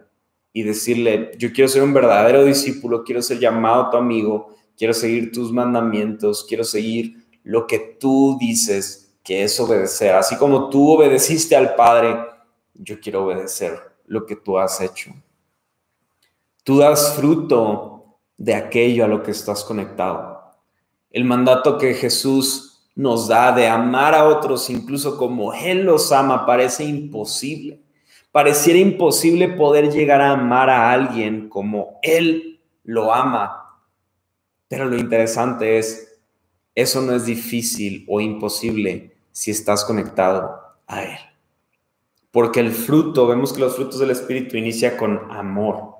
y 0.52 0.62
decirle, 0.62 1.32
yo 1.38 1.52
quiero 1.52 1.68
ser 1.68 1.82
un 1.82 1.94
verdadero 1.94 2.44
discípulo, 2.44 3.04
quiero 3.04 3.22
ser 3.22 3.38
llamado 3.38 3.90
tu 3.90 3.96
amigo, 3.96 4.54
quiero 4.76 4.92
seguir 4.92 5.32
tus 5.32 5.52
mandamientos, 5.52 6.44
quiero 6.46 6.64
seguir 6.64 7.26
lo 7.42 7.66
que 7.66 7.78
tú 7.78 8.36
dices 8.38 9.14
que 9.22 9.44
es 9.44 9.58
obedecer. 9.60 10.14
Así 10.14 10.36
como 10.36 10.68
tú 10.68 10.92
obedeciste 10.92 11.56
al 11.56 11.74
Padre, 11.74 12.16
yo 12.74 13.00
quiero 13.00 13.24
obedecer 13.24 13.78
lo 14.06 14.26
que 14.26 14.36
tú 14.36 14.58
has 14.58 14.80
hecho. 14.80 15.12
Tú 16.64 16.78
das 16.78 17.14
fruto 17.16 18.18
de 18.36 18.54
aquello 18.54 19.04
a 19.04 19.08
lo 19.08 19.22
que 19.22 19.30
estás 19.30 19.64
conectado. 19.64 20.40
El 21.10 21.24
mandato 21.24 21.78
que 21.78 21.94
Jesús 21.94 22.88
nos 22.94 23.28
da 23.28 23.52
de 23.52 23.66
amar 23.66 24.14
a 24.14 24.24
otros 24.24 24.68
incluso 24.68 25.16
como 25.16 25.54
Él 25.54 25.84
los 25.84 26.12
ama 26.12 26.44
parece 26.44 26.84
imposible. 26.84 27.81
Pareciera 28.32 28.78
imposible 28.78 29.48
poder 29.48 29.92
llegar 29.92 30.22
a 30.22 30.30
amar 30.30 30.70
a 30.70 30.90
alguien 30.90 31.50
como 31.50 31.98
Él 32.02 32.60
lo 32.82 33.12
ama. 33.12 33.78
Pero 34.68 34.86
lo 34.86 34.96
interesante 34.96 35.78
es, 35.78 36.18
eso 36.74 37.02
no 37.02 37.14
es 37.14 37.26
difícil 37.26 38.06
o 38.08 38.22
imposible 38.22 39.14
si 39.30 39.50
estás 39.50 39.84
conectado 39.84 40.58
a 40.86 41.04
Él. 41.04 41.18
Porque 42.30 42.60
el 42.60 42.72
fruto, 42.72 43.26
vemos 43.26 43.52
que 43.52 43.60
los 43.60 43.76
frutos 43.76 43.98
del 43.98 44.10
Espíritu 44.10 44.56
inicia 44.56 44.96
con 44.96 45.30
amor. 45.30 45.96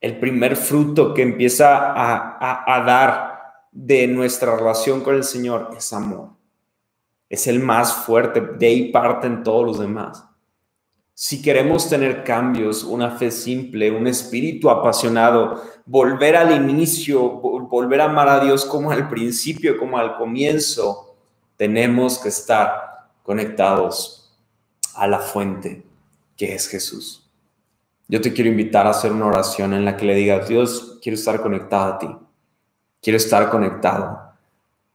El 0.00 0.20
primer 0.20 0.54
fruto 0.54 1.12
que 1.12 1.22
empieza 1.22 1.92
a, 1.92 2.84
dar 2.86 3.66
de 3.72 4.06
nuestra 4.06 4.56
relación 4.56 5.00
con 5.00 5.16
el 5.16 5.24
Señor 5.24 5.70
es 5.76 5.92
amor. 5.92 6.30
Es 7.28 7.48
el 7.48 7.58
más 7.58 7.92
fuerte, 7.92 8.40
de 8.40 8.66
ahí 8.66 8.92
parten 8.92 9.42
todos 9.42 9.66
los 9.66 9.78
demás. 9.80 10.29
Si 11.22 11.42
queremos 11.42 11.86
tener 11.86 12.24
cambios, 12.24 12.82
una 12.82 13.10
fe 13.10 13.30
simple, 13.30 13.90
un 13.90 14.06
espíritu 14.06 14.70
apasionado, 14.70 15.62
volver 15.84 16.34
al 16.34 16.50
inicio, 16.50 17.20
volver 17.20 18.00
a 18.00 18.06
amar 18.06 18.26
a 18.30 18.42
Dios 18.42 18.64
como 18.64 18.90
al 18.90 19.06
principio, 19.06 19.76
como 19.76 19.98
al 19.98 20.16
comienzo, 20.16 21.14
tenemos 21.58 22.18
que 22.18 22.30
estar 22.30 23.10
conectados 23.22 24.34
a 24.94 25.06
la 25.06 25.18
fuente 25.18 25.84
que 26.38 26.54
es 26.54 26.66
Jesús. 26.66 27.30
Yo 28.08 28.22
te 28.22 28.32
quiero 28.32 28.48
invitar 28.48 28.86
a 28.86 28.90
hacer 28.90 29.12
una 29.12 29.26
oración 29.26 29.74
en 29.74 29.84
la 29.84 29.98
que 29.98 30.06
le 30.06 30.14
digas, 30.14 30.48
Dios, 30.48 31.00
quiero 31.02 31.16
estar 31.18 31.42
conectado 31.42 31.92
a 31.92 31.98
ti. 31.98 32.16
Quiero 33.02 33.18
estar 33.18 33.50
conectado 33.50 34.18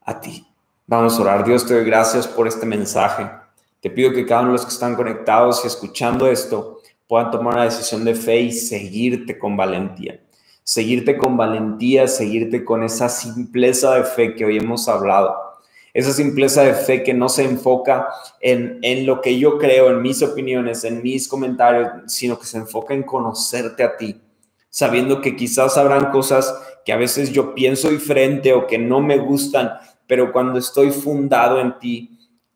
a 0.02 0.20
ti. 0.20 0.48
Vamos 0.88 1.20
a 1.20 1.22
orar. 1.22 1.46
Dios, 1.46 1.68
te 1.68 1.76
doy 1.76 1.86
gracias 1.86 2.28
por 2.28 2.48
este 2.48 2.66
mensaje. 2.66 3.45
Te 3.86 3.92
pido 3.92 4.14
que 4.14 4.26
cada 4.26 4.42
uno 4.42 4.50
de 4.50 4.54
los 4.54 4.66
que 4.66 4.74
están 4.74 4.96
conectados 4.96 5.64
y 5.64 5.68
escuchando 5.68 6.26
esto 6.26 6.82
puedan 7.08 7.30
tomar 7.30 7.54
una 7.54 7.66
decisión 7.66 8.04
de 8.04 8.16
fe 8.16 8.40
y 8.40 8.52
seguirte 8.52 9.38
con 9.38 9.56
valentía. 9.56 10.22
Seguirte 10.64 11.20
con 11.20 11.38
valentía, 11.38 12.08
seguirte 12.08 12.66
con 12.66 12.82
esa 12.82 13.10
simpleza 13.10 13.94
de 13.94 14.04
fe 14.04 14.34
que 14.34 14.44
hoy 14.44 14.58
hemos 14.58 14.90
hablado. 14.90 15.36
Esa 15.94 16.14
simpleza 16.14 16.64
de 16.64 16.74
fe 16.74 17.04
que 17.04 17.14
no 17.14 17.30
se 17.30 17.44
enfoca 17.44 18.08
en, 18.42 18.80
en 18.82 19.06
lo 19.06 19.22
que 19.22 19.38
yo 19.38 19.60
creo, 19.60 19.92
en 19.92 20.02
mis 20.02 20.24
opiniones, 20.24 20.84
en 20.84 21.04
mis 21.04 21.28
comentarios, 21.28 21.88
sino 22.08 22.40
que 22.40 22.48
se 22.48 22.58
enfoca 22.58 22.96
en 22.96 23.04
conocerte 23.04 23.84
a 23.84 23.98
ti, 23.98 24.20
sabiendo 24.68 25.22
que 25.22 25.36
quizás 25.36 25.78
habrán 25.78 26.10
cosas 26.10 26.52
que 26.84 26.92
a 26.92 26.98
veces 26.98 27.32
yo 27.32 27.54
pienso 27.54 27.92
diferente 27.92 28.52
o 28.52 28.66
que 28.66 28.80
no 28.80 29.00
me 29.00 29.20
gustan, 29.20 29.74
pero 30.08 30.32
cuando 30.32 30.58
estoy 30.58 30.90
fundado 30.90 31.60
en 31.60 31.78
ti, 31.78 32.16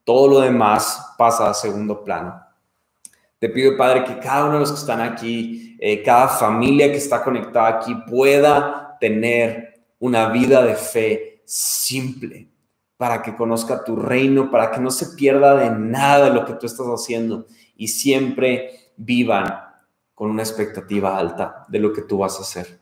todo 0.10 0.28
lo 0.28 0.40
demás 0.40 1.14
pasa 1.20 1.52
a 1.52 1.54
segundo 1.54 2.04
plano. 2.04 2.44
Te 3.38 3.48
pido, 3.48 3.78
Padre, 3.78 4.04
que 4.06 4.18
cada 4.18 4.46
uno 4.46 4.54
de 4.54 4.60
los 4.62 4.72
que 4.72 4.80
están 4.80 5.02
aquí, 5.02 5.78
eh, 5.80 6.02
cada 6.02 6.28
familia 6.30 6.92
que 6.92 6.98
está 6.98 7.24
conectada 7.24 7.68
aquí, 7.68 7.94
pueda 8.10 8.98
tener 9.00 9.84
una 10.00 10.30
vida 10.30 10.64
de 10.64 10.74
fe 10.74 11.44
simple 11.46 12.50
para 12.98 13.22
que 13.22 13.36
conozca 13.36 13.84
tu 13.84 13.98
reino, 13.98 14.50
para 14.50 14.72
que 14.72 14.80
no 14.80 14.90
se 14.90 15.16
pierda 15.16 15.56
de 15.56 15.70
nada 15.70 16.26
de 16.26 16.34
lo 16.34 16.44
que 16.44 16.54
tú 16.54 16.66
estás 16.66 16.88
haciendo 16.88 17.46
y 17.78 17.90
siempre 17.90 18.92
vivan 18.98 19.46
con 20.16 20.32
una 20.32 20.42
expectativa 20.42 21.20
alta 21.20 21.68
de 21.68 21.78
lo 21.78 21.94
que 21.94 22.02
tú 22.02 22.18
vas 22.18 22.40
a 22.40 22.42
hacer. 22.42 22.80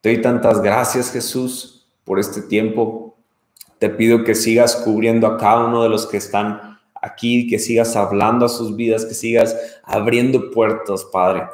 Te 0.00 0.12
doy 0.12 0.20
tantas 0.20 0.60
gracias, 0.60 1.12
Jesús, 1.12 1.86
por 2.02 2.18
este 2.18 2.42
tiempo, 2.42 3.13
te 3.84 3.90
pido 3.90 4.24
que 4.24 4.34
sigas 4.34 4.76
cubriendo 4.76 5.26
a 5.26 5.36
cada 5.36 5.66
uno 5.66 5.82
de 5.82 5.90
los 5.90 6.06
que 6.06 6.16
están 6.16 6.80
aquí, 6.94 7.46
que 7.46 7.58
sigas 7.58 7.96
hablando 7.96 8.46
a 8.46 8.48
sus 8.48 8.74
vidas, 8.76 9.04
que 9.04 9.12
sigas 9.12 9.54
abriendo 9.82 10.50
puertas, 10.50 11.04
Padre. 11.04 11.48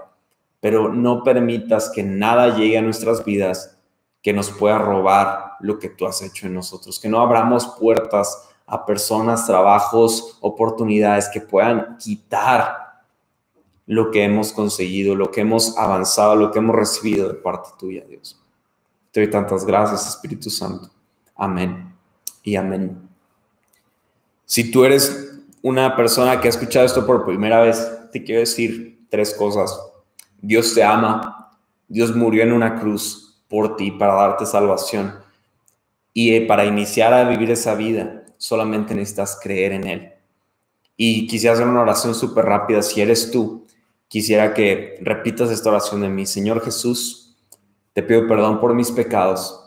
Pero 0.60 0.94
no 0.94 1.24
permitas 1.24 1.90
que 1.92 2.04
nada 2.04 2.56
llegue 2.56 2.78
a 2.78 2.82
nuestras 2.82 3.24
vidas 3.24 3.76
que 4.22 4.32
nos 4.32 4.48
pueda 4.48 4.78
robar 4.78 5.54
lo 5.58 5.80
que 5.80 5.88
tú 5.88 6.06
has 6.06 6.22
hecho 6.22 6.46
en 6.46 6.54
nosotros, 6.54 7.00
que 7.00 7.08
no 7.08 7.18
abramos 7.18 7.66
puertas 7.80 8.48
a 8.64 8.86
personas, 8.86 9.44
trabajos, 9.44 10.38
oportunidades 10.40 11.28
que 11.30 11.40
puedan 11.40 11.96
quitar 11.98 13.02
lo 13.86 14.12
que 14.12 14.22
hemos 14.22 14.52
conseguido, 14.52 15.16
lo 15.16 15.32
que 15.32 15.40
hemos 15.40 15.76
avanzado, 15.76 16.36
lo 16.36 16.52
que 16.52 16.60
hemos 16.60 16.76
recibido 16.76 17.26
de 17.26 17.34
parte 17.34 17.70
tuya, 17.76 18.04
Dios. 18.08 18.40
Te 19.10 19.18
doy 19.18 19.30
tantas 19.30 19.66
gracias, 19.66 20.06
Espíritu 20.06 20.48
Santo. 20.48 20.88
Amén 21.34 21.89
y 22.42 22.56
amén. 22.56 23.08
Si 24.44 24.70
tú 24.70 24.84
eres 24.84 25.30
una 25.62 25.96
persona 25.96 26.40
que 26.40 26.48
ha 26.48 26.50
escuchado 26.50 26.86
esto 26.86 27.06
por 27.06 27.24
primera 27.24 27.60
vez, 27.60 27.86
te 28.12 28.24
quiero 28.24 28.40
decir 28.40 28.98
tres 29.08 29.34
cosas. 29.34 29.78
Dios 30.40 30.74
te 30.74 30.82
ama, 30.82 31.52
Dios 31.86 32.14
murió 32.14 32.42
en 32.42 32.52
una 32.52 32.80
cruz 32.80 33.42
por 33.48 33.76
ti 33.76 33.90
para 33.90 34.14
darte 34.14 34.46
salvación. 34.46 35.18
Y 36.12 36.34
eh, 36.34 36.46
para 36.46 36.64
iniciar 36.64 37.12
a 37.12 37.28
vivir 37.28 37.50
esa 37.50 37.74
vida, 37.74 38.24
solamente 38.36 38.94
necesitas 38.94 39.38
creer 39.40 39.72
en 39.72 39.86
Él. 39.86 40.12
Y 40.96 41.26
quisiera 41.26 41.54
hacer 41.54 41.66
una 41.66 41.82
oración 41.82 42.14
súper 42.14 42.46
rápida. 42.46 42.82
Si 42.82 43.00
eres 43.00 43.30
tú, 43.30 43.66
quisiera 44.08 44.52
que 44.54 44.98
repitas 45.00 45.50
esta 45.50 45.70
oración 45.70 46.00
de 46.00 46.08
mí. 46.08 46.26
Señor 46.26 46.62
Jesús, 46.62 47.36
te 47.92 48.02
pido 48.02 48.26
perdón 48.26 48.60
por 48.60 48.74
mis 48.74 48.90
pecados 48.90 49.59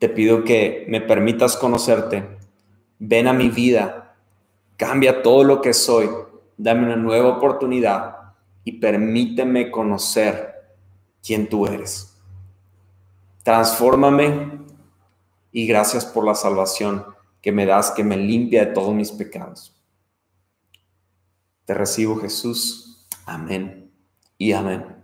te 0.00 0.08
pido 0.08 0.44
que 0.44 0.86
me 0.88 1.02
permitas 1.02 1.58
conocerte. 1.58 2.38
Ven 2.98 3.28
a 3.28 3.34
mi 3.34 3.50
vida, 3.50 4.16
cambia 4.78 5.22
todo 5.22 5.44
lo 5.44 5.60
que 5.60 5.74
soy, 5.74 6.08
dame 6.56 6.86
una 6.86 6.96
nueva 6.96 7.36
oportunidad 7.36 8.16
y 8.64 8.80
permíteme 8.80 9.70
conocer 9.70 10.54
quién 11.22 11.50
tú 11.50 11.66
eres. 11.66 12.18
Transfórmame 13.42 14.62
y 15.52 15.66
gracias 15.66 16.06
por 16.06 16.24
la 16.24 16.34
salvación 16.34 17.04
que 17.42 17.52
me 17.52 17.66
das, 17.66 17.90
que 17.90 18.02
me 18.02 18.16
limpia 18.16 18.64
de 18.64 18.72
todos 18.72 18.94
mis 18.94 19.12
pecados. 19.12 19.76
Te 21.66 21.74
recibo 21.74 22.16
Jesús. 22.16 23.06
Amén 23.26 23.92
y 24.38 24.52
amén. 24.52 24.96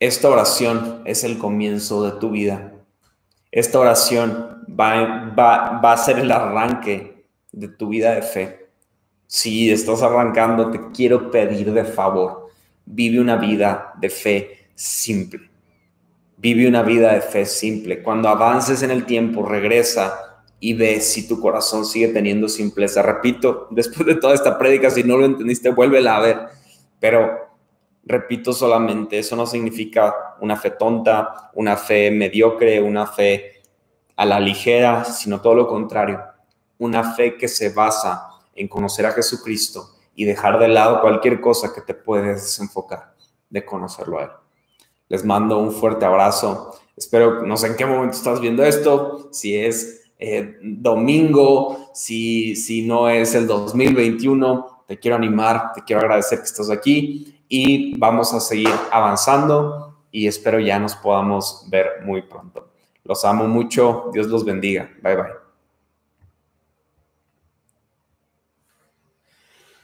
Esta 0.00 0.30
oración 0.30 1.02
es 1.04 1.22
el 1.22 1.36
comienzo 1.36 2.02
de 2.02 2.18
tu 2.18 2.30
vida 2.30 2.72
esta 3.56 3.80
oración 3.80 4.66
va, 4.68 5.32
va, 5.34 5.80
va 5.80 5.92
a 5.94 5.96
ser 5.96 6.18
el 6.18 6.30
arranque 6.30 7.24
de 7.52 7.68
tu 7.68 7.88
vida 7.88 8.14
de 8.14 8.20
fe. 8.20 8.68
Si 9.26 9.70
estás 9.70 10.02
arrancando, 10.02 10.70
te 10.70 10.78
quiero 10.92 11.30
pedir 11.30 11.72
de 11.72 11.84
favor, 11.84 12.50
vive 12.84 13.18
una 13.18 13.36
vida 13.36 13.94
de 13.98 14.10
fe 14.10 14.68
simple. 14.74 15.48
Vive 16.36 16.68
una 16.68 16.82
vida 16.82 17.14
de 17.14 17.22
fe 17.22 17.46
simple. 17.46 18.02
Cuando 18.02 18.28
avances 18.28 18.82
en 18.82 18.90
el 18.90 19.06
tiempo, 19.06 19.42
regresa 19.42 20.44
y 20.60 20.74
ve 20.74 21.00
si 21.00 21.26
tu 21.26 21.40
corazón 21.40 21.86
sigue 21.86 22.08
teniendo 22.08 22.50
simpleza. 22.50 23.00
Repito, 23.00 23.68
después 23.70 24.04
de 24.04 24.16
toda 24.16 24.34
esta 24.34 24.58
prédica, 24.58 24.90
si 24.90 25.02
no 25.02 25.16
lo 25.16 25.24
entendiste, 25.24 25.70
vuélvela 25.70 26.16
a 26.18 26.20
ver. 26.20 26.40
Pero 27.00 27.30
repito 28.04 28.52
solamente, 28.52 29.18
eso 29.18 29.34
no 29.34 29.46
significa 29.46 30.14
una 30.40 30.56
fe 30.56 30.70
tonta, 30.70 31.50
una 31.54 31.76
fe 31.76 32.10
mediocre, 32.10 32.80
una 32.82 33.06
fe 33.06 33.62
a 34.16 34.24
la 34.24 34.40
ligera, 34.40 35.04
sino 35.04 35.40
todo 35.40 35.54
lo 35.54 35.68
contrario, 35.68 36.20
una 36.78 37.14
fe 37.14 37.36
que 37.36 37.48
se 37.48 37.70
basa 37.70 38.28
en 38.54 38.68
conocer 38.68 39.06
a 39.06 39.12
Jesucristo 39.12 39.90
y 40.14 40.24
dejar 40.24 40.58
de 40.58 40.68
lado 40.68 41.00
cualquier 41.00 41.40
cosa 41.40 41.72
que 41.74 41.82
te 41.82 41.94
puede 41.94 42.34
desenfocar 42.34 43.14
de 43.50 43.64
conocerlo 43.64 44.18
a 44.18 44.22
Él. 44.24 44.30
Les 45.08 45.24
mando 45.24 45.58
un 45.58 45.72
fuerte 45.72 46.04
abrazo. 46.04 46.74
Espero, 46.96 47.42
no 47.42 47.56
sé 47.56 47.68
en 47.68 47.76
qué 47.76 47.86
momento 47.86 48.16
estás 48.16 48.40
viendo 48.40 48.64
esto, 48.64 49.28
si 49.30 49.56
es 49.56 50.10
eh, 50.18 50.56
domingo, 50.62 51.90
si, 51.92 52.56
si 52.56 52.82
no 52.86 53.08
es 53.10 53.34
el 53.34 53.46
2021, 53.46 54.84
te 54.86 54.98
quiero 54.98 55.16
animar, 55.16 55.72
te 55.74 55.82
quiero 55.82 56.00
agradecer 56.00 56.38
que 56.38 56.46
estás 56.46 56.70
aquí 56.70 57.42
y 57.48 57.98
vamos 57.98 58.32
a 58.32 58.40
seguir 58.40 58.70
avanzando 58.90 59.85
y 60.16 60.26
espero 60.26 60.58
ya 60.58 60.78
nos 60.78 60.94
podamos 60.94 61.66
ver 61.68 62.02
muy 62.02 62.22
pronto. 62.22 62.68
Los 63.04 63.22
amo 63.26 63.46
mucho, 63.46 64.10
Dios 64.14 64.28
los 64.28 64.46
bendiga, 64.46 64.90
bye 65.02 65.14
bye. 65.14 65.45